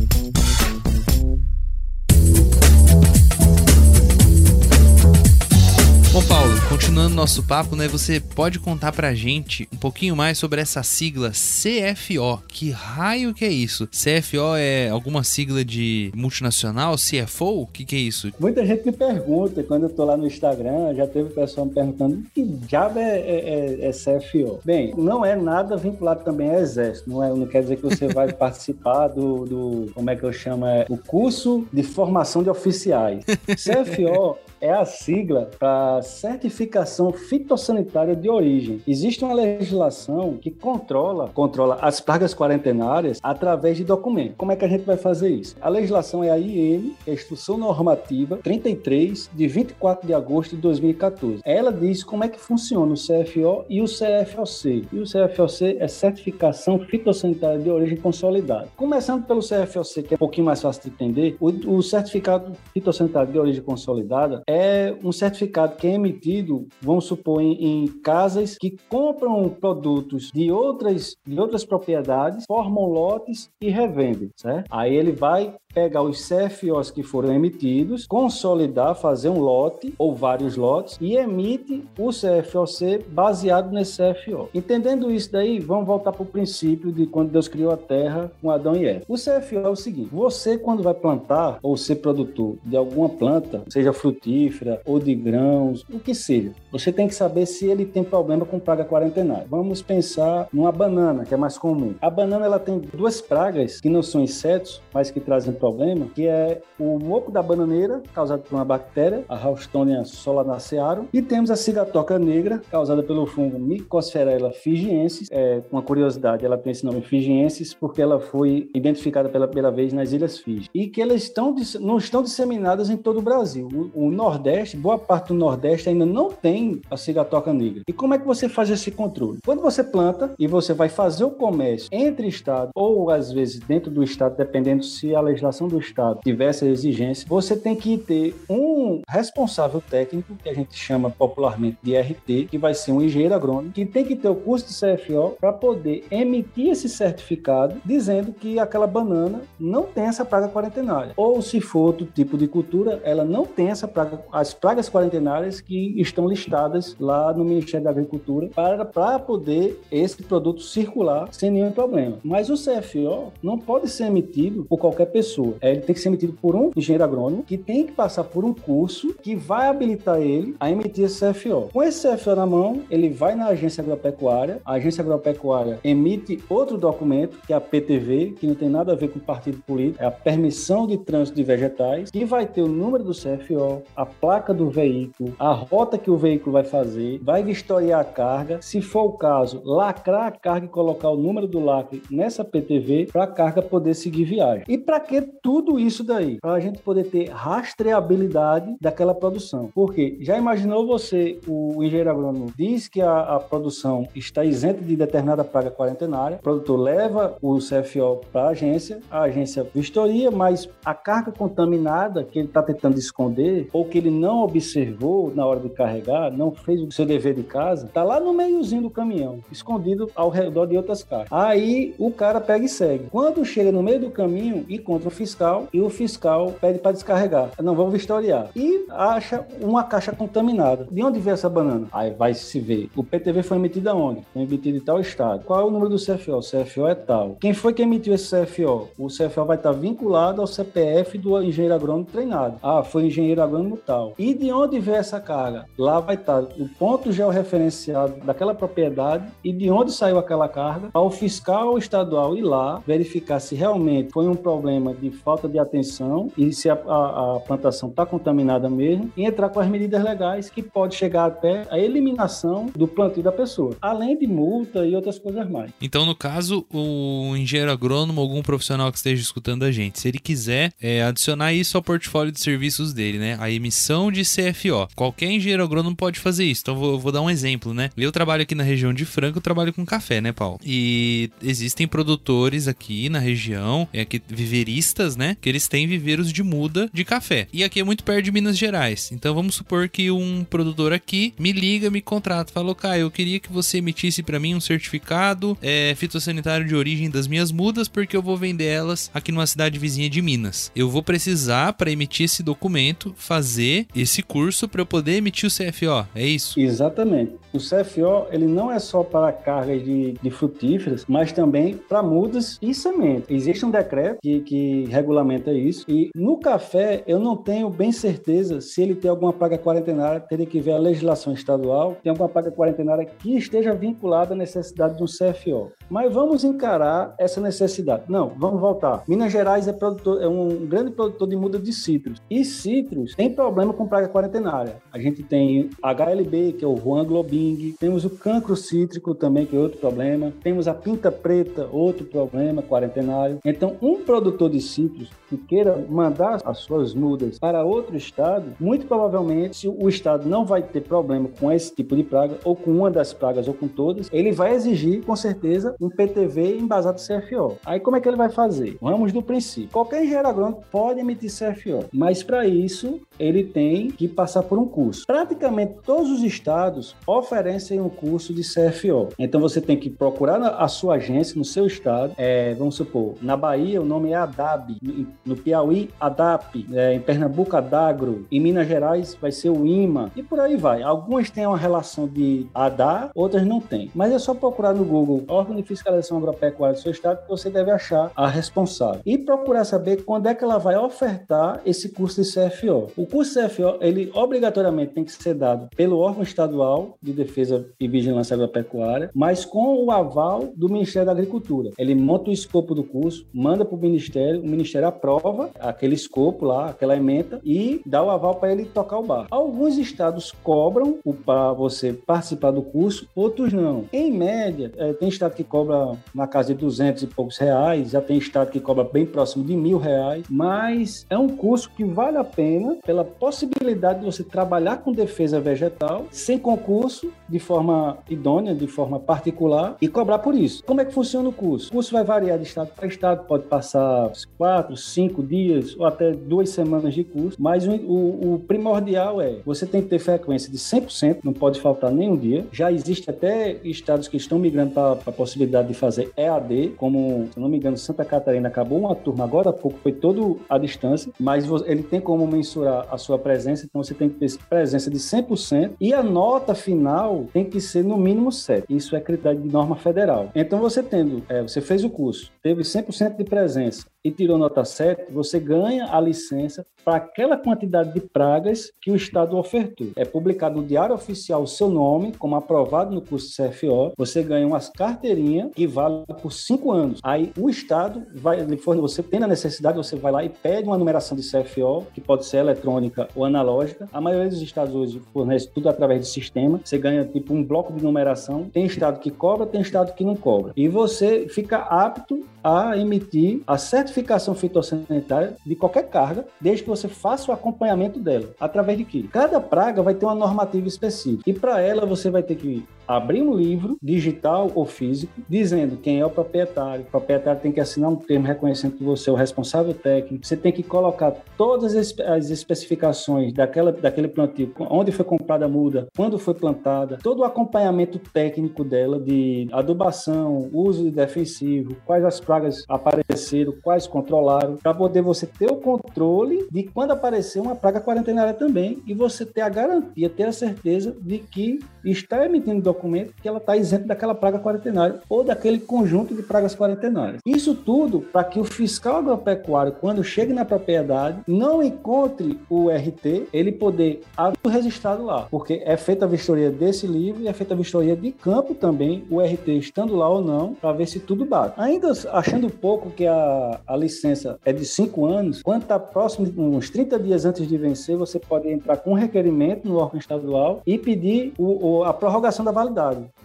Continuando 6.84 7.16
nosso 7.16 7.44
papo, 7.44 7.78
né? 7.78 7.88
Você 7.88 8.20
pode 8.20 8.60
contar 8.60 8.92
pra 8.92 9.14
gente 9.14 9.70
um 9.72 9.78
pouquinho 9.78 10.18
mais 10.18 10.38
sobre 10.38 10.60
essa 10.60 10.84
sigla 10.84 11.32
CFO. 11.32 12.44
Que 12.46 12.72
raio 12.72 13.34
que 13.34 13.46
é 13.46 13.50
isso? 13.50 13.88
CFO 13.88 14.58
é 14.58 14.90
alguma 14.90 15.24
sigla 15.24 15.64
de 15.64 16.12
multinacional? 16.14 16.96
CFO? 16.96 17.62
O 17.62 17.68
que, 17.68 17.86
que 17.86 17.96
é 17.96 18.00
isso? 18.00 18.32
Muita 18.38 18.66
gente 18.66 18.86
me 18.86 18.92
pergunta, 18.92 19.64
quando 19.64 19.84
eu 19.84 19.90
tô 19.90 20.04
lá 20.04 20.18
no 20.18 20.28
Instagram, 20.28 20.94
já 20.94 21.08
teve 21.08 21.30
pessoal 21.30 21.66
me 21.66 21.74
perguntando 21.74 22.22
que 22.36 22.44
diabo 22.44 23.00
é, 23.00 23.18
é, 23.18 23.78
é, 23.80 23.88
é 23.88 23.92
CFO. 23.92 24.60
Bem, 24.66 24.94
não 24.98 25.24
é 25.24 25.38
nada 25.38 25.78
vinculado 25.78 26.26
também 26.26 26.50
ao 26.50 26.60
Exército. 26.60 27.10
Não, 27.10 27.24
é, 27.24 27.30
não 27.30 27.48
quer 27.48 27.62
dizer 27.62 27.78
que 27.78 27.84
você 27.84 28.08
vai 28.08 28.32
participar 28.34 29.08
do, 29.08 29.46
do, 29.46 29.92
como 29.94 30.10
é 30.10 30.18
que 30.18 30.24
eu 30.24 30.34
chamo, 30.34 30.66
é, 30.66 30.86
o 30.90 30.98
curso 30.98 31.66
de 31.72 31.82
formação 31.82 32.44
de 32.44 32.50
oficiais. 32.50 33.24
CFO 33.48 34.38
é 34.64 34.72
a 34.72 34.86
sigla 34.86 35.52
para 35.60 36.02
certificação 36.02 37.12
fitossanitária 37.12 38.16
de 38.16 38.30
origem. 38.30 38.82
Existe 38.88 39.26
uma 39.26 39.34
legislação 39.34 40.38
que 40.42 40.50
controla, 40.50 41.30
controla 41.34 41.78
as 41.82 42.00
pragas 42.00 42.34
quarentenárias 42.34 43.20
através 43.22 43.76
de 43.76 43.84
documento. 43.84 44.36
Como 44.38 44.54
é 44.54 44.56
que 44.56 44.64
a 44.64 44.68
gente 44.70 44.86
vai 44.86 44.96
fazer 44.96 45.30
isso? 45.32 45.58
A 45.62 45.68
legislação 45.68 46.24
é 46.24 46.32
a 46.32 46.40
IN, 46.40 46.96
é 47.06 47.12
a 47.12 47.14
Instrução 47.14 47.58
Normativa 47.58 48.38
33 48.38 49.30
de 49.34 49.48
24 49.48 50.08
de 50.08 50.14
agosto 50.14 50.56
de 50.56 50.62
2014. 50.62 51.42
Ela 51.44 51.74
diz 51.74 52.02
como 52.02 52.24
é 52.24 52.30
que 52.30 52.40
funciona 52.40 52.94
o 52.94 52.96
CFO 52.96 53.66
e 53.68 53.82
o 53.82 53.86
CFOC. 53.86 54.88
E 54.94 55.00
o 55.00 55.04
CFOC 55.04 55.76
é 55.78 55.88
certificação 55.90 56.80
fitossanitária 56.80 57.60
de 57.60 57.70
origem 57.70 57.98
consolidada. 57.98 58.70
Começando 58.78 59.26
pelo 59.26 59.42
CFOC, 59.42 60.04
que 60.04 60.14
é 60.14 60.16
um 60.16 60.20
pouquinho 60.20 60.46
mais 60.46 60.62
fácil 60.62 60.84
de 60.84 60.90
entender, 60.90 61.36
o, 61.42 61.50
o 61.76 61.84
certificado 61.84 62.54
fitossanitário 62.74 63.30
de 63.30 63.38
origem 63.38 63.62
consolidada 63.62 64.42
é 64.54 64.96
um 65.04 65.12
certificado 65.12 65.76
que 65.76 65.88
é 65.88 65.94
emitido, 65.94 66.68
vamos 66.82 67.06
supor, 67.06 67.42
em, 67.42 67.84
em 67.84 67.88
casas 68.02 68.58
que 68.58 68.78
compram 68.90 69.50
produtos 69.50 70.30
de 70.34 70.52
outras, 70.52 71.16
de 71.26 71.40
outras 71.40 71.66
propriedades, 71.66 72.46
formam 72.48 72.86
lotes 72.86 73.50
e 73.62 73.70
revendem, 73.70 74.30
certo? 74.36 74.68
Aí 74.72 74.94
ele 74.96 75.12
vai 75.12 75.56
pegar 75.74 76.02
os 76.02 76.28
CFOs 76.28 76.92
que 76.92 77.04
foram 77.04 77.34
emitidos, 77.34 78.06
consolidar, 78.06 78.96
fazer 78.96 79.30
um 79.30 79.40
lote 79.40 79.94
ou 79.98 80.16
vários 80.16 80.56
lotes 80.56 80.98
e 81.02 81.16
emite 81.16 81.84
o 81.98 82.10
CFOC 82.10 83.04
baseado 83.10 83.72
nesse 83.72 83.98
CFO. 83.98 84.50
Entendendo 84.54 85.12
isso 85.12 85.32
daí, 85.32 85.60
vamos 85.60 85.86
voltar 85.86 86.12
para 86.12 86.24
o 86.24 86.26
princípio 86.26 86.92
de 86.92 87.06
quando 87.06 87.32
Deus 87.32 87.48
criou 87.48 87.72
a 87.72 87.78
terra 87.78 88.32
com 88.42 88.52
Adão 88.52 88.76
e 88.76 88.86
Eva. 88.86 89.06
O 89.08 89.16
CFO 89.16 89.56
é 89.56 89.70
o 89.70 89.76
seguinte: 89.76 90.10
você, 90.12 90.58
quando 90.58 90.84
vai 90.84 90.94
plantar 90.94 91.60
ou 91.62 91.76
ser 91.76 91.96
produtor 91.96 92.56
de 92.64 92.78
alguma 92.78 93.10
planta, 93.10 93.64
seja 93.70 93.94
frutífera 93.94 94.82
ou 94.86 95.00
de 95.00 95.16
grãos, 95.16 95.86
o 95.92 96.00
que 96.00 96.14
seja, 96.14 96.52
você 96.72 96.92
tem 96.92 97.08
que 97.08 97.16
saber 97.16 97.46
se 97.46 97.66
ele 97.66 97.86
tem 97.86 98.04
problema 98.04 98.46
com 98.46 98.60
praga 98.60 98.86
quarentenária. 98.86 99.48
Vamos 99.50 99.82
pensar 99.82 100.48
numa 100.52 100.72
banana, 100.72 101.26
que 101.26 101.34
é 101.34 101.38
mais 101.38 101.58
comum. 101.58 101.94
A 102.02 102.10
banana 102.10 102.46
ela 102.46 102.60
tem 102.60 102.80
duas 102.80 103.22
pragas 103.22 103.80
que 103.80 103.90
não 103.90 104.04
são 104.04 104.22
insetos, 104.22 104.82
mas 104.94 105.12
que 105.12 105.20
trazem 105.20 105.54
problema, 105.64 106.08
que 106.14 106.28
é 106.28 106.62
o 106.78 107.00
moco 107.00 107.32
da 107.32 107.42
bananeira, 107.42 108.04
causado 108.14 108.42
por 108.42 108.54
uma 108.54 108.66
bactéria, 108.66 109.24
a 109.30 109.38
Haustonia 109.42 110.04
solanacearum, 110.04 111.06
e 111.14 111.22
temos 111.22 111.50
a 111.50 111.56
cigatoca 111.56 112.20
negra, 112.20 112.62
causada 112.70 113.02
pelo 113.02 113.26
fungo 113.26 113.58
Mycosferella 113.58 114.52
figiensis. 114.52 115.30
É, 115.32 115.62
uma 115.72 115.82
curiosidade, 115.82 116.46
ela 116.46 116.58
tem 116.58 116.72
esse 116.72 116.86
nome 116.86 117.02
figiensis 117.02 117.74
porque 117.74 118.02
ela 118.02 118.20
foi 118.20 118.70
identificada 118.76 119.30
pela 119.30 119.48
primeira 119.48 119.72
vez 119.72 119.94
nas 119.94 120.12
Ilhas 120.12 120.38
Fiji. 120.38 120.70
E 120.74 120.88
que 120.88 121.02
elas 121.02 121.24
estão, 121.24 121.56
não 121.80 121.98
estão 121.98 122.22
disseminadas 122.22 122.90
em 122.90 122.98
todo 122.98 123.20
o 123.20 123.22
Brasil. 123.22 123.70
O, 123.96 124.08
o 124.08 124.12
Nordeste, 124.12 124.76
boa 124.76 124.98
parte 124.98 125.30
do 125.30 125.36
Nordeste 125.36 125.88
ainda 125.88 126.06
não 126.06 126.30
tem 126.30 126.82
a 126.92 126.98
cigatoca 126.98 127.54
negra. 127.54 127.84
E 127.88 127.94
como 127.94 128.16
é 128.16 128.20
que 128.20 128.26
você 128.26 128.50
faz 128.50 128.70
esse 128.70 128.92
controle? 128.92 129.40
Quando 129.46 129.62
você 129.62 129.82
planta 129.82 130.34
e 130.38 130.46
você 130.46 130.74
vai 130.74 130.90
fazer 130.90 131.24
o 131.24 131.32
comércio 131.32 131.88
entre 131.90 132.28
estados 132.28 132.72
ou 132.76 133.10
às 133.10 133.32
vezes 133.32 133.60
dentro 133.62 133.90
do 133.90 134.04
estado, 134.04 134.36
dependendo 134.36 134.84
se 134.84 135.16
a 135.16 135.22
legislação 135.22 135.53
do 135.62 135.80
Estado 135.80 136.20
tiver 136.24 136.46
essa 136.46 136.66
exigência, 136.66 137.26
você 137.28 137.56
tem 137.56 137.76
que 137.76 137.98
ter 137.98 138.36
um 138.50 139.02
responsável 139.08 139.82
técnico, 139.82 140.36
que 140.36 140.50
a 140.50 140.54
gente 140.54 140.76
chama 140.76 141.10
popularmente 141.10 141.78
de 141.82 141.96
RT, 141.96 142.48
que 142.50 142.58
vai 142.58 142.74
ser 142.74 142.92
um 142.92 143.02
engenheiro 143.02 143.34
agrônomo, 143.34 143.72
que 143.72 143.86
tem 143.86 144.04
que 144.04 144.16
ter 144.16 144.30
o 144.30 144.36
curso 144.36 144.68
de 144.68 144.74
CFO 144.74 145.36
para 145.40 145.54
poder 145.54 146.06
emitir 146.12 146.70
esse 146.70 146.90
certificado 146.90 147.76
dizendo 147.86 148.34
que 148.34 148.60
aquela 148.60 148.88
banana 148.88 149.42
não 149.60 149.84
tem 149.84 150.06
essa 150.06 150.26
praga 150.26 150.50
quarentenária. 150.50 151.14
Ou 151.16 151.42
se 151.42 151.62
for 151.62 151.80
outro 151.80 152.06
tipo 152.06 152.38
de 152.38 152.48
cultura, 152.48 153.00
ela 153.04 153.24
não 153.24 153.46
tem 153.46 153.70
essa 153.70 153.88
praga, 153.88 154.20
as 154.32 154.54
pragas 154.54 154.90
quarentenárias 154.90 155.62
que 155.62 156.00
estão 156.00 156.28
listadas 156.28 156.96
lá 157.00 157.34
no 157.34 157.44
Ministério 157.44 157.84
da 157.84 157.90
Agricultura 157.92 158.50
para, 158.54 158.86
para 158.86 159.20
poder 159.20 159.80
esse 159.92 160.24
produto 160.24 160.62
circular 160.62 161.28
sem 161.32 161.52
nenhum 161.52 161.72
problema. 161.72 162.18
Mas 162.24 162.50
o 162.50 162.56
CFO 162.56 163.32
não 163.42 163.58
pode 163.58 163.90
ser 163.90 164.06
emitido 164.06 164.66
por 164.66 164.78
qualquer 164.78 165.08
pessoa 165.08 165.43
pessoa. 165.44 165.58
É, 165.62 165.72
ele 165.72 165.82
tem 165.82 165.94
que 165.94 166.02
ser 166.02 166.10
emitido 166.10 166.34
por 166.34 166.56
um 166.56 166.72
engenheiro 166.76 167.04
agrônomo 167.04 167.44
que 167.44 167.58
tem 167.58 167.86
que 167.86 167.92
passar 167.92 168.24
por 168.24 168.46
um 168.46 168.54
curso 168.54 169.14
que 169.22 169.36
vai 169.36 169.68
habilitar 169.68 170.22
ele 170.22 170.56
a 170.60 170.72
emitir 170.72 171.06
esse 171.06 171.20
CFO. 171.20 171.70
Com 171.74 171.84
esse 171.84 172.08
CFO 172.08 172.36
na 172.36 172.46
mão, 172.46 172.82
ele 172.90 173.10
vai 173.10 173.36
na 173.36 173.48
agência 173.48 173.82
agropecuária, 173.82 174.62
a 174.66 174.74
agência 174.74 175.02
agropecuária 175.02 175.80
emite 175.84 176.40
outro 176.50 176.78
documento, 176.78 177.38
que 177.46 177.54
é 177.54 177.56
a 177.56 177.62
PTV, 177.62 178.36
que 178.40 178.48
não 178.48 178.56
tem 178.56 178.70
nada 178.70 178.94
a 178.94 178.96
ver 178.96 179.10
com 179.10 179.20
partido 179.20 179.62
político, 179.66 180.04
é 180.04 180.08
a 180.08 180.12
permissão 180.12 180.88
de 180.88 180.98
trânsito 180.98 181.36
de 181.36 181.44
vegetais, 181.44 182.12
que 182.12 182.26
vai 182.26 182.46
ter 182.46 182.62
o 182.62 182.68
número 182.68 183.04
do 183.04 183.12
CFO, 183.12 183.84
a 183.96 184.06
placa 184.06 184.54
do 184.54 184.70
veículo, 184.70 185.34
a 185.40 185.52
rota 185.52 185.98
que 185.98 186.10
o 186.10 186.18
veículo 186.18 186.54
vai 186.54 186.64
fazer, 186.64 187.20
vai 187.22 187.44
vistoriar 187.44 188.02
a 188.02 188.06
carga, 188.06 188.62
se 188.62 188.82
for 188.82 189.04
o 189.04 189.14
caso, 189.14 189.62
lacrar 189.64 190.28
a 190.28 190.32
carga 190.32 190.66
e 190.66 190.70
colocar 190.70 191.10
o 191.10 191.18
número 191.18 191.48
do 191.48 191.60
lacre 191.60 192.02
nessa 192.10 192.44
PTV 192.44 193.10
para 193.12 193.24
a 193.24 193.28
carga 193.28 193.62
poder 193.62 193.94
seguir 193.94 194.24
viagem. 194.24 194.64
E 194.68 194.78
para 194.78 195.00
que 195.00 195.33
tudo 195.42 195.80
isso 195.80 196.04
daí, 196.04 196.38
para 196.40 196.54
a 196.54 196.60
gente 196.60 196.80
poder 196.80 197.06
ter 197.06 197.30
rastreabilidade 197.30 198.76
daquela 198.80 199.14
produção. 199.14 199.70
Porque 199.74 200.18
já 200.22 200.38
imaginou 200.38 200.86
você, 200.86 201.40
o 201.48 201.84
engenheiro 201.84 202.10
agrônomo 202.10 202.52
diz 202.58 202.88
que 202.88 203.02
a, 203.02 203.20
a 203.22 203.40
produção 203.40 204.08
está 204.16 204.44
isenta 204.44 204.82
de 204.82 204.96
determinada 204.96 205.44
praga 205.44 205.72
quarentenária, 205.72 206.38
o 206.38 206.44
produtor 206.44 206.80
leva 206.80 207.38
o 207.42 207.58
CFO 207.58 208.22
para 208.32 208.44
a 208.44 208.50
agência, 208.50 209.00
a 209.10 209.22
agência 209.22 209.66
vistoria, 209.74 210.30
mas 210.30 210.70
a 210.84 210.94
carga 210.94 211.32
contaminada 211.32 212.24
que 212.24 212.40
ele 212.40 212.48
está 212.48 212.62
tentando 212.62 212.98
esconder 212.98 213.68
ou 213.74 213.86
que 213.86 213.98
ele 213.98 214.12
não 214.12 214.44
observou 214.44 215.34
na 215.34 215.46
hora 215.46 215.60
de 215.60 215.70
carregar, 215.70 216.32
não 216.32 216.52
fez 216.52 216.82
o 216.82 216.92
seu 216.92 217.06
dever 217.06 217.34
de 217.34 217.44
casa, 217.44 217.86
está 217.86 218.04
lá 218.04 218.20
no 218.20 218.34
meiozinho 218.34 218.84
do 218.84 218.90
caminhão, 218.90 219.40
escondido 219.52 220.10
ao 220.16 220.30
redor 220.30 220.66
de 220.66 220.78
outras 220.78 221.04
caixas. 221.04 221.28
Aí 221.32 221.94
o 221.98 222.12
cara 222.12 222.40
pega 222.40 222.66
e 222.66 222.70
segue. 222.70 223.06
Quando 223.12 223.46
chega 223.46 223.72
no 223.72 223.84
meio 223.84 224.00
do 224.00 224.12
caminho, 224.12 224.66
encontra 224.70 225.08
o 225.08 225.12
fiscal 225.24 225.68
e 225.74 225.80
o 225.80 225.90
fiscal 225.90 226.54
pede 226.60 226.80
para 226.80 226.92
descarregar. 226.92 227.52
Não, 227.62 227.76
vamos 227.76 227.94
vistoriar. 227.94 228.50
E 228.56 228.86
acha 228.90 229.46
uma 229.62 229.84
caixa 229.84 230.12
contaminada. 230.12 230.88
De 230.92 231.02
onde 231.04 231.20
veio 231.20 231.34
essa 231.34 231.50
banana? 231.50 231.88
Aí 231.92 232.12
vai 232.12 232.34
se 232.34 232.60
ver. 232.60 232.90
O 232.96 233.04
PTV 233.04 233.42
foi 233.44 233.58
emitido 233.58 233.90
aonde? 233.90 234.22
Foi 234.34 234.42
emitido 234.42 234.78
em 234.78 234.82
tal 234.82 235.00
estado. 235.00 235.44
Qual 235.46 235.62
é 235.62 235.64
o 235.64 235.72
número 235.72 235.90
do 235.90 235.96
CFO? 235.98 236.38
O 236.38 236.42
CFO 236.42 236.88
é 236.88 236.96
tal. 236.96 237.38
Quem 237.40 237.54
foi 237.54 237.74
que 237.74 237.82
emitiu 237.82 238.14
esse 238.14 238.30
CFO? 238.30 238.90
O 238.98 239.08
CFO 239.08 239.46
vai 239.46 239.58
estar 239.58 239.72
vinculado 239.72 240.42
ao 240.42 240.48
CPF 240.48 241.18
do 241.18 241.42
engenheiro 241.42 241.76
agrônomo 241.76 242.06
treinado. 242.06 242.58
Ah, 242.62 242.84
foi 242.84 243.06
engenheiro 243.06 243.42
agrônomo 243.42 243.78
tal. 243.78 244.14
E 244.18 244.34
de 244.34 244.52
onde 244.52 244.80
veio 244.80 244.98
essa 244.98 245.20
carga? 245.20 245.66
Lá 245.78 246.00
vai 246.00 246.16
estar 246.16 246.42
o 246.42 246.68
ponto 246.78 247.12
georreferenciado 247.12 248.16
daquela 248.26 248.54
propriedade 248.54 249.26
e 249.44 249.54
de 249.54 249.70
onde 249.70 249.92
saiu 249.92 250.18
aquela 250.18 250.50
carga, 250.50 250.90
ao 250.94 251.10
fiscal 251.10 251.78
estadual 251.78 252.36
ir 252.36 252.42
lá 252.42 252.82
verificar 252.86 253.40
se 253.40 253.56
realmente 253.56 254.12
foi 254.12 254.28
um 254.28 254.36
problema 254.36 254.94
de 255.04 255.12
falta 255.12 255.48
de 255.48 255.60
atenção 255.60 256.32
e 256.38 256.54
se 256.54 256.70
a, 256.70 256.74
a, 256.74 257.36
a 257.36 257.40
plantação 257.42 257.90
está 257.90 258.06
contaminada 258.06 258.70
mesmo, 258.70 259.12
e 259.18 259.26
entrar 259.26 259.50
com 259.50 259.60
as 259.60 259.68
medidas 259.68 260.04
legais 260.04 260.50
que 260.50 260.62
pode 260.62 260.96
chegar 260.96 261.26
até 261.26 261.66
a 261.70 261.78
eliminação 261.78 262.68
do 262.76 262.88
plantio 262.88 263.22
da 263.22 263.32
pessoa, 263.32 263.76
além 263.82 264.18
de 264.18 264.28
multa 264.28 264.86
e 264.86 264.96
outras 264.96 265.20
coisas 265.20 265.50
mais. 265.50 265.72
Então, 265.82 266.06
no 266.06 266.16
caso, 266.16 266.66
o 266.74 267.36
engenheiro 267.36 267.72
agrônomo, 267.72 268.22
algum 268.22 268.42
profissional 268.42 268.92
que 268.92 268.98
esteja 268.98 269.22
escutando 269.22 269.64
a 269.64 269.72
gente, 269.72 270.00
se 270.00 270.08
ele 270.08 270.20
quiser 270.20 270.72
é, 270.82 271.04
adicionar 271.04 271.54
isso 271.54 271.78
ao 271.78 271.84
portfólio 271.84 272.32
de 272.32 272.40
serviços 272.40 272.94
dele, 272.94 273.18
né? 273.18 273.38
A 273.40 273.50
emissão 273.50 274.12
de 274.12 274.22
CFO. 274.22 274.88
Qualquer 274.96 275.30
engenheiro 275.30 275.64
agrônomo 275.64 275.96
pode 275.96 276.20
fazer 276.20 276.46
isso. 276.46 276.62
Então, 276.64 276.76
vou, 276.76 277.00
vou 277.00 277.12
dar 277.12 277.22
um 277.22 277.30
exemplo, 277.30 277.74
né? 277.74 277.90
Eu 277.98 278.12
trabalho 278.12 278.44
aqui 278.44 278.56
na 278.56 278.64
região 278.64 278.94
de 278.94 279.06
Franca, 279.06 279.38
eu 279.38 279.42
trabalho 279.42 279.74
com 279.74 279.86
café, 279.86 280.22
né, 280.22 280.32
Paulo? 280.32 280.60
E 280.64 281.30
existem 281.42 281.88
produtores 281.88 282.68
aqui 282.68 283.10
na 283.10 283.20
região, 283.20 283.88
é, 283.92 284.06
que, 284.06 284.22
viveristas, 284.28 284.93
né? 285.16 285.36
Que 285.40 285.50
eles 285.50 285.68
têm 285.68 285.88
viveiros 285.88 286.32
de 286.32 286.44
muda 286.44 286.90
de 286.94 287.04
café. 287.04 287.48
E 287.52 287.64
aqui 287.64 287.80
é 287.80 287.84
muito 287.84 288.04
perto 288.04 288.24
de 288.24 288.32
Minas 288.32 288.58
Gerais. 288.58 289.12
Então, 289.12 289.34
vamos 289.34 289.56
supor 289.56 289.90
que 289.90 290.10
um 290.12 290.44
produtor 290.44 290.94
aqui 290.94 291.34
me 291.40 291.52
liga, 291.52 291.90
me 291.90 292.02
contrata, 292.02 292.54
falou, 292.54 292.76
Caio, 292.76 293.02
eu 293.02 293.12
queria 293.12 293.40
que 293.40 293.52
você 293.52 293.78
emitisse 293.78 294.24
para 294.24 294.40
mim 294.40 294.56
um 294.56 294.62
certificado 294.62 295.58
é, 295.62 295.94
fitossanitário 295.96 296.66
de 296.66 296.76
origem 296.76 297.10
das 297.10 297.28
minhas 297.28 297.52
mudas, 297.52 297.88
porque 297.88 298.16
eu 298.16 298.22
vou 298.22 298.38
vender 298.38 298.66
elas 298.66 299.10
aqui 299.14 299.32
numa 299.32 299.48
cidade 299.48 299.80
vizinha 299.80 300.10
de 300.10 300.22
Minas. 300.22 300.72
Eu 300.76 300.90
vou 300.90 301.04
precisar, 301.04 301.74
para 301.74 301.92
emitir 301.92 302.26
esse 302.26 302.44
documento, 302.44 303.14
fazer 303.18 303.88
esse 303.96 304.22
curso 304.22 304.68
para 304.68 304.82
eu 304.82 304.86
poder 304.86 305.14
emitir 305.14 305.48
o 305.48 305.52
CFO. 305.52 306.08
É 306.16 306.26
isso? 306.26 306.60
Exatamente. 306.60 307.34
O 307.54 307.60
CFO 307.60 308.28
ele 308.32 308.46
não 308.46 308.72
é 308.72 308.80
só 308.80 309.04
para 309.04 309.32
cargas 309.32 309.84
de, 309.84 310.14
de 310.22 310.32
frutíferas, 310.32 311.06
mas 311.08 311.32
também 311.32 311.76
para 311.78 312.02
mudas 312.02 312.58
e 312.62 312.74
sementes. 312.74 313.30
Existe 313.30 313.66
um 313.66 313.70
decreto 313.70 314.18
que, 314.22 314.40
que 314.42 314.83
regulamenta 314.86 315.52
isso. 315.52 315.86
E 315.88 316.10
no 316.16 316.38
café, 316.38 317.04
eu 317.08 317.20
não 317.20 317.36
tenho 317.36 317.70
bem 317.70 317.92
certeza 317.92 318.62
se 318.62 318.82
ele 318.82 318.96
tem 318.96 319.10
alguma 319.10 319.34
praga 319.34 319.58
quarentenária, 319.58 320.20
teria 320.20 320.46
que 320.46 320.60
ver 320.60 320.72
a 320.74 320.78
legislação 320.78 321.34
estadual, 321.34 321.98
tem 322.02 322.10
alguma 322.10 322.30
praga 322.30 322.52
quarentenária 322.52 323.06
que 323.06 323.36
esteja 323.36 323.74
vinculada 323.74 324.34
à 324.34 324.38
necessidade 324.38 324.98
de 324.98 325.04
um 325.04 325.06
CFO. 325.06 325.72
Mas 325.90 326.14
vamos 326.14 326.44
encarar 326.44 327.14
essa 327.18 327.40
necessidade. 327.42 328.04
Não, 328.08 328.30
vamos 328.38 328.60
voltar. 328.60 329.04
Minas 329.08 329.32
Gerais 329.32 329.68
é, 329.68 329.74
produtor, 329.74 330.22
é 330.22 330.28
um 330.28 330.66
grande 330.66 330.92
produtor 330.92 331.28
de 331.28 331.36
muda 331.36 331.60
de 331.60 331.74
citros. 331.74 332.22
E 332.30 332.44
citros 332.44 333.16
tem 333.16 333.34
problema 333.34 333.74
com 333.74 333.88
praga 333.88 334.10
quarentenária. 334.10 334.78
A 334.92 335.00
gente 335.00 335.24
tem 335.24 335.70
HLB, 335.82 336.54
que 336.54 336.66
é 336.66 336.68
o 336.68 336.78
Juan 336.78 337.06
Globing, 337.06 337.76
temos 337.80 338.06
o 338.06 338.10
cancro 338.10 338.56
cítrico 338.56 339.14
também, 339.14 339.46
que 339.46 339.56
é 339.56 339.60
outro 339.60 339.78
problema, 339.80 340.34
temos 340.44 340.68
a 340.68 340.74
pinta 340.74 341.12
preta, 341.12 341.68
outro 341.72 342.06
problema 342.06 342.62
quarentenário. 342.62 343.40
Então, 343.46 343.76
um 343.82 344.04
produtor 344.04 344.50
de 344.50 344.62
citros 344.62 345.10
que 345.34 345.38
queira 345.38 345.84
mandar 345.90 346.42
as 346.46 346.60
suas 346.60 346.94
mudas 346.94 347.40
para 347.40 347.64
outro 347.64 347.96
estado, 347.96 348.54
muito 348.60 348.86
provavelmente 348.86 349.68
o 349.68 349.90
estado 349.90 350.28
não 350.28 350.46
vai 350.46 350.62
ter 350.62 350.82
problema 350.82 351.30
com 351.40 351.52
esse 351.52 351.74
tipo 351.74 351.96
de 351.96 352.04
praga, 352.04 352.38
ou 352.44 352.56
com 352.56 352.72
uma 352.72 352.92
das 352.92 353.14
pragas, 353.14 353.48
ou 353.48 353.54
com 353.54 353.68
todas, 353.68 354.10
ele 354.12 354.32
vai 354.32 354.54
exigir, 354.54 355.04
com 355.04 355.16
certeza, 355.16 355.76
um 355.80 355.90
PTV 355.90 356.58
embasado 356.58 357.02
CFO. 357.02 357.58
Aí 357.66 357.80
como 357.80 357.98
é 357.98 358.02
que 358.02 358.08
ele 358.08 358.18
vai 358.18 358.30
fazer? 358.30 358.78
Vamos 358.82 359.12
do 359.12 359.22
princípio. 359.22 359.70
Qualquer 359.72 360.04
engenheiro 360.04 360.28
agrônomo 360.28 360.64
pode 360.72 361.00
emitir 361.00 361.32
CFO, 361.32 361.86
mas 361.92 362.22
para 362.24 362.48
isso 362.48 363.02
ele 363.20 363.44
tem 363.44 363.90
que 363.90 364.08
passar 364.08 364.44
por 364.44 364.58
um 364.58 364.66
curso. 364.66 365.06
Praticamente 365.06 365.76
todos 365.86 366.12
os 366.12 366.24
estados 366.24 366.96
oferecem 367.08 367.80
um 367.80 367.90
curso 367.90 368.34
de 368.34 368.42
CFO. 368.42 369.10
Então 369.18 369.40
você 369.40 369.62
tem 369.62 369.78
que 369.78 369.90
procurar 369.90 370.42
a 370.42 370.68
sua 370.68 370.96
agência 370.96 371.38
no 371.38 371.46
seu 371.46 371.66
estado. 371.66 372.14
É, 372.18 372.54
vamos 372.56 372.76
supor, 372.76 373.16
na 373.22 373.38
Bahia 373.38 373.82
o 373.82 373.86
nome 373.86 374.12
é 374.12 374.16
ADAB, 374.16 374.78
no 375.26 375.36
Piauí 375.36 375.90
ADAP, 376.00 376.66
é, 376.74 376.94
em 376.94 377.00
Pernambuco 377.00 377.56
ADAGRO, 377.56 378.26
em 378.32 378.40
Minas 378.40 378.68
Gerais 378.68 379.18
vai 379.20 379.32
ser 379.32 379.50
o 379.50 379.66
IMA 379.66 380.12
e 380.16 380.24
por 380.24 380.40
aí 380.40 380.56
vai. 380.56 380.84
Algumas 380.84 381.30
têm 381.30 381.46
uma 381.46 381.58
relação 381.58 382.08
de 382.08 382.48
ADA, 382.54 383.10
outras 383.16 383.46
não 383.46 383.60
têm. 383.60 383.90
Mas 383.96 384.12
é 384.12 384.20
só 384.20 384.34
procurar 384.34 384.74
no 384.74 384.84
Google 384.84 385.24
órgão 385.28 385.56
de 385.56 385.64
fiscalização 385.64 386.18
agropecuária 386.18 386.76
do 386.76 386.82
seu 386.82 386.92
estado 386.92 387.24
que 387.24 387.30
você 387.30 387.50
deve 387.50 387.72
achar 387.72 388.12
a 388.16 388.28
responsável 388.28 389.02
e 389.06 389.18
procurar 389.18 389.64
saber 389.66 390.04
quando 390.04 390.28
é 390.28 390.36
que 390.36 390.44
ela 390.44 390.58
vai 390.58 390.76
ofertar 390.78 391.62
esse 391.66 391.90
curso 391.90 392.22
de 392.22 392.30
CFO. 392.30 392.92
O 392.96 393.06
curso 393.06 393.40
CFO, 393.40 393.78
ele 393.82 394.12
obrigatoriamente 394.14 394.94
tem 394.94 395.04
que 395.04 395.12
ser 395.12 395.34
dado 395.34 395.70
pelo 395.76 396.00
órgão 396.00 396.24
estadual 396.24 396.98
de 397.02 397.14
defesa 397.14 397.66
e 397.80 397.88
vigilância 397.88 398.34
agropecuária, 398.34 399.10
mas 399.14 399.46
com 399.46 399.84
o 399.84 399.92
aval 399.92 400.50
do 400.56 400.70
Ministério 400.70 401.06
da 401.06 401.12
Agricultura. 401.12 401.72
Ele 401.78 401.96
monta 401.96 402.30
o 402.30 402.34
escopo 402.34 402.76
do 402.76 402.84
curso, 402.84 403.26
manda 403.34 403.64
para 403.64 403.76
o 403.76 403.80
Ministério, 403.80 404.42
o 404.42 404.48
Ministério 404.48 404.88
aprova 404.88 405.13
aquele 405.60 405.96
escopo 405.96 406.46
lá, 406.46 406.70
aquela 406.70 406.96
ementa 406.96 407.40
e 407.44 407.82
dá 407.86 408.04
o 408.04 408.10
aval 408.10 408.36
para 408.36 408.52
ele 408.52 408.66
tocar 408.66 409.00
o 409.00 409.04
bar. 409.04 409.28
Alguns 409.30 409.78
estados 409.78 410.32
cobram 410.44 411.00
para 411.26 411.54
você 411.54 411.94
participar 411.94 412.52
do 412.52 412.62
curso, 412.62 413.08
outros 413.16 413.54
não. 413.54 413.86
Em 413.92 414.12
média, 414.12 414.72
é, 414.78 414.94
tem 414.94 415.10
estado 415.10 415.36
que 415.36 415.44
cobra 415.44 415.98
na 416.14 416.28
casa 416.28 416.54
de 416.54 416.60
200 416.60 417.04
e 417.04 417.08
poucos 417.08 417.38
reais, 417.38 417.92
já 417.92 418.02
tem 418.02 418.18
estado 418.18 418.52
que 418.52 418.60
cobra 418.60 418.84
bem 418.84 419.06
próximo 419.06 419.44
de 419.44 419.56
mil 419.56 419.78
reais, 419.78 420.26
mas 420.30 421.06
é 421.10 421.18
um 421.18 421.30
curso 421.30 421.70
que 421.76 421.84
vale 421.84 422.18
a 422.18 422.24
pena 422.24 422.78
pela 422.86 423.04
possibilidade 423.04 424.00
de 424.00 424.06
você 424.06 424.24
trabalhar 424.24 424.78
com 424.78 424.92
defesa 424.92 425.40
vegetal 425.40 426.06
sem 426.12 426.38
concurso, 426.38 427.12
de 427.28 427.40
forma 427.40 427.98
idônea, 428.10 428.54
de 428.54 428.68
forma 428.68 429.00
particular 429.00 429.78
e 429.82 429.88
cobrar 429.88 430.20
por 430.20 430.36
isso. 430.36 430.64
Como 430.64 430.82
é 430.82 430.86
que 430.86 430.94
funciona 430.94 431.30
o 431.30 431.34
curso? 431.34 431.70
O 431.70 431.74
curso 431.74 431.92
vai 431.92 432.04
variar 432.04 432.38
de 432.38 432.46
estado 432.46 432.72
para 432.76 432.88
estado, 432.88 433.26
pode 433.26 433.44
passar 433.44 434.12
quatro, 434.38 434.76
cinco 434.76 435.03
dias 435.24 435.76
ou 435.78 435.86
até 435.86 436.12
duas 436.12 436.50
semanas 436.50 436.94
de 436.94 437.04
curso, 437.04 437.38
mas 437.40 437.68
o, 437.68 437.72
o, 437.72 438.34
o 438.34 438.40
primordial 438.40 439.22
é 439.22 439.38
você 439.46 439.66
tem 439.66 439.82
que 439.82 439.90
ter 439.90 440.00
frequência 440.00 440.52
de 440.52 440.58
100%, 440.58 441.20
não 441.24 441.34
pode 441.34 441.60
faltar 441.60 441.92
nenhum 441.92 442.16
dia. 442.16 442.46
Já 442.52 442.72
existe 442.72 443.10
até 443.10 443.58
estados 443.64 444.08
que 444.08 444.18
estão 444.18 444.40
migrando 444.40 444.72
para 444.72 444.94
a 444.94 445.12
possibilidade 445.12 445.68
de 445.68 445.74
fazer 445.74 446.12
EAD, 446.16 446.74
como, 446.78 447.28
se 447.34 447.40
não 447.40 447.50
me 447.50 447.58
engano, 447.58 447.78
Santa 447.78 448.06
Catarina 448.06 448.48
acabou 448.48 448.80
uma 448.80 448.96
turma 448.96 449.24
agora 449.24 449.50
há 449.50 449.54
pouco, 449.54 449.80
foi 449.80 449.92
todo 449.92 450.40
à 450.50 450.58
distância, 450.58 451.12
mas 451.20 451.46
ele 451.66 451.84
tem 451.84 452.00
como 452.00 452.28
mensurar 452.28 452.88
a 452.92 452.98
sua 452.98 453.18
presença, 453.18 453.66
então 453.66 453.84
você 453.84 453.94
tem 453.94 454.10
que 454.10 454.16
ter 454.16 454.38
presença 454.50 454.90
de 454.90 454.98
100% 454.98 455.72
e 455.80 455.94
a 455.94 456.04
nota 456.04 456.56
final 456.56 457.26
tem 457.34 457.46
que 457.46 457.60
ser 457.60 457.84
no 457.84 457.98
mínimo 457.98 458.32
7. 458.32 458.66
Isso 458.70 458.96
é 458.96 459.02
critério 459.02 459.42
de 459.42 459.50
norma 459.50 459.76
federal. 459.76 460.30
Então 460.36 460.60
você 460.60 460.82
tendo, 460.82 461.24
é, 461.30 461.42
você 461.42 461.62
fez 461.62 461.84
o 461.84 461.90
curso, 461.90 462.32
teve 462.42 462.62
100% 462.62 463.18
de 463.18 463.24
presença, 463.24 463.86
e 464.04 464.12
tirou 464.12 464.38
nota 464.38 464.66
7, 464.66 465.12
você 465.12 465.40
ganha 465.40 465.96
a 465.96 466.00
licença 466.02 466.66
para 466.84 466.98
aquela 466.98 467.38
quantidade 467.38 467.94
de 467.94 468.02
pragas 468.02 468.72
que 468.82 468.92
o 468.92 468.96
Estado 468.96 469.38
ofertou. 469.38 469.88
É 469.96 470.06
publicado 470.06 470.62
no 470.62 470.68
Diário 470.68 470.96
Oficial 470.96 471.44
o 471.44 471.48
seu 471.48 471.70
nome, 471.70 472.14
como 472.18 472.36
aprovado 472.36 472.94
no 472.94 473.02
curso 473.02 473.30
CFO, 473.36 473.94
você 473.98 474.22
ganha 474.24 474.46
uma 474.46 474.60
carteirinha 474.60 475.50
que 475.56 475.66
vale 475.66 476.06
por 476.22 476.32
cinco 476.32 476.72
anos. 476.72 477.00
Aí 477.04 477.32
o 477.38 477.50
Estado 477.50 478.04
vai, 478.14 478.46
você 478.46 479.02
tem 479.02 479.24
a 479.24 479.28
necessidade, 479.28 479.78
você 479.78 479.96
vai 479.96 480.12
lá 480.12 480.24
e 480.24 480.30
pede 480.30 480.68
uma 480.68 480.78
numeração 480.78 481.18
de 481.18 481.24
CFO, 481.24 481.86
que 481.94 482.02
pode 482.02 482.26
ser 482.26 482.38
eletrônica 482.38 483.08
ou 483.16 483.26
analógica. 483.26 483.88
A 483.92 484.02
maioria 484.02 484.30
dos 484.30 484.42
estados 484.42 484.76
hoje 484.76 485.02
fornece 485.12 485.50
tudo 485.50 485.70
através 485.70 486.02
de 486.02 486.08
sistema. 486.08 486.60
Você 486.64 486.78
ganha 486.78 487.06
tipo 487.06 487.34
um 487.34 487.44
bloco 487.44 487.74
de 487.74 487.84
numeração. 487.84 488.50
Tem 488.52 488.66
estado 488.66 489.00
que 489.00 489.12
cobra, 489.12 489.46
tem 489.46 489.62
estado 489.62 489.94
que 489.94 490.04
não 490.04 490.16
cobra. 490.16 490.54
E 490.56 490.68
você 490.68 491.28
fica 491.30 491.58
apto 491.58 492.24
a 492.44 492.78
emitir 492.78 493.42
a 493.48 493.58
certificação 493.58 494.36
fitossanitária 494.36 495.36
de 495.46 495.56
qualquer 495.56 495.90
carga, 495.90 496.26
desde 496.42 496.64
que 496.64 496.70
você 496.76 496.88
faça 496.88 497.32
o 497.32 497.34
acompanhamento 497.34 498.00
dela. 498.00 498.30
Através 498.40 498.78
de 498.78 498.86
quê? 498.86 499.06
Cada 499.12 499.40
praga 499.40 499.82
vai 499.82 499.94
ter 499.94 500.06
uma 500.06 500.16
normativa 500.16 500.68
específica. 500.68 501.24
E 501.30 501.34
para 501.34 501.62
ela 501.62 501.86
você 501.86 502.10
vai 502.10 502.24
ter 502.24 502.36
que 502.36 502.66
abrir 502.88 503.22
um 503.22 503.34
livro, 503.34 503.78
digital 503.82 504.52
ou 504.56 504.66
físico, 504.66 505.14
dizendo 505.28 505.78
quem 505.78 506.00
é 506.00 506.06
o 506.06 506.10
proprietário. 506.10 506.86
O 506.86 506.92
proprietário 506.92 507.42
tem 507.42 507.52
que 507.52 507.60
assinar 507.60 507.90
um 507.90 507.96
termo 507.96 508.26
reconhecendo 508.26 508.76
que 508.76 508.84
você 508.84 509.10
é 509.10 509.14
o 509.14 509.16
responsável 509.16 509.74
técnico. 509.74 510.26
Você 510.26 510.38
tem 510.38 510.52
que 510.52 510.64
colocar 510.64 511.14
todas 511.38 511.76
as 511.76 512.30
especificações 512.30 513.34
daquela, 513.34 513.72
daquele 513.72 514.08
plantio, 514.08 514.54
onde 514.60 514.92
foi 514.92 515.06
comprada 515.06 515.46
a 515.46 515.50
muda, 515.50 515.88
quando 515.96 516.20
foi 516.20 516.34
plantada, 516.34 516.98
todo 517.02 517.20
o 517.20 517.24
acompanhamento 517.24 518.00
técnico 518.00 518.64
dela 518.64 519.00
de 519.00 519.48
adubação, 519.52 520.50
uso 520.54 520.84
de 520.84 520.92
defensivo, 520.92 521.76
quais 521.86 522.04
as 522.04 522.20
pragas 522.20 522.64
apareceram, 522.68 523.54
quais 523.62 523.88
controlaram, 523.88 524.58
para 524.58 524.74
poder 524.74 525.02
você 525.02 525.26
ter 525.26 525.52
o 525.52 525.58
controle 525.58 526.48
de 526.52 526.64
quando 526.64 526.92
aparecer 526.92 527.40
uma 527.40 527.56
praga 527.56 527.82
quarentenária 527.82 528.34
também 528.34 528.82
e 528.86 528.94
você 528.94 529.26
ter 529.26 529.42
a 529.42 529.50
garantia, 529.50 530.10
ter 530.10 530.24
a 530.24 530.32
certeza 530.32 530.96
de 531.02 531.20
que 531.20 531.60
está 531.84 532.26
emitindo 532.26 532.62
documento 532.74 533.14
que 533.22 533.28
ela 533.28 533.38
está 533.38 533.56
isenta 533.56 533.86
daquela 533.86 534.16
praga 534.16 534.40
quarentenária 534.40 535.00
ou 535.08 535.24
daquele 535.24 535.60
conjunto 535.60 536.14
de 536.16 536.24
pragas 536.24 536.56
quarentenárias. 536.56 537.22
Isso 537.26 537.54
tudo 537.56 538.02
para 538.02 538.24
que 538.24 538.40
o 538.40 538.44
fiscal 538.44 538.98
agropecuário, 538.98 539.76
quando 539.80 540.04
chegue 540.04 540.34
na 540.34 540.44
propriedade, 540.44 541.20
não 541.28 541.62
encontre 541.62 542.40
o 542.50 542.70
RT, 542.70 543.28
ele 543.32 543.52
poder 543.52 544.02
haver 544.18 544.38
registrado 544.46 545.04
lá, 545.04 545.28
porque 545.30 545.62
é 545.66 545.78
feita 545.78 546.06
a 546.06 546.08
vistoria 546.08 546.50
desse 546.50 546.88
livro 546.88 547.22
e 547.22 547.28
é 547.28 547.34
feita 547.34 547.54
a 547.54 547.58
vistoria 547.58 547.96
de 547.96 548.12
campo 548.12 548.56
também, 548.56 549.06
o 549.10 549.22
RT 549.22 549.48
estando 549.50 549.96
lá 549.96 550.10
ou 550.10 550.22
não, 550.22 550.54
para 550.56 550.74
ver 550.74 550.88
se 550.88 551.00
tudo 551.00 551.26
bate. 551.26 551.54
Ainda 551.58 551.92
achando 552.12 552.50
pouco 552.50 552.90
que 552.90 553.06
a, 553.06 553.60
a 553.66 553.76
licença 553.76 554.40
é 554.44 554.52
de 554.52 554.66
cinco 554.66 555.06
anos, 555.06 555.42
quando 555.44 555.64
está 555.64 555.80
próximo, 555.80 556.32
uns 556.38 556.70
30 556.70 557.00
dias 557.00 557.26
antes 557.26 557.48
de 557.48 557.58
vencer, 557.58 557.96
você 557.96 558.20
pode 558.20 558.50
entrar 558.50 558.78
com 558.78 558.92
um 558.92 558.96
requerimento 558.96 559.68
no 559.68 559.78
órgão 559.78 560.00
estadual 560.00 560.62
e 560.66 560.78
pedir 560.78 561.34
o, 561.38 561.68
o, 561.68 561.84
a 561.84 561.94
prorrogação 561.94 562.44
da 562.44 562.52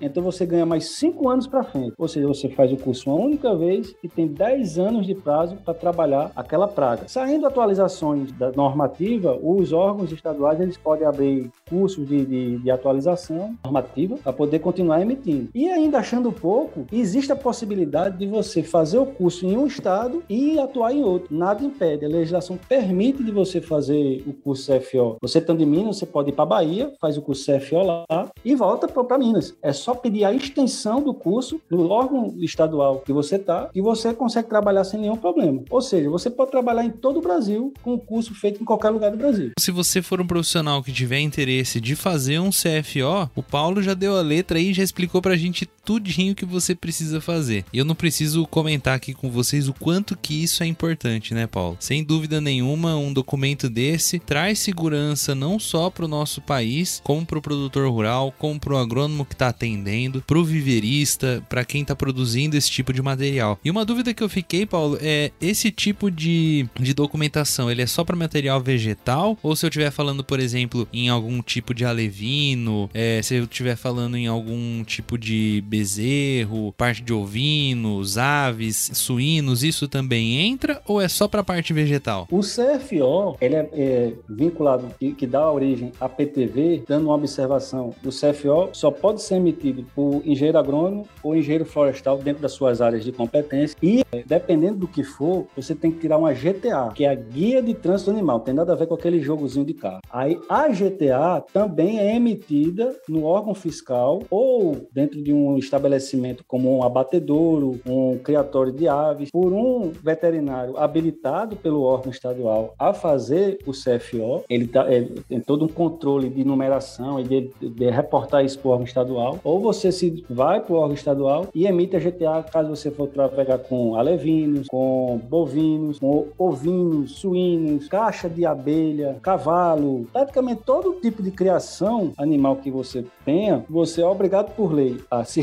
Então 0.00 0.22
você 0.22 0.46
ganha 0.46 0.66
mais 0.66 0.96
cinco 0.96 1.28
anos 1.28 1.46
para 1.46 1.62
frente. 1.62 1.94
Ou 1.98 2.08
seja, 2.08 2.26
você 2.26 2.48
faz 2.48 2.72
o 2.72 2.76
curso 2.76 3.10
uma 3.10 3.20
única 3.20 3.54
vez 3.54 3.94
e 4.02 4.08
tem 4.08 4.26
10 4.26 4.78
anos 4.78 5.06
de 5.06 5.14
prazo 5.14 5.56
para 5.56 5.74
trabalhar 5.74 6.30
aquela 6.34 6.68
praga. 6.68 7.08
Saindo 7.08 7.46
atualizações 7.46 8.32
da 8.32 8.50
normativa, 8.52 9.38
os 9.42 9.72
órgãos 9.72 10.12
estaduais 10.12 10.60
eles 10.60 10.76
podem 10.76 11.06
abrir 11.06 11.50
cursos 11.68 12.06
de, 12.06 12.24
de, 12.24 12.58
de 12.58 12.70
atualização 12.70 13.54
normativa 13.64 14.16
para 14.16 14.32
poder 14.32 14.58
continuar 14.58 15.00
emitindo. 15.00 15.48
E 15.54 15.68
ainda 15.68 15.98
achando 15.98 16.32
pouco, 16.32 16.86
existe 16.92 17.32
a 17.32 17.36
possibilidade 17.36 18.18
de 18.18 18.26
você 18.26 18.62
fazer 18.62 18.98
o 18.98 19.06
curso 19.06 19.46
em 19.46 19.56
um 19.56 19.66
estado 19.66 20.22
e 20.28 20.58
atuar 20.58 20.92
em 20.92 21.02
outro. 21.02 21.34
Nada 21.34 21.62
impede. 21.62 22.04
A 22.04 22.08
legislação 22.08 22.58
permite 22.68 23.22
de 23.22 23.30
você 23.30 23.60
fazer 23.60 24.22
o 24.26 24.32
curso 24.32 24.72
CFO. 24.72 25.16
Você 25.20 25.38
estando 25.38 25.62
em 25.62 25.66
Minas, 25.66 25.98
você 25.98 26.06
pode 26.06 26.30
ir 26.30 26.32
para 26.32 26.46
Bahia, 26.46 26.92
faz 27.00 27.16
o 27.16 27.22
curso 27.22 27.50
CFO 27.50 27.82
lá 27.82 28.04
e 28.44 28.54
volta 28.54 28.88
para 28.88 29.18
Minas. 29.18 29.27
É 29.62 29.72
só 29.72 29.94
pedir 29.94 30.24
a 30.24 30.32
extensão 30.32 31.02
do 31.02 31.12
curso 31.14 31.60
no 31.70 31.88
órgão 31.90 32.34
estadual 32.38 33.00
que 33.00 33.12
você 33.12 33.36
está 33.36 33.70
e 33.74 33.80
você 33.80 34.14
consegue 34.14 34.48
trabalhar 34.48 34.84
sem 34.84 35.00
nenhum 35.00 35.16
problema. 35.16 35.62
Ou 35.70 35.80
seja, 35.80 36.08
você 36.10 36.30
pode 36.30 36.50
trabalhar 36.50 36.84
em 36.84 36.90
todo 36.90 37.18
o 37.18 37.22
Brasil 37.22 37.72
com 37.82 37.94
o 37.94 37.98
curso 37.98 38.34
feito 38.34 38.62
em 38.62 38.64
qualquer 38.64 38.90
lugar 38.90 39.10
do 39.10 39.16
Brasil. 39.16 39.52
Se 39.58 39.70
você 39.70 40.00
for 40.02 40.20
um 40.20 40.26
profissional 40.26 40.82
que 40.82 40.92
tiver 40.92 41.20
interesse 41.20 41.80
de 41.80 41.94
fazer 41.94 42.38
um 42.38 42.50
CFO, 42.50 43.30
o 43.34 43.42
Paulo 43.42 43.82
já 43.82 43.94
deu 43.94 44.16
a 44.16 44.22
letra 44.22 44.58
aí 44.58 44.70
e 44.70 44.74
já 44.74 44.82
explicou 44.82 45.20
pra 45.20 45.36
gente 45.36 45.68
tudinho 45.88 46.34
que 46.34 46.44
você 46.44 46.74
precisa 46.74 47.18
fazer. 47.18 47.64
E 47.72 47.78
eu 47.78 47.84
não 47.84 47.94
preciso 47.94 48.46
comentar 48.46 48.94
aqui 48.94 49.14
com 49.14 49.30
vocês 49.30 49.68
o 49.68 49.72
quanto 49.72 50.18
que 50.18 50.42
isso 50.42 50.62
é 50.62 50.66
importante, 50.66 51.32
né, 51.32 51.46
Paulo? 51.46 51.78
Sem 51.80 52.04
dúvida 52.04 52.42
nenhuma, 52.42 52.94
um 52.94 53.10
documento 53.10 53.70
desse 53.70 54.18
traz 54.18 54.58
segurança 54.58 55.34
não 55.34 55.58
só 55.58 55.88
para 55.88 56.04
o 56.04 56.08
nosso 56.08 56.42
país, 56.42 57.00
como 57.02 57.24
para 57.24 57.38
o 57.38 57.42
produtor 57.42 57.90
rural, 57.90 58.34
como 58.36 58.60
para 58.60 58.74
o 58.74 58.76
agrônomo 58.76 59.24
que 59.24 59.32
está 59.32 59.48
atendendo, 59.48 60.22
para 60.26 60.38
o 60.38 60.44
viverista, 60.44 61.42
para 61.48 61.64
quem 61.64 61.80
está 61.80 61.96
produzindo 61.96 62.54
esse 62.54 62.70
tipo 62.70 62.92
de 62.92 63.00
material. 63.00 63.58
E 63.64 63.70
uma 63.70 63.86
dúvida 63.86 64.12
que 64.12 64.22
eu 64.22 64.28
fiquei, 64.28 64.66
Paulo, 64.66 64.98
é 65.00 65.32
esse 65.40 65.70
tipo 65.70 66.10
de, 66.10 66.68
de 66.78 66.92
documentação, 66.92 67.70
ele 67.70 67.80
é 67.80 67.86
só 67.86 68.04
para 68.04 68.14
material 68.14 68.60
vegetal? 68.60 69.38
Ou 69.42 69.56
se 69.56 69.64
eu 69.64 69.68
estiver 69.68 69.90
falando, 69.90 70.22
por 70.22 70.38
exemplo, 70.38 70.86
em 70.92 71.08
algum 71.08 71.40
tipo 71.40 71.72
de 71.72 71.86
alevino, 71.86 72.90
é, 72.92 73.22
se 73.22 73.36
eu 73.36 73.44
estiver 73.44 73.76
falando 73.76 74.18
em 74.18 74.26
algum 74.26 74.84
tipo 74.84 75.16
de 75.16 75.62
bezerro, 75.78 76.72
parte 76.72 77.02
de 77.02 77.12
ovinos, 77.12 78.18
aves, 78.18 78.90
suínos, 78.94 79.62
isso 79.62 79.86
também 79.86 80.40
entra 80.48 80.82
ou 80.86 81.00
é 81.00 81.06
só 81.06 81.28
para 81.28 81.40
a 81.40 81.44
parte 81.44 81.72
vegetal? 81.72 82.26
O 82.30 82.40
CFO, 82.40 83.36
ele 83.40 83.54
é, 83.54 83.68
é 83.72 84.12
vinculado, 84.28 84.88
que, 84.98 85.12
que, 85.12 85.26
dá 85.26 85.50
origem 85.50 85.92
à 86.00 86.08
PTV, 86.08 86.82
dando 86.88 87.06
uma 87.06 87.14
observação, 87.14 87.94
o 88.04 88.08
CFO 88.08 88.70
só 88.72 88.90
pode 88.90 89.22
ser 89.22 89.36
emitido 89.36 89.86
por 89.94 90.20
engenheiro 90.24 90.58
agrônomo 90.58 91.06
ou 91.22 91.36
engenheiro 91.36 91.64
florestal 91.64 92.18
dentro 92.18 92.42
das 92.42 92.52
suas 92.52 92.80
áreas 92.80 93.04
de 93.04 93.12
competência 93.12 93.76
e, 93.80 94.04
dependendo 94.26 94.78
do 94.78 94.88
que 94.88 95.04
for, 95.04 95.46
você 95.54 95.76
tem 95.76 95.92
que 95.92 96.00
tirar 96.00 96.18
uma 96.18 96.32
GTA, 96.32 96.90
que 96.92 97.04
é 97.04 97.10
a 97.10 97.14
Guia 97.14 97.62
de 97.62 97.74
Trânsito 97.74 98.10
Animal, 98.10 98.40
tem 98.40 98.54
nada 98.54 98.72
a 98.72 98.76
ver 98.76 98.88
com 98.88 98.94
aquele 98.94 99.20
jogozinho 99.20 99.64
de 99.64 99.74
carro. 99.74 100.00
Aí 100.10 100.38
a 100.48 100.68
GTA 100.68 101.44
também 101.52 102.00
é 102.00 102.16
emitida 102.16 102.96
no 103.08 103.22
órgão 103.24 103.54
fiscal 103.54 104.22
ou 104.28 104.88
dentro 104.92 105.22
de 105.22 105.32
um 105.32 105.56
estabelecimento 105.68 106.44
como 106.46 106.76
um 106.76 106.82
abatedouro, 106.82 107.80
um 107.86 108.18
criatório 108.18 108.72
de 108.72 108.88
aves, 108.88 109.30
por 109.30 109.52
um 109.52 109.90
veterinário 110.02 110.76
habilitado 110.76 111.56
pelo 111.56 111.82
órgão 111.82 112.10
estadual 112.10 112.74
a 112.78 112.92
fazer 112.92 113.58
o 113.66 113.72
CFO. 113.72 114.44
Ele, 114.48 114.66
tá, 114.66 114.90
ele 114.92 115.22
tem 115.28 115.40
todo 115.40 115.64
um 115.64 115.68
controle 115.68 116.28
de 116.28 116.44
numeração 116.44 117.20
e 117.20 117.24
de, 117.24 117.50
de 117.60 117.90
reportar 117.90 118.44
isso 118.44 118.58
para 118.58 118.68
o 118.68 118.72
órgão 118.72 118.86
estadual. 118.86 119.38
Ou 119.44 119.60
você 119.60 119.92
se 119.92 120.24
vai 120.28 120.60
para 120.60 120.74
o 120.74 120.78
órgão 120.78 120.94
estadual 120.94 121.48
e 121.54 121.66
emite 121.66 121.96
a 121.96 122.00
GTA 122.00 122.42
caso 122.42 122.70
você 122.70 122.90
for 122.90 123.08
trafegar 123.08 123.58
com 123.58 123.94
alevinos, 123.94 124.66
com 124.68 125.20
bovinos, 125.28 125.98
com 125.98 126.26
ovinos, 126.38 127.12
suínos, 127.12 127.88
caixa 127.88 128.28
de 128.28 128.44
abelha, 128.46 129.18
cavalo, 129.22 130.06
praticamente 130.12 130.62
todo 130.64 131.00
tipo 131.00 131.22
de 131.22 131.30
criação 131.30 132.12
animal 132.16 132.56
que 132.56 132.70
você 132.70 133.04
tenha, 133.24 133.64
você 133.68 134.02
é 134.02 134.06
obrigado 134.06 134.54
por 134.54 134.72
lei 134.72 134.98
a 135.10 135.24
se 135.24 135.40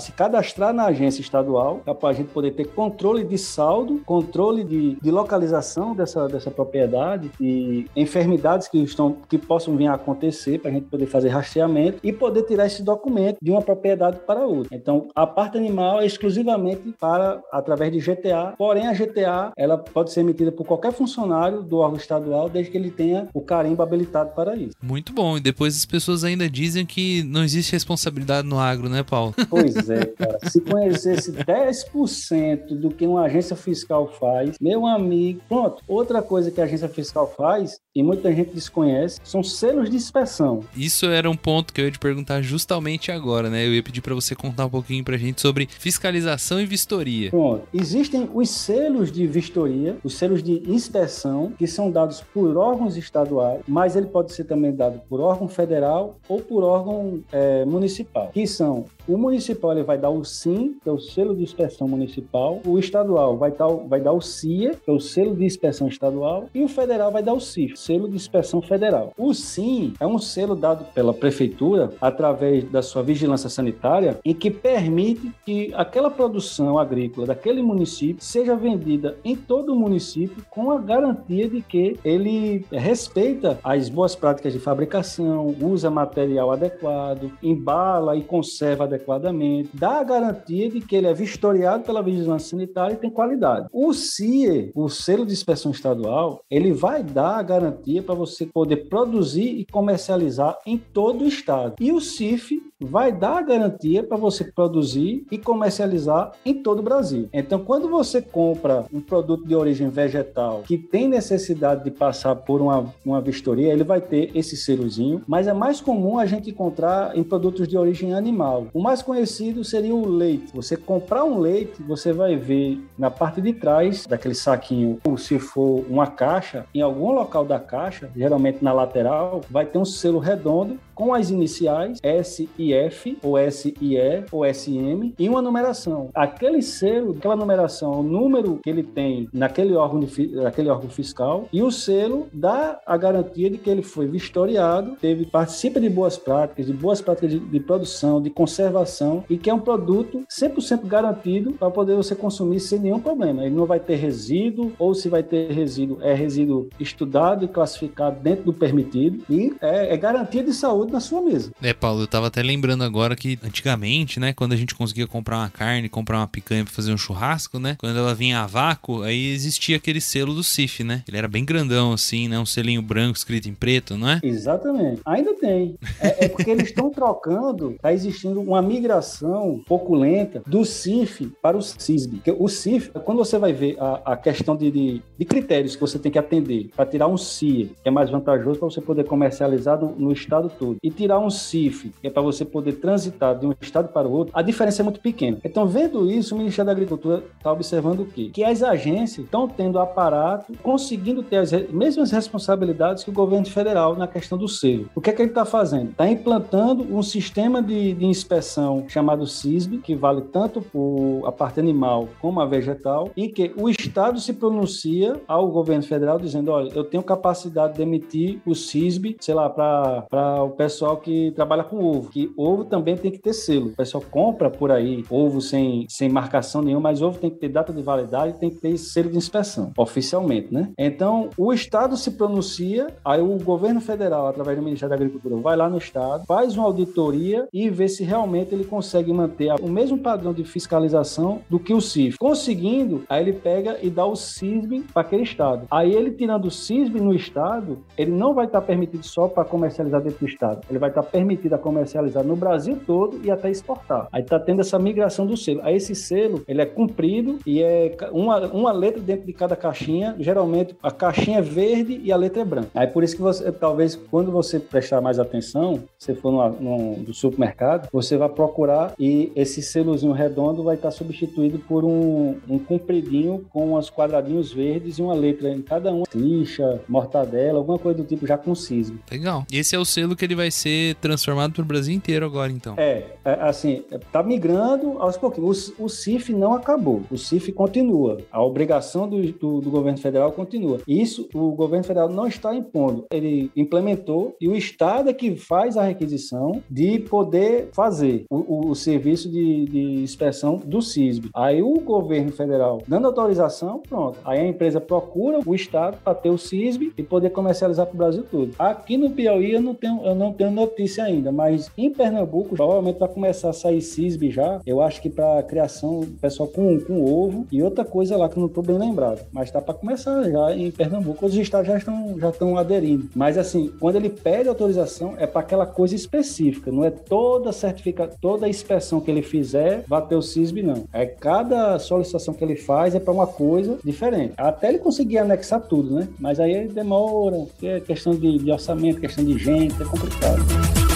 se 0.00 0.12
cadastrar 0.12 0.72
na 0.72 0.86
agência 0.86 1.20
estadual, 1.20 1.82
para 2.00 2.10
a 2.10 2.12
gente 2.12 2.28
poder 2.28 2.52
ter 2.52 2.66
controle 2.66 3.24
de 3.24 3.38
saldo, 3.38 4.00
controle 4.04 4.64
de, 4.64 4.96
de 5.00 5.10
localização 5.10 5.94
dessa, 5.94 6.28
dessa 6.28 6.50
propriedade 6.50 7.30
e 7.40 7.86
enfermidades 7.96 8.68
que 8.68 8.78
estão 8.78 9.16
que 9.28 9.38
possam 9.38 9.76
vir 9.76 9.86
a 9.86 9.94
acontecer 9.94 10.58
para 10.58 10.70
a 10.70 10.74
gente 10.74 10.86
poder 10.86 11.06
fazer 11.06 11.28
rastreamento 11.28 11.98
e 12.02 12.12
poder 12.12 12.42
tirar 12.42 12.66
esse 12.66 12.82
documento 12.82 13.38
de 13.40 13.50
uma 13.50 13.62
propriedade 13.62 14.18
para 14.26 14.46
outra. 14.46 14.74
Então, 14.74 15.08
a 15.14 15.26
parte 15.26 15.56
animal 15.56 16.00
é 16.00 16.06
exclusivamente 16.06 16.94
para 16.98 17.40
através 17.52 17.92
de 17.92 17.98
GTA, 17.98 18.54
porém 18.56 18.86
a 18.86 18.92
GTA 18.92 19.52
ela 19.56 19.78
pode 19.78 20.12
ser 20.12 20.20
emitida 20.20 20.52
por 20.52 20.66
qualquer 20.66 20.92
funcionário 20.92 21.62
do 21.62 21.78
órgão 21.78 21.98
estadual 21.98 22.48
desde 22.48 22.70
que 22.70 22.78
ele 22.78 22.90
tenha 22.90 23.28
o 23.32 23.40
carimbo 23.40 23.82
habilitado 23.82 24.30
para 24.34 24.56
isso. 24.56 24.74
Muito 24.82 25.12
bom. 25.12 25.36
E 25.36 25.40
depois 25.40 25.76
as 25.76 25.84
pessoas 25.84 26.24
ainda 26.24 26.48
dizem 26.48 26.84
que 26.84 27.22
não 27.24 27.42
existe 27.42 27.72
responsabilidade 27.72 28.46
no 28.46 28.58
agro, 28.58 28.88
né, 28.88 29.02
Paulo? 29.02 29.34
Pois 29.48 29.88
é, 29.90 30.06
cara. 30.06 30.38
Se 30.48 30.60
conhecesse 30.60 31.32
10% 31.32 32.78
do 32.78 32.90
que 32.90 33.06
uma 33.06 33.22
agência 33.22 33.56
fiscal 33.56 34.06
faz, 34.08 34.56
meu 34.60 34.86
amigo, 34.86 35.40
pronto. 35.48 35.82
Outra 35.86 36.22
coisa 36.22 36.50
que 36.50 36.60
a 36.60 36.64
agência 36.64 36.88
fiscal 36.88 37.32
faz, 37.36 37.80
e 37.94 38.02
muita 38.02 38.32
gente 38.32 38.54
desconhece, 38.54 39.20
são 39.24 39.42
selos 39.42 39.90
de 39.90 39.96
inspeção. 39.96 40.64
Isso 40.76 41.06
era 41.06 41.28
um 41.28 41.36
ponto 41.36 41.72
que 41.72 41.80
eu 41.80 41.86
ia 41.86 41.90
te 41.90 41.98
perguntar 41.98 42.42
justamente 42.42 43.10
agora, 43.10 43.50
né? 43.50 43.66
Eu 43.66 43.74
ia 43.74 43.82
pedir 43.82 44.00
para 44.00 44.14
você 44.14 44.34
contar 44.34 44.66
um 44.66 44.70
pouquinho 44.70 45.04
pra 45.04 45.16
gente 45.16 45.40
sobre 45.40 45.68
fiscalização 45.78 46.60
e 46.60 46.66
vistoria. 46.66 47.30
Pronto. 47.30 47.62
Existem 47.72 48.28
os 48.32 48.50
selos 48.50 49.10
de 49.10 49.26
vistoria, 49.26 49.96
os 50.02 50.14
selos 50.14 50.42
de 50.42 50.62
inspeção, 50.70 51.52
que 51.58 51.66
são 51.66 51.90
dados 51.90 52.22
por 52.32 52.56
órgãos 52.56 52.96
estaduais, 52.96 53.62
mas 53.66 53.96
ele 53.96 54.06
pode 54.06 54.32
ser 54.32 54.44
também 54.44 54.74
dado 54.74 55.00
por 55.08 55.20
órgão 55.20 55.48
federal 55.48 56.18
ou 56.28 56.40
por 56.40 56.62
órgão 56.62 57.22
é, 57.32 57.64
municipal, 57.64 58.30
que 58.32 58.46
são 58.46 58.84
o 59.08 59.16
municipal 59.16 59.72
ele 59.72 59.82
vai 59.82 59.96
dar 59.96 60.10
o 60.10 60.22
SIM, 60.22 60.76
que 60.82 60.88
é 60.88 60.92
o 60.92 60.98
selo 60.98 61.34
de 61.34 61.42
inspeção 61.42 61.88
municipal, 61.88 62.60
o 62.66 62.78
estadual 62.78 63.38
vai 63.38 63.50
dar, 63.50 63.68
vai 63.68 64.00
dar 64.00 64.12
o 64.12 64.20
CIA, 64.20 64.74
que 64.74 64.90
é 64.90 64.92
o 64.92 65.00
selo 65.00 65.34
de 65.34 65.46
inspeção 65.46 65.88
estadual, 65.88 66.44
e 66.54 66.62
o 66.62 66.68
federal 66.68 67.10
vai 67.10 67.22
dar 67.22 67.32
o 67.32 67.40
CIF, 67.40 67.74
selo 67.78 68.06
de 68.06 68.16
inspeção 68.16 68.60
federal. 68.60 69.14
O 69.16 69.32
SIM 69.32 69.94
é 69.98 70.06
um 70.06 70.18
selo 70.18 70.54
dado 70.54 70.84
pela 70.92 71.14
prefeitura 71.14 71.90
através 72.00 72.64
da 72.64 72.82
sua 72.82 73.02
vigilância 73.02 73.48
sanitária, 73.48 74.18
em 74.22 74.34
que 74.34 74.50
permite 74.50 75.32
que 75.46 75.72
aquela 75.74 76.10
produção 76.10 76.78
agrícola 76.78 77.28
daquele 77.28 77.62
município 77.62 78.22
seja 78.22 78.54
vendida 78.54 79.16
em 79.24 79.34
todo 79.34 79.72
o 79.72 79.76
município 79.76 80.44
com 80.50 80.70
a 80.70 80.78
garantia 80.78 81.48
de 81.48 81.62
que 81.62 81.98
ele 82.04 82.66
respeita 82.70 83.58
as 83.64 83.88
boas 83.88 84.14
práticas 84.14 84.52
de 84.52 84.58
fabricação, 84.58 85.54
usa 85.62 85.90
material 85.90 86.52
adequado, 86.52 87.32
embala 87.42 88.14
e 88.14 88.22
conserva 88.22 88.84
adequadamente 88.84 88.97
adequadamente, 88.98 89.70
dá 89.72 90.00
a 90.00 90.04
garantia 90.04 90.68
de 90.68 90.80
que 90.80 90.96
ele 90.96 91.06
é 91.06 91.14
vistoriado 91.14 91.84
pela 91.84 92.02
vigilância 92.02 92.50
sanitária 92.50 92.94
e 92.94 92.98
tem 92.98 93.10
qualidade. 93.10 93.68
O 93.72 93.92
CIE, 93.94 94.72
o 94.74 94.88
selo 94.88 95.24
de 95.24 95.32
inspeção 95.32 95.70
estadual, 95.70 96.42
ele 96.50 96.72
vai 96.72 97.02
dar 97.02 97.36
a 97.36 97.42
garantia 97.42 98.02
para 98.02 98.14
você 98.14 98.44
poder 98.46 98.88
produzir 98.88 99.58
e 99.58 99.64
comercializar 99.64 100.58
em 100.66 100.76
todo 100.76 101.24
o 101.24 101.28
estado. 101.28 101.74
E 101.80 101.92
o 101.92 102.00
CIF 102.00 102.60
vai 102.80 103.10
dar 103.10 103.38
a 103.38 103.42
garantia 103.42 104.02
para 104.04 104.16
você 104.16 104.44
produzir 104.44 105.26
e 105.30 105.38
comercializar 105.38 106.32
em 106.44 106.62
todo 106.62 106.78
o 106.78 106.82
Brasil. 106.82 107.28
Então, 107.32 107.58
quando 107.58 107.88
você 107.88 108.22
compra 108.22 108.84
um 108.92 109.00
produto 109.00 109.46
de 109.46 109.54
origem 109.54 109.88
vegetal 109.88 110.62
que 110.64 110.78
tem 110.78 111.08
necessidade 111.08 111.82
de 111.82 111.90
passar 111.90 112.36
por 112.36 112.60
uma, 112.60 112.92
uma 113.04 113.20
vistoria, 113.20 113.72
ele 113.72 113.84
vai 113.84 114.00
ter 114.00 114.30
esse 114.34 114.56
selozinho, 114.56 115.22
mas 115.26 115.46
é 115.48 115.52
mais 115.52 115.80
comum 115.80 116.18
a 116.18 116.26
gente 116.26 116.50
encontrar 116.50 117.16
em 117.16 117.24
produtos 117.24 117.66
de 117.66 117.76
origem 117.76 118.14
animal. 118.14 118.68
Mais 118.88 119.02
conhecido 119.02 119.62
seria 119.64 119.94
o 119.94 120.08
leite. 120.08 120.50
Você 120.54 120.74
comprar 120.74 121.22
um 121.22 121.38
leite, 121.38 121.82
você 121.82 122.10
vai 122.10 122.36
ver 122.36 122.82
na 122.96 123.10
parte 123.10 123.38
de 123.38 123.52
trás 123.52 124.06
daquele 124.06 124.34
saquinho, 124.34 124.98
ou 125.04 125.18
se 125.18 125.38
for 125.38 125.84
uma 125.90 126.06
caixa, 126.06 126.64
em 126.74 126.80
algum 126.80 127.12
local 127.12 127.44
da 127.44 127.60
caixa, 127.60 128.08
geralmente 128.16 128.64
na 128.64 128.72
lateral, 128.72 129.42
vai 129.50 129.66
ter 129.66 129.76
um 129.76 129.84
selo 129.84 130.18
redondo 130.18 130.78
com 130.98 131.14
as 131.14 131.30
iniciais 131.30 132.00
S 132.02 132.48
e 132.58 132.74
F, 132.74 133.16
ou 133.22 133.38
S 133.38 133.72
e 133.80 133.96
E, 133.96 134.24
ou 134.32 134.44
SM, 134.44 135.14
e 135.16 135.28
uma 135.28 135.40
numeração. 135.40 136.10
Aquele 136.12 136.60
selo, 136.60 137.14
aquela 137.16 137.36
numeração, 137.36 138.00
o 138.00 138.02
número 138.02 138.58
que 138.64 138.68
ele 138.68 138.82
tem 138.82 139.28
naquele 139.32 139.74
órgão, 139.76 140.00
de, 140.00 140.26
naquele 140.34 140.68
órgão 140.68 140.90
fiscal, 140.90 141.48
e 141.52 141.62
o 141.62 141.70
selo 141.70 142.26
dá 142.32 142.80
a 142.84 142.96
garantia 142.96 143.48
de 143.48 143.58
que 143.58 143.70
ele 143.70 143.82
foi 143.82 144.08
vistoriado, 144.08 144.96
teve, 145.00 145.24
participa 145.24 145.78
de 145.78 145.88
boas 145.88 146.18
práticas, 146.18 146.66
de 146.66 146.72
boas 146.72 147.00
práticas 147.00 147.30
de, 147.30 147.38
de 147.38 147.60
produção, 147.60 148.20
de 148.20 148.28
conservação, 148.28 149.22
e 149.30 149.38
que 149.38 149.48
é 149.48 149.54
um 149.54 149.60
produto 149.60 150.24
100% 150.28 150.84
garantido 150.84 151.52
para 151.52 151.70
poder 151.70 151.94
você 151.94 152.16
consumir 152.16 152.58
sem 152.58 152.80
nenhum 152.80 152.98
problema. 152.98 153.44
Ele 153.44 153.54
não 153.54 153.66
vai 153.66 153.78
ter 153.78 153.94
resíduo, 153.94 154.72
ou 154.76 154.92
se 154.94 155.08
vai 155.08 155.22
ter 155.22 155.52
resíduo, 155.52 155.98
é 156.00 156.12
resíduo 156.12 156.68
estudado 156.80 157.44
e 157.44 157.48
classificado 157.48 158.18
dentro 158.20 158.46
do 158.46 158.52
permitido, 158.52 159.22
e 159.30 159.54
é, 159.60 159.94
é 159.94 159.96
garantia 159.96 160.42
de 160.42 160.52
saúde 160.52 160.87
na 160.90 161.00
sua 161.00 161.22
mesa. 161.22 161.50
É, 161.62 161.72
Paulo, 161.72 162.02
eu 162.02 162.06
tava 162.06 162.26
até 162.26 162.42
lembrando 162.42 162.84
agora 162.84 163.16
que 163.16 163.38
antigamente, 163.42 164.18
né, 164.20 164.32
quando 164.32 164.52
a 164.52 164.56
gente 164.56 164.74
conseguia 164.74 165.06
comprar 165.06 165.38
uma 165.38 165.50
carne, 165.50 165.88
comprar 165.88 166.18
uma 166.18 166.26
picanha 166.26 166.64
pra 166.64 166.72
fazer 166.72 166.92
um 166.92 166.98
churrasco, 166.98 167.58
né, 167.58 167.76
quando 167.78 167.98
ela 167.98 168.14
vinha 168.14 168.40
a 168.40 168.46
vácuo, 168.46 169.02
aí 169.02 169.32
existia 169.32 169.76
aquele 169.76 170.00
selo 170.00 170.34
do 170.34 170.42
CIF, 170.42 170.84
né? 170.84 171.02
Ele 171.06 171.16
era 171.16 171.28
bem 171.28 171.44
grandão 171.44 171.92
assim, 171.92 172.28
né, 172.28 172.38
um 172.38 172.46
selinho 172.46 172.82
branco 172.82 173.16
escrito 173.16 173.48
em 173.48 173.54
preto, 173.54 173.96
não 173.96 174.08
é? 174.08 174.20
Exatamente. 174.22 175.00
Ainda 175.04 175.34
tem. 175.34 175.76
É, 176.00 176.26
é 176.26 176.28
porque 176.28 176.50
eles 176.50 176.68
estão 176.68 176.90
trocando, 176.90 177.76
tá 177.80 177.92
existindo 177.92 178.40
uma 178.40 178.62
migração 178.62 179.62
pouco 179.66 179.94
lenta 179.94 180.42
do 180.46 180.64
CIF 180.64 181.32
para 181.42 181.56
o 181.56 181.62
CISB. 181.62 182.22
O 182.38 182.48
CIF, 182.48 182.90
quando 183.04 183.18
você 183.18 183.38
vai 183.38 183.52
ver 183.52 183.76
a, 183.78 184.12
a 184.12 184.16
questão 184.16 184.56
de, 184.56 184.70
de, 184.70 185.02
de, 185.18 185.24
critérios 185.24 185.74
que 185.74 185.80
você 185.80 185.98
tem 185.98 186.10
que 186.10 186.18
atender 186.18 186.70
para 186.74 186.86
tirar 186.86 187.06
um 187.06 187.16
CIE, 187.16 187.72
que 187.82 187.88
é 187.88 187.90
mais 187.90 188.10
vantajoso 188.10 188.58
para 188.58 188.70
você 188.70 188.80
poder 188.80 189.04
comercializar 189.04 189.78
no, 189.78 189.94
no 189.94 190.12
estado 190.12 190.50
todo, 190.58 190.77
e 190.82 190.90
tirar 190.90 191.18
um 191.18 191.30
CIF, 191.30 191.92
que 192.00 192.06
é 192.06 192.10
para 192.10 192.22
você 192.22 192.44
poder 192.44 192.72
transitar 192.74 193.38
de 193.38 193.46
um 193.46 193.54
estado 193.60 193.88
para 193.88 194.06
o 194.06 194.12
outro, 194.12 194.32
a 194.34 194.42
diferença 194.42 194.82
é 194.82 194.84
muito 194.84 195.00
pequena. 195.00 195.38
Então, 195.44 195.66
vendo 195.66 196.10
isso, 196.10 196.34
o 196.34 196.38
Ministério 196.38 196.66
da 196.66 196.72
Agricultura 196.72 197.22
está 197.36 197.52
observando 197.52 198.00
o 198.00 198.06
quê? 198.06 198.30
Que 198.32 198.44
as 198.44 198.62
agências 198.62 199.24
estão 199.24 199.48
tendo 199.48 199.78
aparato, 199.78 200.52
conseguindo 200.62 201.22
ter 201.22 201.36
as 201.36 201.52
mesmas 201.70 202.10
responsabilidades 202.10 203.04
que 203.04 203.10
o 203.10 203.12
governo 203.12 203.46
federal 203.46 203.96
na 203.96 204.06
questão 204.06 204.38
do 204.38 204.48
selo. 204.48 204.88
O 204.94 205.00
que 205.00 205.10
é 205.10 205.12
que 205.12 205.22
ele 205.22 205.30
está 205.30 205.44
fazendo? 205.44 205.90
Está 205.90 206.08
implantando 206.08 206.82
um 206.94 207.02
sistema 207.02 207.62
de, 207.62 207.94
de, 207.94 208.06
inspeção 208.06 208.84
chamado 208.88 209.26
CISB, 209.26 209.78
que 209.78 209.94
vale 209.94 210.22
tanto 210.22 210.60
por 210.60 211.22
a 211.26 211.32
parte 211.32 211.60
animal 211.60 212.08
como 212.20 212.40
a 212.40 212.46
vegetal, 212.46 213.10
em 213.16 213.28
que 213.28 213.52
o 213.56 213.68
Estado 213.68 214.20
se 214.20 214.32
pronuncia 214.32 215.20
ao 215.26 215.48
governo 215.48 215.82
federal 215.82 216.18
dizendo: 216.18 216.50
olha, 216.50 216.70
eu 216.74 216.84
tenho 216.84 217.02
capacidade 217.02 217.74
de 217.74 217.82
emitir 217.82 218.40
o 218.46 218.54
CISB, 218.54 219.16
sei 219.20 219.34
lá, 219.34 219.48
para 219.48 220.42
o 220.42 220.50
pessoal 220.50 220.67
que 220.96 221.30
trabalha 221.32 221.64
com 221.64 221.82
ovo, 221.82 222.10
que 222.10 222.32
ovo 222.36 222.64
também 222.64 222.96
tem 222.96 223.10
que 223.10 223.18
ter 223.18 223.32
selo. 223.32 223.68
O 223.68 223.76
pessoal 223.76 224.02
compra 224.10 224.50
por 224.50 224.70
aí 224.70 225.04
ovo 225.10 225.40
sem, 225.40 225.86
sem 225.88 226.08
marcação 226.08 226.62
nenhuma, 226.62 226.90
mas 226.90 227.02
ovo 227.02 227.18
tem 227.18 227.30
que 227.30 227.36
ter 227.36 227.48
data 227.48 227.72
de 227.72 227.82
validade, 227.82 228.38
tem 228.38 228.50
que 228.50 228.56
ter 228.56 228.76
selo 228.76 229.10
de 229.10 229.16
inspeção, 229.16 229.72
oficialmente, 229.76 230.52
né? 230.52 230.70
Então, 230.78 231.30
o 231.36 231.52
Estado 231.52 231.96
se 231.96 232.12
pronuncia, 232.12 232.88
aí 233.04 233.20
o 233.20 233.36
governo 233.38 233.80
federal, 233.80 234.26
através 234.26 234.56
do 234.56 234.64
Ministério 234.64 234.90
da 234.90 234.96
Agricultura, 234.96 235.36
vai 235.36 235.56
lá 235.56 235.68
no 235.68 235.78
Estado, 235.78 236.24
faz 236.26 236.56
uma 236.56 236.66
auditoria 236.66 237.46
e 237.52 237.68
vê 237.70 237.88
se 237.88 238.04
realmente 238.04 238.54
ele 238.54 238.64
consegue 238.64 239.12
manter 239.12 239.54
o 239.60 239.68
mesmo 239.68 239.98
padrão 239.98 240.32
de 240.32 240.44
fiscalização 240.44 241.40
do 241.48 241.58
que 241.58 241.72
o 241.72 241.80
CIF. 241.80 242.18
Conseguindo, 242.18 243.04
aí 243.08 243.22
ele 243.22 243.32
pega 243.32 243.78
e 243.82 243.90
dá 243.90 244.04
o 244.04 244.16
CISB 244.16 244.84
para 244.92 245.02
aquele 245.02 245.22
Estado. 245.22 245.66
Aí 245.70 245.92
ele 245.92 246.10
tirando 246.10 246.46
o 246.46 246.50
CISB 246.50 247.00
no 247.00 247.14
Estado, 247.14 247.78
ele 247.96 248.10
não 248.10 248.34
vai 248.34 248.46
estar 248.46 248.60
permitido 248.60 249.04
só 249.04 249.28
para 249.28 249.44
comercializar 249.44 250.02
dentro 250.02 250.18
do 250.20 250.28
Estado. 250.28 250.57
Ele 250.68 250.78
vai 250.78 250.90
estar 250.90 251.02
permitido 251.02 251.54
a 251.54 251.58
comercializar 251.58 252.24
no 252.24 252.36
Brasil 252.36 252.78
todo 252.86 253.20
e 253.24 253.30
até 253.30 253.50
exportar. 253.50 254.08
Aí 254.12 254.22
está 254.22 254.38
tendo 254.38 254.60
essa 254.60 254.78
migração 254.78 255.26
do 255.26 255.36
selo. 255.36 255.60
Aí 255.62 255.76
esse 255.76 255.94
selo, 255.94 256.42
ele 256.46 256.62
é 256.62 256.66
cumprido 256.66 257.38
e 257.46 257.62
é 257.62 257.96
uma, 258.12 258.46
uma 258.48 258.72
letra 258.72 259.00
dentro 259.00 259.26
de 259.26 259.32
cada 259.32 259.56
caixinha. 259.56 260.14
Geralmente 260.18 260.76
a 260.82 260.90
caixinha 260.90 261.38
é 261.38 261.42
verde 261.42 262.00
e 262.02 262.12
a 262.12 262.16
letra 262.16 262.42
é 262.42 262.44
branca. 262.44 262.68
Aí 262.74 262.86
por 262.86 263.02
isso 263.02 263.16
que 263.16 263.22
você, 263.22 263.50
talvez, 263.52 263.96
quando 263.96 264.30
você 264.30 264.58
prestar 264.58 265.00
mais 265.00 265.18
atenção, 265.18 265.82
se 265.98 266.14
for 266.14 266.32
no, 266.32 266.48
no, 266.60 266.96
no 266.98 267.14
supermercado, 267.14 267.88
você 267.92 268.16
vai 268.16 268.28
procurar 268.28 268.94
e 268.98 269.32
esse 269.34 269.62
selozinho 269.62 270.12
redondo 270.12 270.62
vai 270.62 270.76
estar 270.76 270.90
substituído 270.90 271.58
por 271.58 271.84
um, 271.84 272.36
um 272.48 272.58
compridinho 272.58 273.46
com 273.50 273.74
os 273.74 273.90
quadradinhos 273.90 274.52
verdes 274.52 274.98
e 274.98 275.02
uma 275.02 275.14
letra 275.14 275.50
em 275.50 275.62
cada 275.62 275.92
um. 275.92 276.04
Lixa, 276.14 276.80
mortadela, 276.88 277.58
alguma 277.58 277.78
coisa 277.78 277.98
do 277.98 278.04
tipo 278.04 278.26
já 278.26 278.36
com 278.36 278.54
cisne. 278.54 278.98
Legal. 279.10 279.44
Esse 279.52 279.74
é 279.74 279.78
o 279.78 279.84
selo 279.84 280.16
que 280.16 280.24
ele 280.24 280.34
vai 280.34 280.47
ser 280.50 280.94
transformado 280.96 281.52
para 281.52 281.62
o 281.62 281.66
Brasil 281.66 281.94
inteiro 281.94 282.24
agora, 282.26 282.50
então. 282.50 282.74
É, 282.76 283.04
é 283.24 283.32
assim, 283.40 283.84
tá 284.12 284.22
migrando 284.22 284.98
aos 284.98 285.16
pouquinhos. 285.16 285.72
O, 285.78 285.84
o 285.84 285.88
CIF 285.88 286.32
não 286.32 286.54
acabou, 286.54 287.02
o 287.10 287.16
CIF 287.16 287.52
continua. 287.52 288.18
A 288.30 288.42
obrigação 288.42 289.08
do, 289.08 289.20
do, 289.32 289.60
do, 289.60 289.70
governo 289.70 289.98
federal 289.98 290.32
continua. 290.32 290.80
Isso 290.86 291.28
o 291.34 291.52
governo 291.52 291.84
federal 291.84 292.08
não 292.08 292.26
está 292.26 292.54
impondo. 292.54 293.06
Ele 293.12 293.50
implementou 293.56 294.36
e 294.40 294.48
o 294.48 294.56
Estado 294.56 295.10
é 295.10 295.12
que 295.12 295.36
faz 295.36 295.76
a 295.76 295.82
requisição 295.82 296.62
de 296.70 296.98
poder 296.98 297.70
fazer 297.72 298.24
o, 298.30 298.36
o, 298.36 298.70
o 298.70 298.74
serviço 298.74 299.30
de, 299.30 299.64
de 299.66 299.80
inspeção 300.02 300.56
do 300.56 300.80
CISB. 300.80 301.30
Aí 301.34 301.62
o 301.62 301.74
governo 301.80 302.32
federal 302.32 302.82
dando 302.86 303.06
autorização, 303.06 303.82
pronto. 303.88 304.18
Aí 304.24 304.40
a 304.40 304.46
empresa 304.46 304.80
procura 304.80 305.40
o 305.44 305.54
Estado 305.54 305.98
para 306.02 306.14
ter 306.14 306.30
o 306.30 306.38
CISB 306.38 306.92
e 306.96 307.02
poder 307.02 307.30
comercializar 307.30 307.86
para 307.86 307.94
o 307.94 307.98
Brasil 307.98 308.24
todo. 308.30 308.54
Aqui 308.58 308.96
no 308.96 309.10
Piauí 309.10 309.52
eu 309.52 309.60
não 309.60 309.74
tenho, 309.74 310.04
eu 310.04 310.14
não 310.14 310.27
tenho 310.32 310.50
notícia 310.50 311.04
ainda, 311.04 311.30
mas 311.32 311.70
em 311.76 311.90
Pernambuco 311.90 312.56
provavelmente 312.56 312.98
vai 312.98 313.08
começar 313.08 313.50
a 313.50 313.52
sair 313.52 313.80
CISB 313.80 314.30
já. 314.30 314.60
Eu 314.66 314.80
acho 314.80 315.00
que 315.00 315.10
para 315.10 315.42
criação, 315.42 316.06
pessoal 316.20 316.48
com, 316.48 316.78
com 316.80 317.04
ovo 317.04 317.46
e 317.50 317.62
outra 317.62 317.84
coisa 317.84 318.16
lá 318.16 318.28
que 318.28 318.36
eu 318.36 318.40
não 318.40 318.48
estou 318.48 318.62
bem 318.62 318.78
lembrado. 318.78 319.26
Mas 319.32 319.50
tá 319.50 319.60
para 319.60 319.74
começar 319.74 320.22
já 320.30 320.54
em 320.54 320.70
Pernambuco. 320.70 321.26
Os 321.26 321.34
estados 321.34 321.66
já 321.66 321.78
estão, 321.78 322.18
já 322.18 322.30
estão 322.30 322.56
aderindo. 322.56 323.08
Mas 323.14 323.38
assim, 323.38 323.72
quando 323.80 323.96
ele 323.96 324.08
pede 324.08 324.48
autorização, 324.48 325.14
é 325.18 325.26
para 325.26 325.40
aquela 325.40 325.66
coisa 325.66 325.94
específica. 325.94 326.70
Não 326.70 326.84
é 326.84 326.90
toda 326.90 327.52
certifica, 327.52 328.08
toda 328.20 328.48
inspeção 328.48 329.00
que 329.00 329.10
ele 329.10 329.22
fizer 329.22 329.84
vai 329.86 330.04
ter 330.06 330.14
o 330.14 330.22
CISB, 330.22 330.62
não. 330.62 330.84
É 330.92 331.06
cada 331.06 331.78
solicitação 331.78 332.34
que 332.34 332.44
ele 332.44 332.56
faz 332.56 332.94
é 332.94 333.00
para 333.00 333.12
uma 333.12 333.26
coisa 333.26 333.78
diferente. 333.84 334.34
Até 334.36 334.68
ele 334.68 334.78
conseguir 334.78 335.18
anexar 335.18 335.60
tudo, 335.60 335.94
né? 335.94 336.08
Mas 336.18 336.40
aí 336.40 336.68
demora, 336.68 337.46
é 337.62 337.80
questão 337.80 338.14
de, 338.14 338.38
de 338.38 338.50
orçamento, 338.50 339.00
questão 339.00 339.24
de 339.24 339.38
gente, 339.38 339.80
é 339.80 339.84
complicado. 339.84 340.17
Bye. 340.20 340.87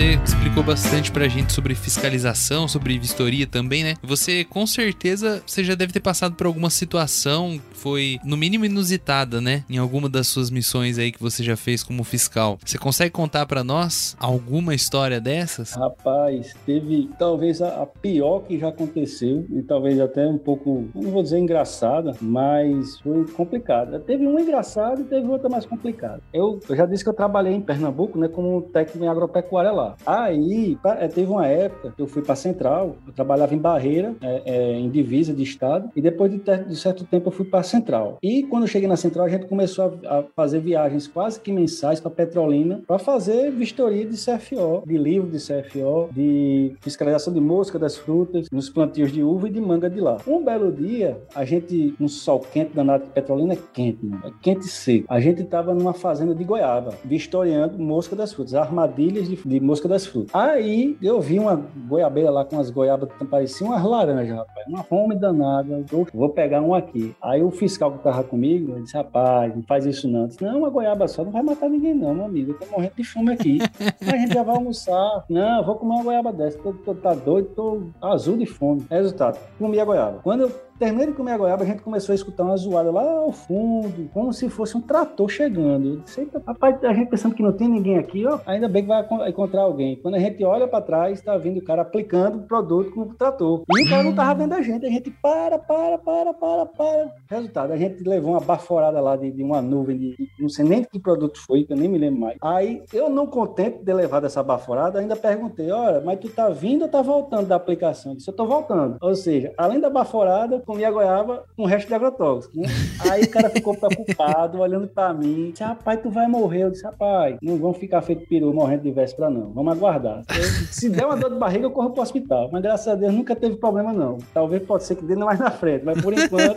Você 0.00 0.18
explicou 0.24 0.62
bastante 0.62 1.12
pra 1.12 1.28
gente 1.28 1.52
sobre 1.52 1.74
fiscalização, 1.74 2.66
sobre 2.66 2.98
vistoria 2.98 3.46
também, 3.46 3.84
né? 3.84 3.96
Você 4.02 4.46
com 4.46 4.66
certeza 4.66 5.42
você 5.46 5.62
já 5.62 5.74
deve 5.74 5.92
ter 5.92 6.00
passado 6.00 6.34
por 6.34 6.46
alguma 6.46 6.70
situação 6.70 7.60
que 7.70 7.76
foi 7.76 8.18
no 8.24 8.34
mínimo 8.34 8.64
inusitada, 8.64 9.42
né? 9.42 9.62
Em 9.68 9.76
alguma 9.76 10.08
das 10.08 10.26
suas 10.26 10.50
missões 10.50 10.96
aí 10.96 11.12
que 11.12 11.20
você 11.20 11.42
já 11.42 11.54
fez 11.54 11.82
como 11.82 12.02
fiscal. 12.02 12.58
Você 12.64 12.78
consegue 12.78 13.10
contar 13.10 13.44
para 13.44 13.62
nós 13.62 14.16
alguma 14.18 14.74
história 14.74 15.20
dessas? 15.20 15.74
Rapaz, 15.74 16.54
teve 16.64 17.10
talvez 17.18 17.60
a, 17.60 17.84
pior 17.84 18.40
que 18.44 18.58
já 18.58 18.68
aconteceu 18.68 19.44
e 19.50 19.60
talvez 19.60 20.00
até 20.00 20.26
um 20.26 20.38
pouco, 20.38 20.88
não 20.94 21.10
vou 21.10 21.22
dizer 21.22 21.38
engraçada, 21.38 22.16
mas 22.22 22.98
foi 23.00 23.26
complicada. 23.26 24.00
Teve 24.00 24.26
uma 24.26 24.40
engraçada 24.40 25.02
e 25.02 25.04
teve 25.04 25.26
outra 25.26 25.50
mais 25.50 25.66
complicada. 25.66 26.22
Eu, 26.32 26.58
eu 26.66 26.74
já 26.74 26.86
disse 26.86 27.04
que 27.04 27.10
eu 27.10 27.14
trabalhei 27.14 27.52
em 27.52 27.60
Pernambuco, 27.60 28.18
né, 28.18 28.28
como 28.28 28.62
técnico 28.62 29.04
em 29.04 29.08
agropecuária 29.08 29.70
lá 29.70 29.89
Aí, 30.06 30.78
é, 30.84 31.08
teve 31.08 31.30
uma 31.30 31.46
época 31.46 31.92
que 31.96 32.02
eu 32.02 32.06
fui 32.06 32.22
para 32.22 32.34
Central, 32.34 32.96
eu 33.06 33.12
trabalhava 33.12 33.54
em 33.54 33.58
Barreira, 33.58 34.14
é, 34.20 34.42
é, 34.44 34.72
em 34.78 34.90
divisa 34.90 35.32
de 35.32 35.42
estado, 35.42 35.90
e 35.94 36.00
depois 36.00 36.30
de, 36.30 36.38
ter, 36.38 36.64
de 36.64 36.76
certo 36.76 37.04
tempo 37.04 37.28
eu 37.28 37.32
fui 37.32 37.44
para 37.44 37.62
Central. 37.62 38.18
E 38.22 38.42
quando 38.44 38.64
eu 38.64 38.68
cheguei 38.68 38.88
na 38.88 38.96
Central, 38.96 39.26
a 39.26 39.28
gente 39.28 39.46
começou 39.46 39.98
a, 40.04 40.18
a 40.18 40.22
fazer 40.34 40.60
viagens 40.60 41.06
quase 41.06 41.40
que 41.40 41.52
mensais 41.52 42.00
para 42.00 42.10
Petrolina 42.10 42.82
para 42.86 42.98
fazer 42.98 43.50
vistoria 43.50 44.04
de 44.06 44.16
CFO, 44.16 44.82
de 44.86 44.96
livro 44.96 45.30
de 45.30 45.38
CFO, 45.38 46.08
de 46.12 46.74
fiscalização 46.80 47.32
de 47.32 47.40
mosca 47.40 47.78
das 47.78 47.96
frutas, 47.96 48.48
nos 48.50 48.68
plantios 48.68 49.12
de 49.12 49.22
uva 49.22 49.48
e 49.48 49.50
de 49.50 49.60
manga 49.60 49.88
de 49.88 50.00
lá. 50.00 50.18
Um 50.26 50.44
belo 50.44 50.72
dia, 50.72 51.18
a 51.34 51.44
gente, 51.44 51.94
um 52.00 52.08
sol 52.08 52.40
quente 52.40 52.74
danado 52.74 53.04
de 53.04 53.10
Petrolina, 53.10 53.54
é 53.54 53.58
quente, 53.72 54.04
mano, 54.04 54.22
é 54.26 54.30
quente 54.42 54.66
e 54.66 54.68
seco. 54.68 55.06
A 55.08 55.20
gente 55.20 55.42
estava 55.42 55.74
numa 55.74 55.92
fazenda 55.92 56.34
de 56.34 56.44
goiaba, 56.44 56.94
vistoriando 57.04 57.78
mosca 57.78 58.14
das 58.14 58.32
frutas, 58.32 58.54
armadilhas 58.54 59.28
de, 59.28 59.36
de 59.36 59.60
mosca 59.60 59.79
das 59.88 60.06
frutas. 60.06 60.34
Aí 60.34 60.96
eu 61.02 61.20
vi 61.20 61.38
uma 61.38 61.56
goiabeira 61.88 62.30
lá 62.30 62.44
com 62.44 62.58
as 62.58 62.70
goiabas 62.70 63.10
que 63.12 63.24
pareciam 63.24 63.70
umas 63.70 63.82
laranjas, 63.84 64.36
rapaz. 64.36 64.66
Uma 64.66 64.82
fome 64.82 65.16
danada. 65.16 65.84
Eu 65.90 66.06
vou 66.12 66.28
pegar 66.30 66.60
um 66.60 66.74
aqui. 66.74 67.14
Aí 67.22 67.42
o 67.42 67.50
fiscal 67.50 67.92
que 67.92 68.02
tava 68.02 68.22
comigo, 68.22 68.80
disse, 68.80 68.96
rapaz, 68.96 69.54
não 69.54 69.62
faz 69.62 69.86
isso 69.86 70.08
não. 70.08 70.22
Eu 70.22 70.26
disse, 70.28 70.42
não, 70.42 70.58
uma 70.58 70.70
goiaba 70.70 71.08
só 71.08 71.24
não 71.24 71.32
vai 71.32 71.42
matar 71.42 71.68
ninguém 71.68 71.94
não, 71.94 72.14
meu 72.14 72.24
amigo. 72.24 72.52
Eu 72.52 72.58
tô 72.58 72.66
morrendo 72.66 72.94
de 72.96 73.04
fome 73.04 73.32
aqui. 73.32 73.58
a 74.00 74.16
gente 74.16 74.34
já 74.34 74.42
vai 74.42 74.56
almoçar. 74.56 75.24
Não, 75.28 75.64
vou 75.64 75.76
comer 75.76 75.94
uma 75.94 76.04
goiaba 76.04 76.32
dessa. 76.32 76.58
Tô, 76.58 76.72
tô, 76.72 76.94
tá 76.94 77.14
doido, 77.14 77.48
tô 77.54 77.82
azul 78.00 78.36
de 78.36 78.46
fome. 78.46 78.84
Resultado, 78.90 79.38
comi 79.58 79.78
a 79.80 79.84
goiaba. 79.84 80.20
Quando 80.22 80.42
eu 80.42 80.69
Terminei 80.80 81.08
de 81.08 81.12
comer 81.12 81.32
a 81.32 81.36
goiaba, 81.36 81.62
a 81.62 81.66
gente 81.66 81.82
começou 81.82 82.14
a 82.14 82.16
escutar 82.16 82.42
uma 82.42 82.56
zoada 82.56 82.90
lá 82.90 83.02
ao 83.02 83.30
fundo, 83.30 84.08
como 84.14 84.32
se 84.32 84.48
fosse 84.48 84.78
um 84.78 84.80
trator 84.80 85.28
chegando. 85.28 85.88
Eu 85.88 85.96
disse, 85.98 86.26
rapaz, 86.46 86.82
a 86.82 86.94
gente 86.94 87.10
pensando 87.10 87.34
que 87.34 87.42
não 87.42 87.52
tem 87.52 87.68
ninguém 87.68 87.98
aqui, 87.98 88.24
ó, 88.26 88.40
ainda 88.46 88.66
bem 88.66 88.84
que 88.84 88.88
vai 88.88 89.06
encontrar 89.28 89.60
alguém. 89.60 89.96
Quando 89.96 90.14
a 90.14 90.18
gente 90.18 90.42
olha 90.42 90.66
para 90.66 90.80
trás, 90.80 91.18
está 91.18 91.36
vindo 91.36 91.58
o 91.58 91.62
cara 91.62 91.82
aplicando 91.82 92.38
o 92.38 92.42
produto 92.44 92.92
com 92.92 93.02
o 93.02 93.14
trator. 93.14 93.62
E 93.68 93.84
o 93.84 93.90
cara 93.90 94.02
não 94.02 94.14
tava 94.14 94.36
vendo 94.36 94.54
a 94.54 94.62
gente. 94.62 94.86
A 94.86 94.88
gente 94.88 95.10
para, 95.10 95.58
para, 95.58 95.98
para, 95.98 96.32
para, 96.32 96.64
para. 96.64 97.14
Resultado, 97.28 97.74
a 97.74 97.76
gente 97.76 98.02
levou 98.02 98.30
uma 98.30 98.40
baforada 98.40 99.02
lá 99.02 99.16
de, 99.16 99.30
de 99.30 99.42
uma 99.42 99.60
nuvem 99.60 99.98
de, 99.98 100.16
não 100.38 100.48
sei 100.48 100.64
nem 100.64 100.82
que 100.82 100.98
produto 100.98 101.38
foi, 101.46 101.64
que 101.64 101.74
eu 101.74 101.76
nem 101.76 101.90
me 101.90 101.98
lembro 101.98 102.20
mais. 102.20 102.38
Aí, 102.40 102.82
eu 102.90 103.10
não 103.10 103.26
contente 103.26 103.84
de 103.84 103.92
levar 103.92 104.20
dessa 104.20 104.42
baforada, 104.42 104.98
ainda 104.98 105.14
perguntei, 105.14 105.70
olha, 105.70 106.00
mas 106.00 106.18
tu 106.20 106.30
tá 106.30 106.48
vindo 106.48 106.82
ou 106.84 106.88
tá 106.88 107.02
voltando 107.02 107.48
da 107.48 107.56
aplicação? 107.56 108.12
Eu 108.12 108.16
disse, 108.16 108.30
eu 108.30 108.34
tô 108.34 108.46
voltando. 108.46 108.96
Ou 109.02 109.14
seja, 109.14 109.52
além 109.58 109.78
da 109.78 109.90
baforada, 109.90 110.58
comi 110.70 110.84
a 110.84 110.90
goiaba 110.90 111.44
com 111.56 111.64
o 111.64 111.66
resto 111.66 111.88
de 111.88 111.94
agrotóxico. 111.94 112.60
Né? 112.60 112.68
Aí 113.10 113.22
o 113.24 113.30
cara 113.30 113.50
ficou 113.50 113.74
preocupado, 113.76 114.60
olhando 114.60 114.86
para 114.86 115.12
mim. 115.12 115.50
Disse, 115.50 115.64
rapaz, 115.64 116.00
tu 116.00 116.10
vai 116.10 116.28
morrer. 116.28 116.62
Eu 116.62 116.70
disse, 116.70 116.84
rapaz, 116.84 117.36
não 117.42 117.56
vamos 117.56 117.78
ficar 117.78 118.00
feito 118.02 118.28
peru 118.28 118.54
morrendo 118.54 118.84
de 118.84 118.92
véspera, 118.92 119.28
não. 119.28 119.50
Vamos 119.50 119.72
aguardar. 119.72 120.22
Se 120.70 120.88
der 120.88 121.06
uma 121.06 121.16
dor 121.16 121.30
de 121.30 121.38
barriga, 121.38 121.66
eu 121.66 121.72
corro 121.72 121.90
pro 121.90 122.02
hospital. 122.02 122.48
Mas 122.52 122.62
graças 122.62 122.86
a 122.86 122.94
Deus 122.94 123.12
nunca 123.12 123.34
teve 123.34 123.56
problema, 123.56 123.92
não. 123.92 124.18
Talvez 124.32 124.62
pode 124.62 124.84
ser 124.84 124.94
que 124.94 125.04
dê 125.04 125.16
mais 125.16 125.40
na 125.40 125.50
frente, 125.50 125.84
mas 125.84 126.00
por 126.00 126.12
enquanto 126.12 126.56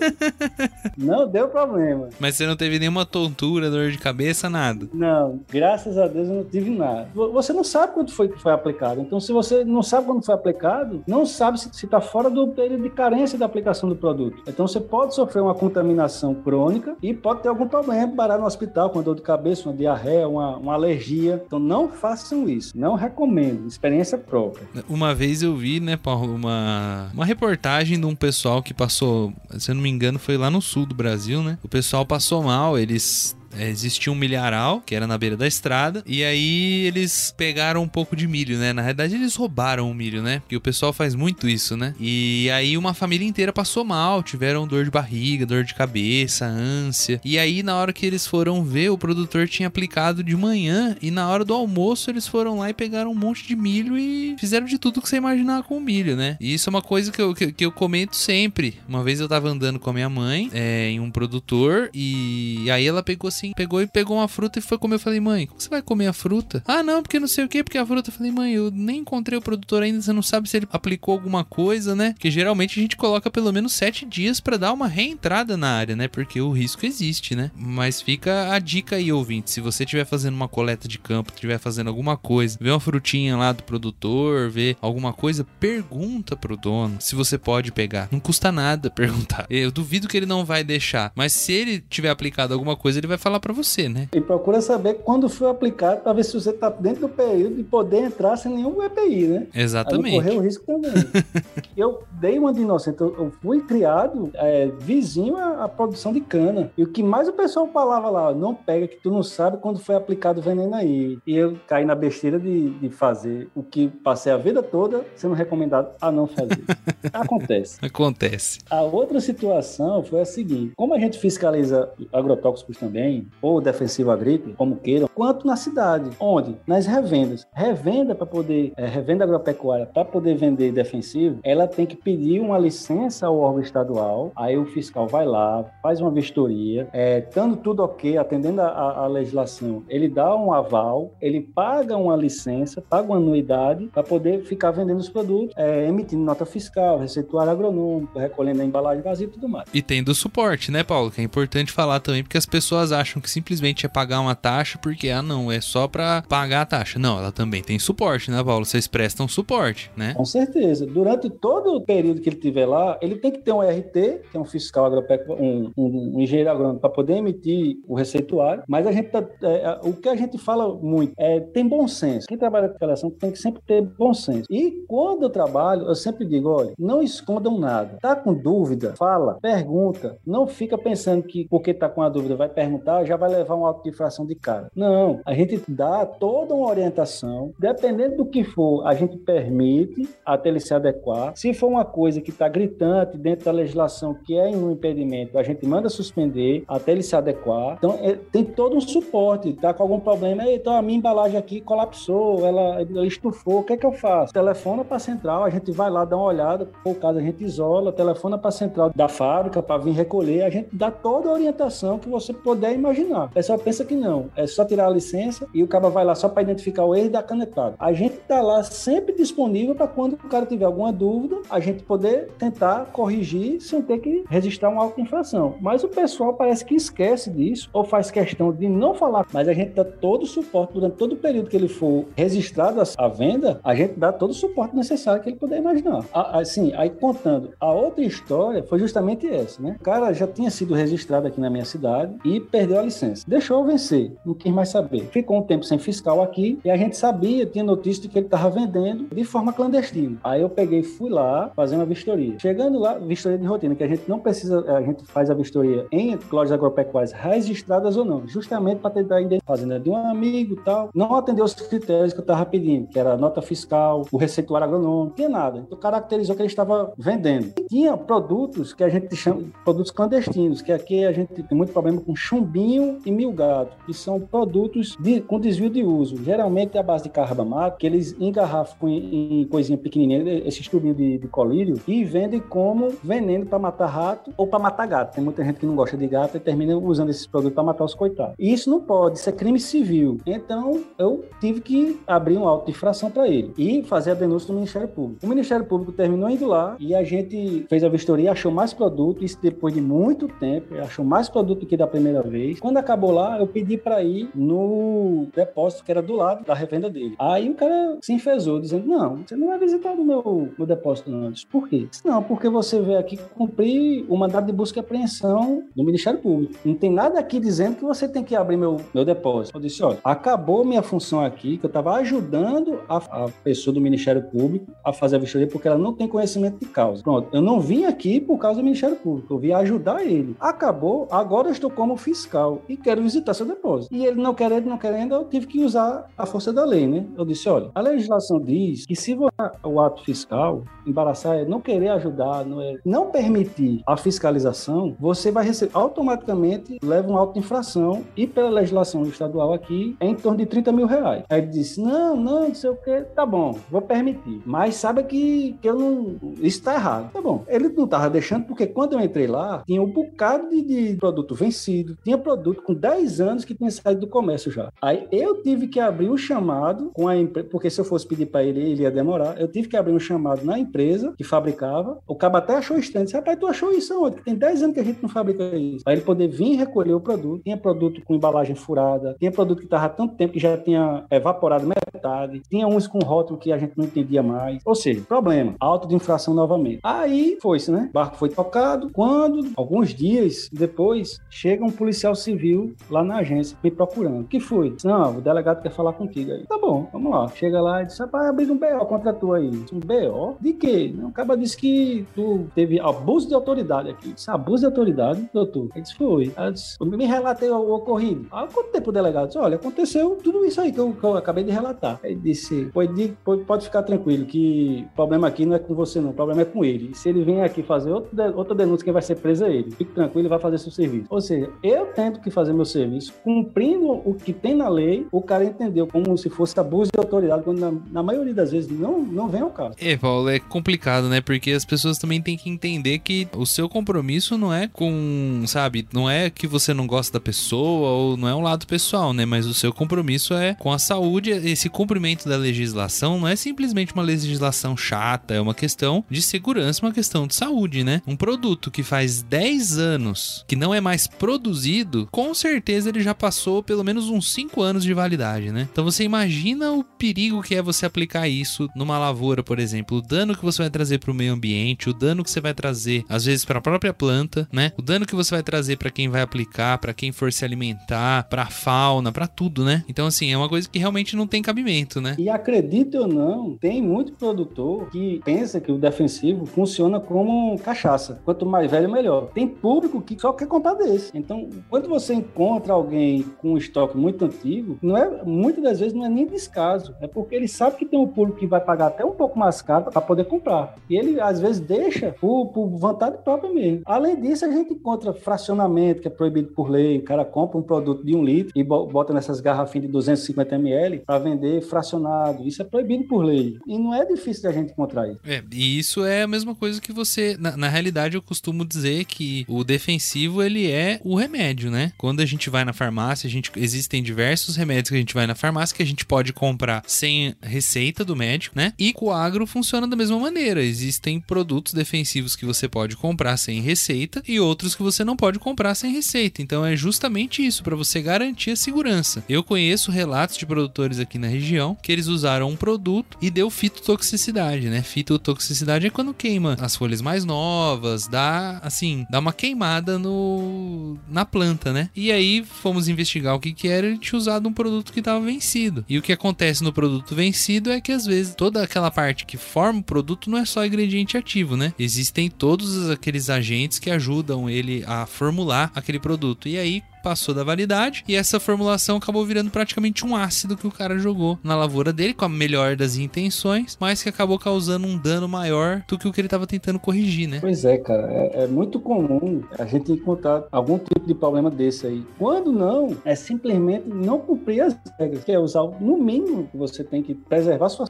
não 0.95 1.28
deu 1.28 1.47
problema. 1.47 2.09
Mas 2.20 2.36
você 2.36 2.45
não 2.45 2.55
teve 2.55 2.78
nenhuma 2.78 3.05
tontura, 3.05 3.72
dor 3.72 3.89
de 3.89 3.97
cabeça, 3.97 4.47
nada? 4.47 4.88
Não, 4.93 5.39
graças 5.51 5.97
a 5.97 6.07
Deus 6.07 6.28
eu 6.28 6.36
não 6.36 6.43
tive 6.43 6.70
nada. 6.70 7.07
Você 7.14 7.51
não 7.51 7.64
sabe 7.64 7.93
quando 7.93 8.11
foi 8.11 8.28
que 8.28 8.39
foi 8.39 8.51
aplicado. 8.51 9.01
Então, 9.01 9.20
se 9.20 9.32
você 9.32 9.64
não 9.64 9.82
sabe 9.82 10.05
quando 10.05 10.24
foi 10.24 10.36
aplicado, 10.36 11.03
não 11.07 11.26
sabe 11.26 11.59
se 11.59 11.86
está 11.86 11.99
fora 11.99 12.30
do 12.30 12.49
período 12.49 12.84
de 12.84 12.89
carência 12.89 13.39
da 13.39 13.45
aplicação 13.45 13.89
do 13.89 13.95
produto. 14.04 14.43
Então 14.45 14.68
você 14.68 14.82
pode 14.82 15.16
sofrer 15.16 15.41
uma 15.41 15.56
contaminação 15.56 16.36
crônica 16.36 16.97
e 17.01 17.14
pode 17.14 17.41
ter 17.41 17.47
algum 17.47 17.66
problema, 17.66 18.14
parar 18.14 18.38
no 18.38 18.45
hospital 18.45 18.89
com 18.89 19.01
dor 19.01 19.16
de 19.16 19.22
cabeça, 19.22 19.70
uma 19.70 19.76
diarreia, 19.76 20.28
uma, 20.28 20.58
uma 20.58 20.74
alergia. 20.74 21.41
Então 21.47 21.58
não 21.58 21.88
façam 21.88 22.49
isso. 22.49 22.78
Não 22.78 22.95
recomendo. 22.95 23.66
Experiência 23.66 24.18
própria. 24.18 24.68
Uma 24.89 25.16
vez 25.16 25.41
eu 25.41 25.56
vi, 25.56 25.80
né, 25.80 25.95
Paulo, 25.95 26.36
uma, 26.36 27.10
uma 27.14 27.24
reportagem 27.24 27.97
de 27.97 28.06
um 28.06 28.14
pessoal 28.14 28.62
que 28.62 28.74
passou, 28.74 29.32
se 29.58 29.72
eu 29.72 29.76
não 29.76 29.82
me 29.82 29.89
engano, 29.89 30.20
foi 30.20 30.36
lá 30.36 30.49
no 30.49 30.62
sul 30.62 30.86
do 30.86 30.93
Brasil, 30.93 31.41
né? 31.41 31.58
O 31.64 31.70
pessoal 31.70 32.06
passou 32.06 32.43
mal, 32.43 32.78
eles 32.78 33.38
existia 33.60 34.12
um 34.12 34.16
milharal, 34.16 34.82
que 34.86 34.95
era 34.95 35.08
na 35.08 35.18
beira 35.18 35.38
da 35.38 35.47
estrada, 35.47 36.04
e 36.06 36.24
aí 36.24 36.86
eles 36.86 37.34
pegaram 37.36 37.82
um 37.82 37.88
pouco 37.88 38.16
de 38.16 38.28
milho, 38.28 38.58
né? 38.58 38.74
Na 38.74 38.82
realidade, 38.82 39.16
eles 39.16 39.36
roubaram 39.36 39.89
o 39.89 39.93
milho, 39.93 40.22
né? 40.22 40.39
Porque 40.39 40.56
o 40.56 40.62
pessoal 40.62 40.93
faz 40.93 41.16
muito 41.16 41.47
isso, 41.47 41.76
né? 41.78 41.93
E 41.99 42.49
aí 42.51 42.78
uma 42.78 42.93
família 42.93 43.28
inteira 43.28 43.54
passou 43.54 43.84
mal, 43.84 44.24
tiveram 44.24 44.68
dor 44.68 44.84
de 44.84 44.91
barriga, 44.91 45.45
dor 45.45 45.64
de 45.64 45.74
cabeça, 45.74 46.45
ânsia. 46.45 47.20
E 47.24 47.38
aí, 47.38 47.64
na 47.64 47.76
hora 47.76 47.93
que 47.93 48.06
eles 48.06 48.26
foram 48.26 48.64
ver, 48.64 48.89
o 48.89 48.97
produtor 48.97 49.47
tinha 49.47 49.68
aplicado 49.68 50.24
de 50.24 50.36
manhã, 50.36 50.95
e 51.01 51.12
na 51.12 51.28
hora 51.28 51.45
do 51.45 51.54
almoço 51.54 52.10
eles 52.10 52.28
foram 52.28 52.60
lá 52.60 52.70
e 52.70 52.74
pegaram 52.74 53.12
um 53.12 53.16
monte 53.16 53.47
de 53.47 53.56
milho 53.56 53.97
e 53.97 54.36
fizeram 54.39 54.66
de 54.66 54.78
tudo 54.78 55.01
que 55.01 55.10
você 55.10 55.18
imaginar 55.18 55.64
com 55.64 55.78
o 55.78 55.82
milho, 55.82 56.16
né? 56.16 56.38
E 56.39 56.54
isso 56.54 56.70
é 56.70 56.72
uma 56.72 56.82
coisa 56.82 57.12
que 57.12 57.22
eu, 57.22 57.34
que, 57.34 57.51
que 57.51 57.66
eu 57.66 57.72
comento 57.72 58.16
sempre. 58.16 58.80
Uma 58.88 59.04
vez 59.04 59.20
eu 59.20 59.28
tava 59.28 59.49
andando 59.49 59.80
com 59.80 59.89
a 59.89 59.93
minha 59.93 60.10
mãe 60.10 60.49
é, 60.54 60.89
em 60.89 60.99
um 60.99 61.12
produtor, 61.12 61.89
e 61.93 62.66
aí 62.72 62.88
ela 62.88 63.04
pegou 63.04 63.28
assim 63.28 63.43
assim, 63.44 63.52
pegou 63.54 63.82
e 63.82 63.88
pegou 63.88 64.18
uma 64.18 64.28
fruta 64.28 64.60
e 64.60 64.62
foi 64.62 64.78
comer. 64.78 64.96
Eu 64.96 65.00
falei, 65.00 65.20
mãe, 65.20 65.46
como 65.46 65.60
você 65.60 65.70
vai 65.70 65.82
comer 65.82 66.08
a 66.08 66.14
fruta? 66.14 66.64
Ah, 66.66 66.82
não, 66.82 67.02
porque 67.04 67.20
não 67.20 67.28
sei 67.28 67.44
o 67.44 67.50
que, 67.50 67.64
porque 67.64 67.78
a 67.78 67.86
fruta. 67.86 68.10
Eu 68.10 68.14
falei, 68.14 68.32
mãe, 68.32 68.54
eu 68.54 68.72
nem 68.72 69.00
encontrei 69.00 69.38
o 69.38 69.41
produtor 69.41 69.84
ainda, 69.84 70.02
você 70.02 70.14
não 70.14 70.22
sabe 70.22 70.50
se 70.50 70.58
ele 70.58 70.68
aplicou 70.72 71.14
alguma 71.14 71.44
coisa, 71.44 71.96
né? 71.96 72.16
Que 72.18 72.32
geralmente 72.32 72.80
a 72.80 72.82
gente 72.82 72.96
coloca 72.96 73.30
pelo 73.30 73.52
menos 73.52 73.74
sete 73.74 74.06
dias 74.06 74.39
para 74.39 74.58
dar 74.58 74.72
uma 74.72 74.88
reentrada 74.88 75.58
na 75.58 75.70
área, 75.70 75.96
né? 75.96 76.08
Porque 76.08 76.39
o 76.39 76.52
risco 76.52 76.86
existe, 76.86 77.36
né? 77.36 77.52
Mas 77.56 78.02
fica 78.02 78.54
a 78.54 78.60
dica 78.60 78.96
aí, 78.96 79.12
ouvinte. 79.12 79.52
Se 79.52 79.60
você 79.60 79.84
estiver 79.84 80.06
fazendo 80.06 80.36
uma 80.36 80.48
coleta 80.48 80.88
de 80.88 80.98
campo, 80.98 81.32
estiver 81.34 81.60
fazendo 81.60 81.88
alguma 81.88 82.16
coisa, 82.16 82.58
vê 82.62 82.70
uma 82.70 82.80
frutinha 82.80 83.36
lá 83.36 83.52
do 83.52 83.64
produtor, 83.64 84.50
vê 84.50 84.78
alguma 84.82 85.12
coisa, 85.12 85.46
pergunta 85.60 86.36
pro 86.36 86.56
dono 86.56 86.98
se 87.00 87.16
você 87.16 87.38
pode 87.38 87.72
pegar. 87.72 88.08
Não 88.12 88.20
custa 88.20 88.52
nada 88.52 88.89
perguntar. 88.91 89.46
Eu 89.50 89.72
duvido 89.72 90.08
que 90.08 90.16
ele 90.16 90.26
não 90.26 90.46
vai 90.46 90.64
deixar. 90.64 91.12
Mas 91.16 91.34
se 91.34 91.52
ele 91.52 91.84
tiver 91.89 92.10
aplicado 92.10 92.54
alguma 92.54 92.76
coisa, 92.76 93.00
ele 93.00 93.08
vai 93.08 93.18
falar 93.18 93.33
para 93.40 93.54
você, 93.54 93.90
né? 93.90 94.10
E 94.14 94.22
procura 94.22 94.62
saber 94.62 94.96
quando 95.04 95.30
foi 95.30 95.50
aplicado 95.50 96.02
para 96.02 96.14
ver 96.14 96.24
se 96.24 96.34
você 96.34 96.52
está 96.52 96.70
dentro 96.70 97.02
do 97.02 97.10
período 97.10 97.56
de 97.56 97.64
poder 97.64 98.04
entrar 98.04 98.36
sem 98.38 98.54
nenhum 98.54 98.82
EPI, 98.84 99.28
né? 99.28 99.48
Exatamente. 99.54 100.16
Correr 100.16 100.38
o 100.38 100.42
risco 100.42 100.66
também. 100.66 100.92
eu 101.76 102.04
dei 102.12 102.38
uma 102.38 102.54
de 102.54 102.62
inocente, 102.62 103.02
eu 103.02 103.32
fui 103.42 103.62
criado 103.62 104.32
é, 104.36 104.68
vizinho 104.80 105.38
à, 105.38 105.66
à, 105.66 105.70
produção 105.70 106.14
de 106.14 106.22
cana. 106.22 106.72
E 106.78 106.84
o 106.84 106.88
que 106.88 107.04
mais 107.04 107.28
o 107.28 107.34
pessoal 107.34 107.68
falava 107.68 108.10
lá, 108.10 108.34
não 108.34 108.54
pega 108.54 108.88
que 108.88 108.98
tu 108.98 109.12
não 109.12 109.24
sabe 109.24 109.58
quando 109.58 109.80
foi 109.80 109.96
aplicado 109.96 110.40
o 110.40 110.44
veneno 110.44 110.76
aí. 110.76 111.18
E 111.26 111.36
eu 111.36 111.58
caí 111.68 111.86
na 111.86 111.96
besteira 111.96 112.40
de, 112.40 112.70
de 112.72 112.90
fazer 112.90 113.50
o 113.56 113.64
que 113.64 113.88
passei 113.88 114.32
a 114.32 114.38
vida 114.38 114.62
toda 114.62 115.06
sendo 115.16 115.34
recomendado 115.34 115.90
a 116.00 116.12
não 116.12 116.28
fazer. 116.28 116.64
Acontece. 117.12 117.80
Acontece. 117.82 118.60
A 118.70 118.82
outra 118.82 119.20
situação 119.20 120.04
foi 120.04 120.22
a 120.22 120.26
seguinte: 120.26 120.74
como 120.76 120.94
a 120.94 121.00
gente 121.00 121.18
fiscaliza 121.20 121.92
agrotóxicos 122.12 122.78
também, 122.78 123.22
ou 123.41 123.61
defensivo 123.61 124.11
agrícola, 124.11 124.55
como 124.55 124.76
queiram, 124.76 125.07
quanto 125.13 125.45
na 125.45 125.55
cidade. 125.55 126.09
Onde? 126.19 126.55
Nas 126.65 126.86
revendas. 126.86 127.45
Revenda 127.53 128.15
para 128.15 128.26
poder, 128.26 128.74
é, 128.78 128.86
revenda 128.86 129.24
agropecuária, 129.24 129.86
para 129.86 130.05
poder 130.05 130.36
vender 130.36 130.71
defensivo, 130.71 131.39
ela 131.43 131.67
tem 131.67 131.86
que 131.86 131.95
pedir 131.95 132.39
uma 132.39 132.57
licença 132.57 133.28
ao 133.28 133.38
órgão 133.38 133.61
estadual, 133.61 134.32
aí 134.36 134.57
o 134.57 134.65
fiscal 134.65 135.07
vai 135.07 135.26
lá, 135.26 135.65
faz 135.82 135.99
uma 135.99 136.11
vistoria, 136.11 136.88
é, 136.93 137.19
estando 137.19 137.57
tudo 137.57 137.84
ok, 137.84 138.17
atendendo 138.17 138.61
a, 138.61 138.67
a, 138.67 139.03
a 139.03 139.07
legislação, 139.07 139.84
ele 139.88 140.07
dá 140.07 140.36
um 140.36 140.53
aval, 140.53 141.11
ele 141.21 141.41
paga 141.41 141.97
uma 141.97 142.15
licença, 142.15 142.82
paga 142.82 143.07
uma 143.07 143.17
anuidade 143.17 143.88
para 143.88 144.03
poder 144.03 144.43
ficar 144.43 144.71
vendendo 144.71 144.99
os 144.99 145.09
produtos, 145.09 145.53
é, 145.55 145.88
emitindo 145.88 146.24
nota 146.24 146.45
fiscal, 146.45 146.99
receituário 146.99 147.51
agronômico, 147.51 148.17
recolhendo 148.17 148.61
a 148.61 148.65
embalagem 148.65 149.03
vazia 149.03 149.28
e 149.28 149.30
tudo 149.30 149.47
mais. 149.47 149.67
E 149.74 149.82
tendo 149.82 150.13
suporte, 150.13 150.71
né, 150.71 150.84
Paulo? 150.84 151.11
Que 151.11 151.21
é 151.21 151.24
importante 151.24 151.71
falar 151.71 151.99
também, 151.99 152.24
porque 152.24 152.38
as 152.38 152.45
pessoas 152.45 152.91
acham 152.91 153.12
que 153.22 153.30
simplesmente 153.30 153.86
é 153.86 153.89
pagar 153.89 154.20
uma 154.20 154.36
taxa 154.36 154.78
porque, 154.82 155.09
ah, 155.09 155.22
não, 155.22 155.51
é 155.51 155.61
só 155.61 155.88
para 155.88 156.24
pagar 156.28 156.61
a 156.61 156.66
taxa. 156.66 156.99
Não, 156.99 157.20
ela 157.20 157.32
também 157.32 157.61
tem 157.61 157.80
suporte, 157.80 158.32
né, 158.32 158.43
Paulo? 158.43 158.66
Vocês 158.66 158.88
prestam 158.88 159.28
suporte, 159.28 159.91
né? 159.95 160.14
Com 160.14 160.26
certeza. 160.26 160.86
Durante 160.86 161.30
todo 161.30 161.76
o 161.76 161.82
período 161.82 162.22
que 162.22 162.30
ele 162.30 162.38
tiver 162.38 162.66
lá, 162.66 162.97
ele 163.01 163.16
tem 163.16 163.32
que 163.32 163.39
ter 163.39 163.51
um 163.51 163.61
RT, 163.61 163.91
que 164.32 164.38
é 164.38 164.39
um 164.39 164.45
fiscal 164.45 164.86
agropecuário, 164.86 165.43
um, 165.43 165.72
um, 165.78 166.16
um 166.16 166.22
engenheiro 166.22 166.49
agrônomo, 166.49 166.80
para 166.80 166.89
poder 166.89 167.18
emitir 167.18 167.78
o 167.88 167.95
receituário. 167.95 168.64
Mas 168.68 168.88
a 168.88 168.91
gente 168.91 169.09
tá, 169.09 169.24
é, 169.43 169.55
é, 169.64 169.80
o 169.84 169.93
que 169.93 170.09
a 170.09 170.16
gente 170.16 170.38
fala 170.38 170.74
muito 170.76 171.14
é 171.18 171.39
tem 171.39 171.68
bom 171.68 171.88
senso. 171.88 172.28
Quem 172.28 172.38
trabalha 172.38 172.68
com 172.68 172.74
declaração 172.74 173.09
tem 173.09 173.32
que 173.32 173.39
sempre 173.39 173.61
ter 173.66 173.82
bom 173.82 174.14
senso. 174.14 174.45
E 174.49 174.84
quando 174.88 175.24
eu 175.24 175.30
trabalho, 175.30 175.88
eu 175.88 175.95
sempre 175.95 176.26
digo, 176.26 176.49
olha, 176.49 176.74
não 176.78 177.01
escondam 177.01 177.59
nada. 177.59 177.97
Tá 178.01 178.16
com 178.16 178.34
dúvida? 178.34 178.93
Fala, 178.97 179.38
pergunta. 179.41 180.18
Não 180.26 180.47
fica 180.47 180.78
pensando 180.78 181.24
que 181.24 181.47
porque 181.49 181.74
tá 181.74 181.89
com 181.89 182.01
a 182.01 182.09
dúvida 182.09 182.36
vai 182.36 182.49
perguntar, 182.49 183.03
já 183.06 183.18
vai 183.18 183.30
levar 183.30 183.56
um 183.56 183.66
auto 183.66 183.84
de 183.84 183.89
infração 183.89 184.26
de 184.26 184.36
cara. 184.36 184.70
Não, 184.76 185.20
a 185.26 185.34
gente 185.34 185.62
dá 185.68 186.06
toda 186.06 186.54
uma 186.54 186.70
orientação, 186.70 187.54
dependendo 187.58 188.18
do 188.18 188.26
que 188.26 188.43
for, 188.43 188.86
a 188.86 188.93
gente 188.93 189.18
permite 189.18 190.08
até 190.26 190.49
ele 190.49 190.60
se 190.60 190.74
adequar. 190.74 191.34
Se 191.36 191.54
for 191.54 191.68
uma 191.68 191.86
coisa 191.86 192.22
que 192.22 192.30
está 192.30 192.47
gritante 192.47 193.18
dentro 193.18 193.45
da 193.45 193.51
legislação 193.51 194.14
que 194.14 194.38
é 194.38 194.47
um 194.47 194.72
impedimento, 194.72 195.38
a 195.38 195.43
gente 195.43 195.66
manda 195.66 195.89
suspender 195.89 196.64
até 196.68 196.91
ele 196.91 197.04
se 197.04 197.16
adequar. 197.16 197.76
Então, 197.78 197.97
é, 198.01 198.16
tem 198.32 198.43
todo 198.43 198.76
um 198.76 198.82
suporte. 198.82 199.54
Tá 199.54 199.74
com 199.74 199.84
algum 199.84 199.99
problema, 199.99 200.49
então 200.49 200.76
a 200.76 200.82
minha 200.82 200.97
embalagem 200.97 201.38
aqui 201.38 201.62
colapsou, 201.62 202.45
ela, 202.45 202.82
ela 202.82 203.06
estufou, 203.06 203.60
o 203.60 203.64
que 203.64 203.74
é 203.74 203.78
que 203.78 203.86
eu 203.86 203.91
faço? 203.91 204.34
Telefona 204.34 204.84
para 204.84 204.97
a 204.97 204.99
central, 204.99 205.43
a 205.43 205.49
gente 205.49 205.72
vai 205.72 205.89
lá 205.89 206.06
dar 206.06 206.18
uma 206.18 206.26
olhada, 206.26 206.68
por 206.84 206.95
caso 206.95 207.20
a 207.20 207.22
gente 207.22 207.43
isola, 207.43 207.91
telefona 207.91 208.38
para 208.38 208.49
a 208.49 208.51
central 208.51 208.91
da 208.95 209.08
fábrica 209.08 209.62
para 209.62 209.78
vir 209.78 209.91
recolher, 209.91 210.43
a 210.43 210.49
gente 210.49 210.70
dá 210.74 210.91
toda 210.91 211.30
a 211.30 211.34
orientação 211.34 211.99
que 211.99 212.10
você 212.10 212.34
puder 212.34 212.74
imaginar. 212.84 213.26
O 213.26 213.30
pessoal 213.30 213.58
pensa 213.58 213.86
que 213.86 213.96
não, 213.96 214.30
é 214.36 214.46
só 214.46 214.66
tirar 214.66 214.88
a 214.88 214.90
licença 214.90 215.48
e 215.54 215.64
o 215.64 215.68
cara 215.68 215.90
vai 215.90 216.04
lá 216.04 216.16
só 216.16 216.28
para 216.28 216.44
identificar 216.44 216.86
o 216.86 216.96
erro 216.96 217.06
e 217.06 217.10
dar 217.10 217.24
canetado. 217.24 217.76
A 217.80 217.94
gente 217.94 218.18
tá 218.18 218.42
lá 218.42 218.64
sempre 218.64 219.16
disponível 219.16 219.76
para 219.76 219.88
quando 219.88 220.14
o 220.14 220.30
cara 220.30 220.46
tiver 220.46 220.66
alguma 220.66 220.92
dúvida, 220.92 221.38
a 221.50 221.60
gente 221.60 221.84
poder 221.84 222.30
tentar 222.38 222.86
corrigir 222.92 223.62
sem 223.62 223.82
ter 223.82 224.00
que 224.00 224.24
registrar 224.30 224.70
uma 224.70 224.84
auto 224.84 225.00
infração. 225.00 225.56
Mas 225.62 225.84
o 225.84 225.88
pessoal 225.88 226.34
parece 226.34 226.66
que 226.66 226.76
esquece 226.76 227.30
disso 227.30 227.70
ou 227.74 227.84
faz 227.84 228.12
questão 228.12 228.52
de 228.52 228.68
não 228.68 228.94
falar, 228.94 229.26
mas 229.32 229.48
a 229.48 229.54
gente 229.54 229.72
dá 229.72 229.84
todo 229.84 230.24
o 230.24 230.28
suporte 230.28 230.74
durante 230.74 230.96
todo 230.96 231.14
o 231.14 231.18
período 231.18 231.50
que 231.50 231.56
ele 231.56 231.68
for 231.68 232.06
registrado 232.16 232.82
a 232.98 233.08
venda, 233.08 233.60
a 233.64 233.76
gente 233.76 234.00
dá 234.00 234.12
todo 234.12 234.32
o 234.32 234.34
suporte 234.34 234.76
necessário 234.76 235.22
que 235.22 235.30
ele 235.30 235.38
puder 235.38 235.60
imaginar. 235.60 236.06
Assim, 236.14 236.74
aí 236.76 236.90
contando, 236.90 237.52
a 237.60 237.72
outra 237.72 238.04
história 238.04 238.64
foi 238.64 238.80
justamente 238.80 239.28
essa, 239.28 239.62
né? 239.62 239.76
O 239.80 239.84
cara 239.84 240.12
já 240.14 240.28
tinha 240.28 240.50
sido 240.50 240.74
registrado 240.74 241.28
aqui 241.28 241.40
na 241.40 241.50
minha 241.50 241.66
cidade 241.66 242.16
e 242.26 242.40
perdeu 242.40 242.72
a 242.80 242.84
licença. 242.84 243.24
Deixou 243.28 243.65
vencer, 243.65 244.13
não 244.26 244.34
quis 244.34 244.51
mais 244.51 244.69
saber. 244.69 245.07
Ficou 245.11 245.38
um 245.38 245.43
tempo 245.43 245.63
sem 245.63 245.78
fiscal 245.78 246.21
aqui 246.21 246.59
e 246.63 246.69
a 246.69 246.78
gente 246.78 246.95
sabia, 246.97 247.45
tinha 247.45 247.63
notícia 247.63 248.03
de 248.03 248.09
que 248.09 248.19
ele 248.19 248.28
estava 248.28 248.49
vendendo 248.49 249.13
de 249.13 249.24
forma 249.24 249.53
clandestina. 249.53 250.17
Aí 250.24 250.41
eu 250.41 250.49
peguei 250.49 250.84
fui 250.84 251.09
lá 251.09 251.51
fazer 251.55 251.76
uma 251.76 251.86
vistoria. 251.86 252.36
Chegando 252.39 252.80
lá, 252.80 252.97
vistoria 252.97 253.38
de 253.38 253.45
rotina, 253.45 253.76
que 253.76 253.84
a 253.84 253.88
gente 253.88 254.03
não 254.07 254.19
precisa, 254.19 254.63
a 254.76 254.82
gente 254.82 255.03
faz 255.05 255.30
a 255.30 255.34
vistoria 255.34 255.86
em 255.91 256.17
lojas 256.32 256.51
agropecuárias 256.51 257.11
registradas 257.11 257.97
ou 257.97 258.05
não, 258.05 258.28
justamente 258.28 258.80
para 258.80 258.91
tentar 258.91 259.21
identificar 259.21 259.53
fazenda 259.53 259.80
de 259.80 259.89
um 259.89 259.95
amigo 259.95 260.55
tal. 260.63 260.89
Não 260.93 261.15
atendeu 261.15 261.45
os 261.45 261.53
critérios 261.53 262.13
que 262.13 262.19
eu 262.19 262.24
estava 262.24 262.45
pedindo, 262.45 262.88
que 262.88 262.99
era 262.99 263.17
nota 263.17 263.41
fiscal, 263.41 264.05
o 264.11 264.17
receituário 264.17 264.67
agronômico, 264.67 265.09
não 265.09 265.09
tinha 265.09 265.30
nada. 265.30 265.63
Então 265.65 265.78
caracterizou 265.78 266.36
que 266.36 266.41
ele 266.41 266.47
estava 266.47 266.93
vendendo. 266.97 267.53
E 267.59 267.65
tinha 267.65 267.97
produtos 267.97 268.74
que 268.74 268.84
a 268.84 268.89
gente 268.89 269.15
chama 269.15 269.43
produtos 269.63 269.91
clandestinos, 269.91 270.61
que 270.61 270.71
aqui 270.71 271.05
a 271.05 271.11
gente 271.11 271.34
tem 271.34 271.57
muito 271.57 271.74
problema 271.74 272.01
com 272.01 272.15
chumbinho 272.15 272.62
e 273.05 273.11
milgado, 273.11 273.72
que 273.86 273.93
são 273.93 274.20
produtos 274.20 274.95
de, 274.99 275.22
com 275.22 275.39
desvio 275.39 275.70
de 275.70 275.84
uso. 275.84 276.24
Geralmente 276.24 276.78
é 276.78 276.80
a 276.80 276.84
base 276.84 277.03
de 277.03 277.09
carbamato, 277.09 277.78
que 277.78 277.86
eles 277.86 278.16
engarrafam 278.20 278.89
em, 278.89 279.41
em 279.41 279.45
coisinha 279.45 279.78
pequenininha, 279.78 280.41
esses 280.45 280.68
tubinhos 280.68 280.97
de, 280.97 281.18
de 281.18 281.28
colírio, 281.28 281.76
e 281.88 282.03
vendem 282.03 282.39
como 282.39 282.93
veneno 283.03 283.45
para 283.45 283.59
matar 283.59 283.88
rato 283.88 284.32
ou 284.38 284.47
para 284.47 284.59
matar 284.59 284.86
gato. 284.88 285.16
Tem 285.16 285.24
muita 285.24 285.43
gente 285.43 285.59
que 285.59 285.66
não 285.66 285.76
gosta 285.76 285.97
de 285.97 286.07
gato 286.07 286.38
e 286.38 286.39
termina 286.39 286.78
usando 286.78 287.09
esses 287.09 287.28
produtos 287.28 287.55
para 287.55 287.64
matar 287.64 287.84
os 287.84 287.93
coitados. 287.93 288.36
E 288.39 288.53
isso 288.53 288.70
não 288.70 288.80
pode, 288.80 289.18
isso 289.18 289.30
é 289.30 289.32
crime 289.32 289.59
civil. 289.59 290.18
Então 290.26 290.82
eu 290.97 291.26
tive 291.39 291.61
que 291.61 291.99
abrir 292.07 292.38
um 292.38 292.47
auto 292.47 292.66
de 292.66 292.72
infração 292.72 293.09
para 293.09 293.28
ele 293.28 293.53
e 293.57 293.84
fazer 293.84 294.11
a 294.11 294.14
denúncia 294.14 294.47
do 294.47 294.53
Ministério 294.53 294.88
Público. 294.88 295.26
O 295.26 295.28
Ministério 295.28 295.66
Público 295.66 295.91
terminou 295.91 296.30
indo 296.30 296.47
lá 296.47 296.76
e 296.80 296.95
a 296.95 297.03
gente 297.03 297.66
fez 297.70 297.84
a 297.84 297.89
vistoria, 297.89 298.32
achou 298.32 298.51
mais 298.51 298.74
produto, 298.74 299.24
isso 299.24 299.38
depois 299.41 299.74
de 299.74 299.82
muito 299.82 300.28
tempo, 300.28 300.76
achou 300.80 301.03
mais 301.03 301.30
produto 301.30 301.61
do 301.61 301.66
que 301.66 301.78
da 301.78 301.88
primeira 301.88 302.22
vez. 302.22 302.53
Quando 302.60 302.78
acabou 302.78 303.12
lá, 303.12 303.39
eu 303.39 303.47
pedi 303.47 303.78
para 303.78 304.04
ir 304.04 304.30
no 304.36 305.28
depósito 305.36 305.84
que 305.84 305.91
era 305.91 306.01
do 306.01 306.14
lado 306.14 306.45
da 306.45 306.54
revenda 306.54 306.89
dele. 306.89 307.16
Aí 307.20 307.49
o 307.49 307.56
cara 307.56 307.97
se 308.01 308.14
enfesou, 308.14 308.60
dizendo: 308.60 308.88
Não, 308.88 309.18
você 309.18 309.36
não 309.36 309.47
vai 309.47 309.60
visitar 309.60 309.91
o 309.91 310.04
meu, 310.04 310.49
meu 310.58 310.68
depósito 310.68 311.14
antes. 311.14 311.43
Por 311.45 311.68
quê? 311.68 311.88
Não, 312.04 312.22
porque 312.24 312.49
você 312.49 312.82
veio 312.82 312.99
aqui 312.99 313.18
cumprir 313.36 314.06
o 314.10 314.18
mandato 314.18 314.45
de 314.45 314.54
busca 314.54 314.80
e 314.80 314.82
apreensão 314.82 315.64
do 315.76 315.84
Ministério 315.84 316.20
Público. 316.20 316.54
Não 316.66 316.76
tem 316.76 316.91
nada 316.91 317.20
aqui 317.20 317.39
dizendo 317.39 317.78
que 317.78 317.84
você 317.84 318.08
tem 318.08 318.24
que 318.24 318.36
abrir 318.36 318.58
meu, 318.58 318.78
meu 318.93 319.06
depósito. 319.06 319.58
Eu 319.58 319.62
disse: 319.62 319.84
Olha, 319.84 319.99
acabou 320.04 320.66
minha 320.66 320.82
função 320.82 321.24
aqui, 321.24 321.58
que 321.58 321.66
eu 321.66 321.70
estava 321.70 321.95
ajudando 321.95 322.80
a, 322.88 322.97
a 322.97 323.30
pessoa 323.43 323.74
do 323.74 323.82
Ministério 323.82 324.24
Público 324.24 324.72
a 324.84 324.93
fazer 324.93 325.16
a 325.16 325.20
vistoria 325.20 325.47
porque 325.47 325.68
ela 325.68 325.78
não 325.78 325.93
tem 325.93 326.08
conhecimento 326.08 326.60
de 326.60 326.66
causa. 326.66 327.04
Pronto, 327.04 327.30
eu 327.32 327.41
não 327.41 327.60
vim 327.60 327.86
aqui 327.86 328.20
por 328.20 328.38
causa 328.38 328.60
do 328.60 328.64
Ministério 328.64 328.95
Público, 328.95 329.34
eu 329.34 329.38
vim 329.38 329.51
ajudar 329.51 330.06
ele. 330.06 330.36
Acabou, 330.39 331.08
agora 331.12 331.47
eu 331.47 331.51
estou 331.51 331.70
como 331.70 331.95
fiscal 331.95 332.43
e 332.68 332.78
quero 332.78 333.02
visitar 333.02 333.34
seu 333.34 333.46
depósito. 333.46 333.94
E 333.94 334.06
ele 334.06 334.22
não 334.22 334.34
querendo, 334.34 334.68
não 334.68 334.78
querendo, 334.78 335.16
eu 335.16 335.26
tive 335.26 335.48
que 335.48 335.64
usar 335.64 336.10
a 336.18 336.26
força 336.26 336.52
da 336.52 336.66
lei, 336.66 336.88
né? 336.88 337.06
Eu 337.18 337.26
disse, 337.26 337.50
olha, 337.50 337.70
a 337.74 337.82
legislação 337.82 338.39
diz 338.39 338.86
que 338.86 338.96
se 338.96 339.18
o 339.64 339.80
ato 339.80 340.04
fiscal 340.04 340.64
embaraçar 340.86 341.38
é 341.38 341.46
não 341.46 341.62
querer 341.62 341.89
ajudar, 341.89 342.46
não 342.46 342.62
é 342.62 342.78
não 342.86 343.10
permitir 343.10 343.82
a 343.86 343.96
fiscalização, 343.96 344.96
você 345.00 345.32
vai 345.32 345.46
receber 345.46 345.72
automaticamente 345.74 346.78
leva 346.84 347.10
uma 347.10 347.20
auto-infração 347.20 348.04
e 348.16 348.28
pela 348.28 348.50
legislação 348.50 349.04
estadual 349.04 349.54
aqui 349.54 349.96
é 350.00 350.08
em 350.08 350.16
torno 350.16 350.38
de 350.38 350.46
30 350.46 350.72
mil 350.72 350.86
reais. 350.86 351.24
Aí 351.30 351.39
ele 351.39 351.48
disse, 351.48 351.82
não, 351.82 352.16
não, 352.16 352.48
não 352.48 352.56
sei 352.56 352.70
o 352.70 352.76
que, 352.76 353.02
tá 353.16 353.26
bom, 353.26 353.58
vou 353.70 353.82
permitir. 353.82 354.41
Mas 354.46 354.76
sabe 354.76 355.04
que, 355.04 355.56
que 355.62 355.70
eu 355.70 355.76
não. 355.76 356.16
Isso 356.39 356.62
tá 356.62 356.74
errado. 356.74 357.12
Tá 357.12 357.22
bom. 357.22 357.44
Ele 357.48 357.70
não 357.70 357.88
tava 357.88 358.10
deixando, 358.10 358.46
porque 358.46 358.66
quando 358.68 358.94
eu 358.94 359.00
entrei 359.00 359.28
lá, 359.28 359.64
tinha 359.66 359.82
um 359.82 359.91
bocado 359.91 360.50
de, 360.50 360.62
de 360.64 360.96
produto 360.96 361.36
vencido, 361.36 361.98
tinha 362.04 362.18
produto 362.18 362.33
com 362.38 362.74
10 362.74 363.22
anos 363.22 363.46
que 363.46 363.54
tinha 363.54 363.70
saído 363.72 364.02
do 364.02 364.08
comércio 364.08 364.52
já. 364.52 364.72
Aí 364.82 365.08
eu 365.12 365.42
tive 365.42 365.68
que 365.68 365.80
abrir 365.80 366.10
um 366.10 366.18
chamado 366.18 366.92
com 366.94 367.08
a 367.08 367.18
empresa, 367.18 367.48
porque 367.50 367.70
se 367.70 367.80
eu 367.80 367.86
fosse 367.86 368.08
pedir 368.08 368.28
para 368.28 368.44
ele, 368.44 368.60
ele 368.60 368.84
ia 368.84 368.92
demorar. 368.92 369.40
Eu 369.40 369.48
tive 369.48 369.68
que 369.68 369.78
abrir 369.78 369.94
um 369.94 370.00
chamado 370.00 370.46
na 370.46 370.58
empresa 370.58 371.14
que 371.18 371.24
fabricava. 371.24 372.00
O 372.08 372.16
cabo 372.16 372.38
até 372.38 372.56
achou 372.56 372.78
estranho. 372.78 373.06
Disse, 373.06 373.18
rapaz, 373.18 373.38
tu 373.40 373.48
achou 373.48 373.72
isso 373.72 373.94
aonde? 373.94 374.18
Que 374.18 374.24
tem 374.24 374.36
10 374.36 374.64
anos 374.64 374.74
que 374.74 374.80
a 374.80 374.84
gente 374.84 375.02
não 375.02 375.10
fabrica 375.10 375.44
isso. 375.56 375.84
Aí 375.86 375.96
ele 375.96 376.02
poder 376.02 376.28
vir 376.28 376.56
recolher 376.56 376.94
o 376.94 377.00
produto. 377.00 377.44
Tinha 377.44 377.58
produto 377.58 378.02
com 378.04 378.16
embalagem 378.16 378.56
furada, 378.56 379.16
tinha 379.20 379.32
produto 379.32 379.62
que 379.62 379.68
tava 379.68 379.86
há 379.86 379.90
tanto 379.90 380.16
tempo 380.16 380.34
que 380.34 380.40
já 380.40 380.58
tinha 380.58 381.06
evaporado 381.12 381.66
metade, 381.68 382.42
tinha 382.50 382.68
uns 382.68 382.88
com 382.88 383.00
rótulo 383.00 383.40
que 383.40 383.52
a 383.52 383.58
gente 383.58 383.78
não 383.78 383.86
entendia 383.86 384.24
mais. 384.24 384.62
Ou 384.66 384.76
seja, 384.76 385.02
problema, 385.02 385.56
auto 385.60 385.88
de 385.88 385.96
infração 385.96 386.34
novamente. 386.34 386.80
Aí 386.84 387.38
foi-se, 387.42 387.72
né? 387.72 387.88
O 387.90 387.94
barco 387.94 388.18
foi 388.18 388.30
tocado. 388.30 388.90
Quando, 388.92 389.52
alguns 389.56 389.94
dias 389.94 390.50
depois, 390.52 391.20
chega 391.30 391.64
um 391.64 391.72
policial 391.72 392.16
civil 392.24 392.74
lá 392.89 393.03
na 393.03 393.17
agência 393.17 393.57
me 393.63 393.71
procurando. 393.71 394.21
O 394.21 394.28
que 394.28 394.39
foi? 394.39 394.76
Não, 394.84 395.17
o 395.17 395.21
delegado 395.21 395.61
quer 395.61 395.71
falar 395.71 395.93
contigo 395.93 396.32
aí. 396.32 396.45
Tá 396.45 396.57
bom, 396.57 396.88
vamos 396.91 397.11
lá. 397.11 397.28
Chega 397.30 397.61
lá 397.61 397.84
e 397.84 397.86
diz, 397.86 397.97
rapaz, 397.99 398.28
abrir 398.28 398.49
um 398.49 398.57
BO 398.57 398.86
contra 398.86 399.13
tu 399.13 399.34
aí. 399.34 399.49
Um 399.71 399.80
BO? 399.80 400.38
De 400.39 400.53
quê? 400.53 400.93
Não, 400.95 401.09
acaba 401.09 401.38
disse 401.38 401.57
que 401.57 402.05
tu 402.15 402.47
teve 402.55 402.80
abuso 402.80 403.28
de 403.28 403.34
autoridade 403.34 403.89
aqui. 403.89 404.13
Disse, 404.13 404.30
abuso 404.30 404.61
de 404.61 404.65
autoridade, 404.65 405.30
doutor? 405.34 405.69
Ele 405.74 405.82
disse, 405.82 405.95
foi. 405.95 406.32
Aí 406.36 406.53
disse, 406.53 406.78
me 406.84 407.05
relatei 407.05 407.49
o, 407.49 407.57
o 407.57 407.76
ocorrido. 407.76 408.28
Aí 408.32 408.45
eu 408.45 408.49
contei 408.49 408.82
pro 408.82 408.91
delegado. 408.91 409.28
Disse, 409.28 409.39
olha, 409.39 409.55
aconteceu 409.55 410.17
tudo 410.24 410.45
isso 410.45 410.61
aí 410.61 410.71
que 410.71 410.80
eu, 410.80 410.93
que 410.93 411.03
eu 411.03 411.17
acabei 411.17 411.43
de 411.43 411.51
relatar. 411.51 411.99
Ele 412.03 412.15
disse, 412.15 412.65
pode, 412.74 413.17
pode 413.45 413.65
ficar 413.65 413.84
tranquilo 413.84 414.26
que 414.26 414.86
o 414.91 414.95
problema 414.95 415.28
aqui 415.28 415.45
não 415.45 415.55
é 415.55 415.59
com 415.59 415.74
você 415.74 415.99
não, 415.99 416.11
o 416.11 416.13
problema 416.13 416.41
é 416.41 416.45
com 416.45 416.63
ele. 416.63 416.91
E 416.91 416.95
se 416.95 417.09
ele 417.09 417.24
vem 417.24 417.41
aqui 417.41 417.63
fazer 417.63 417.91
outro, 417.91 418.11
outra 418.36 418.55
denúncia, 418.55 418.84
quem 418.84 418.93
vai 418.93 419.01
ser 419.01 419.15
preso 419.15 419.45
é 419.45 419.53
ele. 419.53 419.71
Fique 419.71 419.91
tranquilo, 419.93 420.21
ele 420.21 420.30
vai 420.30 420.39
fazer 420.39 420.57
seu 420.57 420.71
serviço. 420.71 421.07
Ou 421.09 421.21
seja, 421.21 421.49
eu 421.61 421.88
tento 422.14 422.22
que 422.22 422.30
fazer 422.30 422.53
meu 422.53 422.66
serviço, 422.66 423.14
cumprindo 423.24 423.91
o 423.91 424.14
que 424.14 424.32
tem 424.32 424.55
na 424.55 424.70
lei, 424.70 425.07
o 425.11 425.22
cara 425.22 425.43
entendeu 425.43 425.88
como 425.88 426.18
se 426.18 426.30
fosse 426.30 426.59
abuso 426.59 426.91
de 426.93 426.99
autoridade, 426.99 427.43
quando 427.43 427.59
na, 427.59 427.74
na 427.91 428.03
maioria 428.03 428.34
das 428.34 428.51
vezes 428.51 428.70
não, 428.70 428.99
não 428.99 429.28
vem 429.28 429.41
ao 429.41 429.49
caso. 429.49 429.76
É, 429.80 429.97
Paulo, 429.97 430.30
é 430.30 430.39
complicado, 430.39 431.09
né? 431.09 431.22
Porque 431.22 431.51
as 431.51 431.66
pessoas 431.66 431.97
também 431.97 432.22
têm 432.22 432.38
que 432.38 432.49
entender 432.49 432.99
que 432.99 433.28
o 433.36 433.45
seu 433.45 433.68
compromisso 433.68 434.38
não 434.38 434.53
é 434.53 434.68
com, 434.68 435.43
sabe, 435.47 435.88
não 435.93 436.09
é 436.09 436.30
que 436.30 436.45
você 436.45 436.74
não 436.74 436.86
gosta 436.86 437.14
da 437.14 437.20
pessoa 437.20 437.89
ou 437.89 438.18
não 438.18 438.28
é 438.28 438.36
um 438.36 438.41
lado 438.41 438.68
pessoal, 438.68 439.14
né? 439.14 439.26
Mas 439.26 439.45
o 439.45 439.53
seu 439.53 439.74
compromisso 439.74 440.34
é 440.34 440.53
com 440.55 440.72
a 440.72 440.80
saúde. 440.80 441.32
Esse 441.32 441.70
cumprimento 441.70 442.28
da 442.28 442.38
legislação 442.38 443.20
não 443.20 443.28
é 443.28 443.36
simplesmente 443.36 443.93
uma 443.93 444.03
legislação 444.03 444.78
chata, 444.78 445.34
é 445.34 445.41
uma 445.41 445.53
questão 445.53 446.03
de 446.09 446.22
segurança, 446.22 446.86
uma 446.86 446.93
questão 446.93 447.26
de 447.26 447.36
saúde, 447.36 447.84
né? 447.84 448.01
Um 448.05 448.16
produto 448.16 448.70
que 448.70 448.84
faz 448.84 449.22
10 449.22 449.78
anos 449.78 450.43
que 450.47 450.55
não 450.55 450.74
é 450.74 450.82
mais 450.82 451.07
produzido, 451.07 451.93
com 452.12 452.34
certeza 452.34 452.89
ele 452.89 453.02
já 453.02 453.14
passou 453.14 453.64
pelo 453.64 453.84
menos 453.84 454.10
uns 454.10 454.32
5 454.34 454.62
anos 454.62 454.84
de 454.84 454.94
validade, 454.94 455.52
né? 455.52 455.68
Então 455.72 455.84
você 455.84 456.04
imagina 456.04 456.72
o 456.72 456.84
perigo 456.84 457.41
que 457.41 457.56
é 457.56 457.62
você 457.62 457.86
aplicar 457.86 458.28
isso 458.28 458.68
numa 458.76 458.98
lavoura, 458.98 459.44
por 459.44 459.60
exemplo, 459.60 459.98
o 459.98 460.02
dano 460.02 460.36
que 460.36 460.44
você 460.44 460.62
vai 460.62 460.70
trazer 460.70 461.00
para 461.00 461.12
o 461.12 461.14
meio 461.14 461.34
ambiente, 461.34 461.89
o 461.89 461.94
dano 461.94 462.24
que 462.24 462.30
você 462.30 462.41
vai 462.41 462.54
trazer 462.54 463.04
às 463.10 463.26
vezes 463.26 463.46
para 463.46 463.60
a 463.60 463.62
própria 463.62 463.94
planta, 463.94 464.48
né? 464.52 464.72
O 464.78 464.82
dano 464.82 465.06
que 465.06 465.16
você 465.16 465.36
vai 465.36 465.44
trazer 465.44 465.78
para 465.78 465.91
quem 465.91 466.10
vai 466.10 466.22
aplicar, 466.22 466.78
para 466.78 466.94
quem 466.94 467.12
for 467.12 467.32
se 467.32 467.46
alimentar, 467.46 468.24
para 468.30 468.46
fauna, 468.46 469.12
para 469.12 469.28
tudo, 469.28 469.64
né? 469.64 469.84
Então 469.88 470.08
assim, 470.08 470.32
é 470.32 470.38
uma 470.38 470.50
coisa 470.50 470.70
que 470.70 470.80
realmente 470.80 471.16
não 471.16 471.28
tem 471.28 471.41
cabimento, 471.41 472.02
né? 472.02 472.16
E 472.18 472.30
acredite 472.30 472.98
ou 472.98 473.08
não, 473.08 473.58
tem 473.58 473.82
muito 473.82 474.14
produtor 474.14 474.89
que 474.89 475.22
pensa 475.24 475.60
que 475.60 475.72
o 475.72 475.78
defensivo 475.78 476.46
funciona 476.46 477.00
como 477.00 477.58
cachaça. 477.60 478.22
Quanto 478.24 478.46
mais 478.46 478.70
velho, 478.70 478.91
melhor. 478.91 479.30
Tem 479.34 479.48
público 479.48 480.02
que 480.02 480.20
só 480.20 480.34
quer 480.34 480.48
comprar 480.48 480.74
desse. 480.76 481.12
Então, 481.14 481.50
quando 481.70 481.83
você 481.90 482.14
encontra 482.14 482.74
alguém 482.74 483.24
com 483.42 483.54
um 483.54 483.58
estoque 483.58 483.98
muito 483.98 484.26
antigo, 484.26 484.78
não 484.82 484.98
é, 484.98 485.24
muitas 485.24 485.64
das 485.64 485.80
vezes 485.80 485.94
não 485.94 486.06
é 486.06 486.10
nem 486.10 486.26
descaso, 486.26 486.96
é 487.02 487.08
porque 487.08 487.36
ele 487.36 487.48
sabe 487.48 487.78
que 487.78 487.86
tem 487.86 488.00
um 488.00 488.08
público 488.08 488.40
que 488.40 488.48
vai 488.48 488.62
pagar 488.62 488.88
até 488.88 489.06
um 489.06 489.12
pouco 489.12 489.38
mais 489.38 489.62
caro 489.62 489.86
para 489.92 490.02
poder 490.02 490.26
comprar. 490.26 490.76
E 490.90 490.96
ele 490.96 491.20
às 491.20 491.40
vezes 491.40 491.60
deixa 491.60 492.16
por, 492.20 492.48
por 492.48 492.68
vontade 492.68 493.18
própria 493.24 493.52
mesmo. 493.52 493.82
Além 493.86 494.20
disso, 494.20 494.46
a 494.46 494.52
gente 494.52 494.74
encontra 494.74 495.14
fracionamento, 495.14 496.02
que 496.02 496.08
é 496.08 496.12
proibido 496.12 496.50
por 496.50 496.70
lei. 496.70 496.98
O 496.98 497.04
cara 497.04 497.26
compra 497.26 497.58
um 497.58 497.64
produto 497.64 498.06
de 498.06 498.16
um 498.16 498.24
litro 498.24 498.52
e 498.56 498.64
bota 498.64 499.14
nessas 499.14 499.40
garrafinhas 499.40 499.88
de 499.88 499.92
250 499.92 500.56
ml 500.56 501.00
para 501.00 501.20
vender 501.20 501.62
fracionado. 501.62 502.48
Isso 502.48 502.62
é 502.62 502.66
proibido 502.66 503.06
por 503.06 503.24
lei. 503.24 503.58
E 503.68 503.78
não 503.78 503.94
é 503.94 504.06
difícil 504.06 504.44
da 504.44 504.52
gente 504.52 504.72
encontrar 504.72 505.08
isso. 505.08 505.20
É, 505.26 505.44
e 505.52 505.80
isso 505.80 506.06
é 506.06 506.24
a 506.24 506.28
mesma 506.28 506.56
coisa 506.56 506.82
que 506.82 506.92
você. 506.92 507.38
Na, 507.40 507.56
na 507.58 507.70
realidade, 507.70 508.16
eu 508.16 508.22
costumo 508.22 508.66
dizer 508.66 509.06
que 509.06 509.46
o 509.48 509.64
defensivo 509.64 510.42
ele 510.42 510.70
é 510.70 511.00
o 511.04 511.16
remédio, 511.16 511.72
né? 511.74 511.91
Quando 511.97 512.21
a 512.21 512.26
gente 512.26 512.49
vai 512.49 512.63
na 512.63 512.71
farmácia, 512.71 513.28
a 513.28 513.32
gente 513.32 513.51
existem 513.57 514.01
diversos 514.01 514.55
remédios 514.55 514.89
que 514.89 514.95
a 514.95 514.99
gente 514.99 515.13
vai 515.13 515.28
na 515.28 515.36
farmácia 515.36 515.76
que 515.76 515.84
a 515.84 515.86
gente 515.86 516.05
pode 516.05 516.32
comprar 516.32 516.84
sem 516.88 517.36
receita 517.41 518.05
do 518.05 518.15
médico, 518.15 518.57
né? 518.57 518.74
E 518.80 518.93
agro 519.13 519.45
funciona 519.45 519.88
da 519.88 519.95
mesma 519.95 520.19
maneira. 520.19 520.63
Existem 520.63 521.19
produtos 521.19 521.74
defensivos 521.74 522.36
que 522.36 522.45
você 522.45 522.67
pode 522.67 522.95
comprar 522.95 523.38
sem 523.38 523.61
receita 523.61 524.24
e 524.28 524.39
outros 524.39 524.76
que 524.76 524.84
você 524.84 525.03
não 525.03 525.15
pode 525.15 525.39
comprar 525.39 525.76
sem 525.76 525.91
receita. 525.91 526.41
Então 526.41 526.65
é 526.65 526.76
justamente 526.76 527.45
isso 527.45 527.63
para 527.63 527.76
você 527.76 528.01
garantir 528.01 528.51
a 528.51 528.55
segurança. 528.55 529.24
Eu 529.28 529.43
conheço 529.43 529.91
relatos 529.91 530.38
de 530.38 530.45
produtores 530.45 530.99
aqui 530.99 531.17
na 531.17 531.28
região 531.28 531.78
que 531.82 531.91
eles 531.91 532.07
usaram 532.07 532.49
um 532.49 532.55
produto 532.55 533.17
e 533.21 533.30
deu 533.30 533.49
fitotoxicidade, 533.49 534.69
né? 534.69 534.82
Fitotoxicidade 534.82 535.88
é 535.88 535.89
quando 535.89 536.13
queima 536.13 536.55
as 536.59 536.76
folhas 536.76 537.01
mais 537.01 537.26
novas, 537.26 538.07
dá 538.07 538.59
assim, 538.63 539.05
dá 539.09 539.19
uma 539.19 539.34
queimada 539.34 539.97
no 539.97 540.97
na 541.07 541.26
planta, 541.26 541.62
né? 541.72 541.89
E 541.95 542.11
aí 542.11 542.43
fomos 542.43 542.88
investigar 542.88 543.36
o 543.36 543.39
que 543.39 543.53
que 543.53 543.68
era, 543.68 543.88
ele 543.88 543.97
tinha 543.97 544.18
usado 544.18 544.49
um 544.49 544.53
produto 544.53 544.91
que 544.91 544.99
estava 544.99 545.24
vencido. 545.24 545.86
E 545.88 545.97
o 545.97 546.01
que 546.01 546.11
acontece 546.11 546.64
no 546.64 546.74
produto 546.74 547.16
vencido 547.16 547.72
é 547.72 547.80
que 547.80 547.91
às 547.91 548.05
vezes 548.05 548.36
toda 548.36 548.64
aquela 548.64 548.91
parte 548.91 549.26
que 549.26 549.38
forma 549.38 549.80
o 549.80 549.84
produto 549.84 550.30
não 550.30 550.38
é 550.38 550.45
só 550.45 550.66
ingrediente 550.66 551.18
ativo, 551.18 551.55
né? 551.55 551.74
Existem 551.78 552.30
todos 552.30 552.89
aqueles 552.89 553.30
agentes 553.30 553.80
que 553.80 553.89
ajudam 553.89 554.49
ele 554.49 554.84
a 554.88 555.05
formular 555.05 555.72
aquele 555.76 555.99
produto. 555.99 556.47
E 556.47 556.57
aí 556.57 556.84
passou 557.04 557.36
da 557.36 557.43
validade 557.43 558.04
e 558.08 558.16
essa 558.16 558.39
formulação 558.39 558.95
acabou 558.95 559.26
virando 559.26 559.51
praticamente 559.51 560.06
um 560.06 560.16
ácido 560.16 560.56
que 560.56 560.66
o 560.66 560.72
cara 560.72 560.97
jogou 560.97 561.38
na 561.43 561.56
lavoura 561.56 561.91
dele 561.91 562.14
com 562.14 562.24
a 562.24 562.30
melhor 562.30 562.78
das 562.78 562.95
intenções, 562.95 563.78
mas 563.80 564.01
que 564.01 564.08
acabou 564.08 564.39
causando 564.39 564.88
um 564.88 564.97
dano 564.97 565.28
maior 565.28 565.84
do 565.88 565.99
que 565.99 566.08
o 566.08 566.14
que 566.14 566.22
ele 566.22 566.28
estava 566.28 566.47
tentando 566.47 566.80
corrigir, 566.80 567.28
né? 567.28 567.39
Pois 567.41 567.66
é, 567.66 567.78
cara, 567.78 568.08
é, 568.10 568.43
é, 568.43 568.47
muito 568.47 568.80
comum 568.80 569.43
a 569.60 569.66
gente 569.66 569.91
encontrar 569.91 570.45
algum 570.49 570.80
tipo 570.80 571.06
de 571.06 571.14
problema 571.14 571.51
desse 571.51 571.86
aí. 571.86 572.06
Quando 572.18 572.54
não, 572.54 572.95
é 573.04 573.16
simplesmente 573.16 573.88
não 573.89 574.20
cumprir 574.20 574.62
as 574.62 574.78
regras, 574.97 575.24
que 575.26 575.32
é 575.32 575.38
usar 575.38 575.64
no 575.82 575.97
mínimo 575.97 576.47
que 576.49 576.58
você 576.58 576.84
tem 576.84 577.04
que 577.04 577.14
preservar 577.14 577.68
sua 577.68 577.86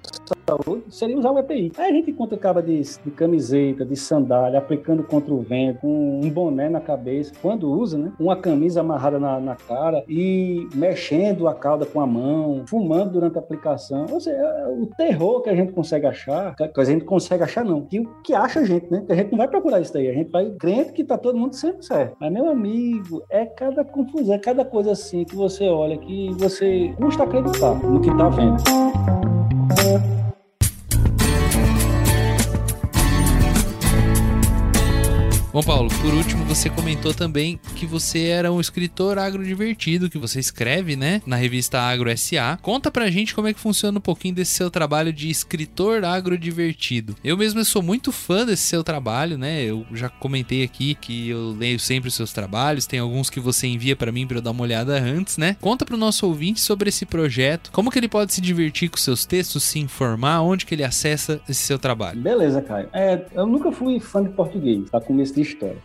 saúde, 0.48 0.84
seria 0.90 1.18
usar 1.18 1.32
o 1.32 1.40
EPI. 1.40 1.72
Aí 1.78 1.92
a 1.92 1.94
gente 1.94 2.12
encontra 2.12 2.38
cara 2.38 2.62
de, 2.62 2.82
de 2.82 3.12
camiseta, 3.12 3.86
de 3.86 3.96
sandália, 3.96 4.58
aplicando 4.58 5.04
contra 5.04 5.34
o 5.34 5.42
vento, 5.42 5.82
com 5.82 6.22
um 6.22 6.30
boné 6.30 6.70
na 6.70 6.82
cabeça, 6.82 7.32
quando 7.42 7.70
usa, 7.70 7.98
né? 7.98 8.12
Uma 8.20 8.36
camisa 8.36 8.82
amarrada 8.82 9.03
na, 9.12 9.40
na, 9.40 9.56
cara 9.56 10.04
e 10.08 10.68
mexendo 10.74 11.48
a 11.48 11.54
cauda 11.54 11.86
com 11.86 12.00
a 12.00 12.08
mão, 12.08 12.64
fumando 12.68 13.12
durante 13.12 13.38
a 13.38 13.40
aplicação. 13.40 14.06
Ou 14.12 14.20
seja, 14.20 14.38
é 14.38 14.68
o 14.68 14.88
terror 14.98 15.42
que 15.42 15.50
a 15.50 15.56
gente 15.56 15.72
consegue 15.72 16.06
achar, 16.06 16.56
que 16.56 16.80
a 16.80 16.84
gente 16.84 17.06
consegue 17.06 17.44
achar 17.44 17.64
não, 17.64 17.82
que 17.82 18.00
o 18.00 18.22
que 18.24 18.34
acha 18.34 18.60
a 18.60 18.66
gente, 18.66 18.90
né? 18.92 19.04
Que 19.06 19.12
a 19.12 19.16
gente 19.16 19.32
não 19.32 19.38
vai 19.38 19.48
procurar 19.48 19.82
isso 19.82 19.94
daí, 19.94 20.10
a 20.10 20.14
gente 20.14 20.32
vai 20.32 20.50
crente 20.52 20.94
que 20.94 21.04
tá 21.04 21.18
todo 21.18 21.38
mundo 21.38 21.54
sempre 21.56 21.84
certo. 21.86 22.16
Mas, 22.20 22.32
meu 22.32 22.50
amigo, 22.50 23.24
é 23.30 23.46
cada 23.46 23.84
confusão, 23.84 24.36
é 24.36 24.40
cada 24.40 24.66
coisa 24.66 24.92
assim 24.92 25.24
que 25.24 25.36
você 25.36 25.68
olha 25.68 25.98
que 25.98 26.30
você 26.34 26.94
custa 26.98 27.24
acreditar 27.24 27.76
no 27.76 28.02
que 28.02 28.16
tá 28.16 28.30
vendo. 28.30 28.64
Bom, 35.54 35.62
Paulo, 35.62 35.88
por 36.02 36.12
último, 36.12 36.43
você 36.54 36.70
comentou 36.70 37.16
também 37.16 37.60
que 37.76 37.84
você 37.84 38.26
era 38.26 38.52
um 38.52 38.62
escritor 38.62 39.18
agrodivertido, 39.18 40.08
que 40.08 40.20
você 40.20 40.40
escreve, 40.40 40.96
né, 40.96 41.20
na 41.26 41.36
revista 41.36 41.82
Agro 41.82 42.16
SA. 42.16 42.60
Conta 42.62 42.92
pra 42.92 43.10
gente 43.10 43.34
como 43.34 43.48
é 43.48 43.54
que 43.56 43.60
funciona 43.60 43.98
um 43.98 44.02
pouquinho 44.02 44.36
desse 44.36 44.52
seu 44.52 44.70
trabalho 44.70 45.12
de 45.12 45.32
escritor 45.32 46.06
agrodivertido. 46.06 47.16
Eu 47.24 47.36
mesmo 47.36 47.66
sou 47.66 47.82
muito 47.82 48.12
fã 48.12 48.46
desse 48.46 48.62
seu 48.62 48.84
trabalho, 48.84 49.36
né? 49.36 49.64
Eu 49.64 49.84
já 49.94 50.10
comentei 50.10 50.64
aqui 50.64 50.94
que 50.94 51.30
eu 51.30 51.56
leio 51.58 51.80
sempre 51.80 52.10
os 52.10 52.14
seus 52.14 52.32
trabalhos, 52.32 52.86
tem 52.86 53.00
alguns 53.00 53.32
que 53.32 53.40
você 53.40 53.66
envia 53.66 53.96
para 53.96 54.12
mim 54.12 54.28
para 54.28 54.38
eu 54.38 54.42
dar 54.42 54.52
uma 54.52 54.62
olhada 54.62 54.94
antes, 55.02 55.40
né? 55.40 55.58
Conta 55.60 55.84
pro 55.84 55.98
nosso 55.98 56.28
ouvinte 56.28 56.62
sobre 56.62 56.90
esse 56.90 57.04
projeto, 57.04 57.72
como 57.72 57.90
que 57.90 57.98
ele 57.98 58.08
pode 58.08 58.32
se 58.32 58.40
divertir 58.40 58.92
com 58.92 58.98
seus 58.98 59.26
textos, 59.26 59.64
se 59.64 59.80
informar, 59.80 60.42
onde 60.42 60.68
que 60.68 60.76
ele 60.76 60.84
acessa 60.84 61.42
esse 61.50 61.64
seu 61.64 61.80
trabalho. 61.80 62.22
Beleza, 62.22 62.62
Caio. 62.62 62.90
É, 62.94 63.26
eu 63.34 63.48
nunca 63.48 63.72
fui 63.72 64.00
fã 64.00 64.22
de 64.22 64.30
português, 64.30 64.88
tá? 64.92 65.02
Começo 65.02 65.34
de 65.34 65.42
história. 65.42 65.82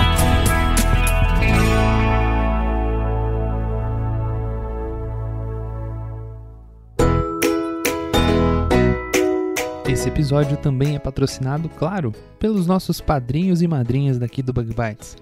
Esse 10.00 10.08
episódio 10.08 10.56
também 10.56 10.96
é 10.96 11.00
patrocinado, 11.00 11.68
claro, 11.68 12.14
pelos 12.40 12.66
nossos 12.66 13.02
padrinhos 13.02 13.62
e 13.62 13.68
madrinhas 13.68 14.18
daqui 14.18 14.42
do 14.42 14.54
Bug 14.54 14.70
Bites. 14.70 15.18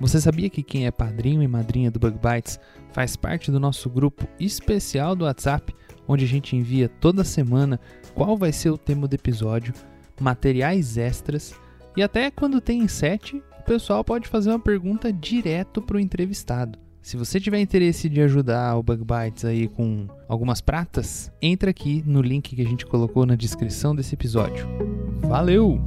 Você 0.00 0.18
sabia 0.22 0.48
que 0.48 0.62
quem 0.62 0.86
é 0.86 0.90
padrinho 0.90 1.42
e 1.42 1.46
madrinha 1.46 1.90
do 1.90 1.98
Bug 1.98 2.16
Bites 2.16 2.58
faz 2.92 3.14
parte 3.14 3.50
do 3.50 3.60
nosso 3.60 3.90
grupo 3.90 4.26
especial 4.40 5.14
do 5.14 5.26
WhatsApp, 5.26 5.74
onde 6.08 6.24
a 6.24 6.26
gente 6.26 6.56
envia 6.56 6.88
toda 6.88 7.24
semana 7.24 7.78
qual 8.14 8.34
vai 8.34 8.52
ser 8.52 8.70
o 8.70 8.78
tema 8.78 9.06
do 9.06 9.12
episódio, 9.12 9.74
materiais 10.18 10.96
extras 10.96 11.54
e 11.94 12.02
até 12.02 12.30
quando 12.30 12.58
tem 12.58 12.88
sete, 12.88 13.36
o 13.60 13.64
pessoal 13.64 14.02
pode 14.02 14.28
fazer 14.28 14.48
uma 14.48 14.58
pergunta 14.58 15.12
direto 15.12 15.82
para 15.82 15.98
o 15.98 16.00
entrevistado. 16.00 16.78
Se 17.02 17.16
você 17.16 17.40
tiver 17.40 17.58
interesse 17.58 18.08
de 18.08 18.20
ajudar 18.20 18.76
o 18.76 18.82
Bug 18.82 19.02
Bites 19.04 19.44
aí 19.44 19.66
com 19.66 20.06
algumas 20.28 20.60
pratas, 20.60 21.32
entra 21.42 21.68
aqui 21.68 22.00
no 22.06 22.22
link 22.22 22.54
que 22.54 22.62
a 22.62 22.64
gente 22.64 22.86
colocou 22.86 23.26
na 23.26 23.34
descrição 23.34 23.94
desse 23.94 24.14
episódio. 24.14 24.68
Valeu! 25.22 25.80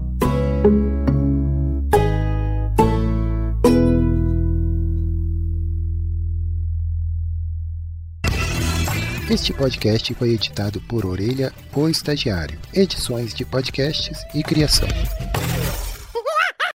Este 9.32 9.54
podcast 9.54 10.14
foi 10.14 10.32
editado 10.32 10.82
por 10.82 11.06
Orelha, 11.06 11.54
o 11.74 11.88
Estagiário. 11.88 12.60
Edições 12.74 13.34
de 13.34 13.46
podcasts 13.46 14.26
e 14.36 14.44
criação. 14.44 14.88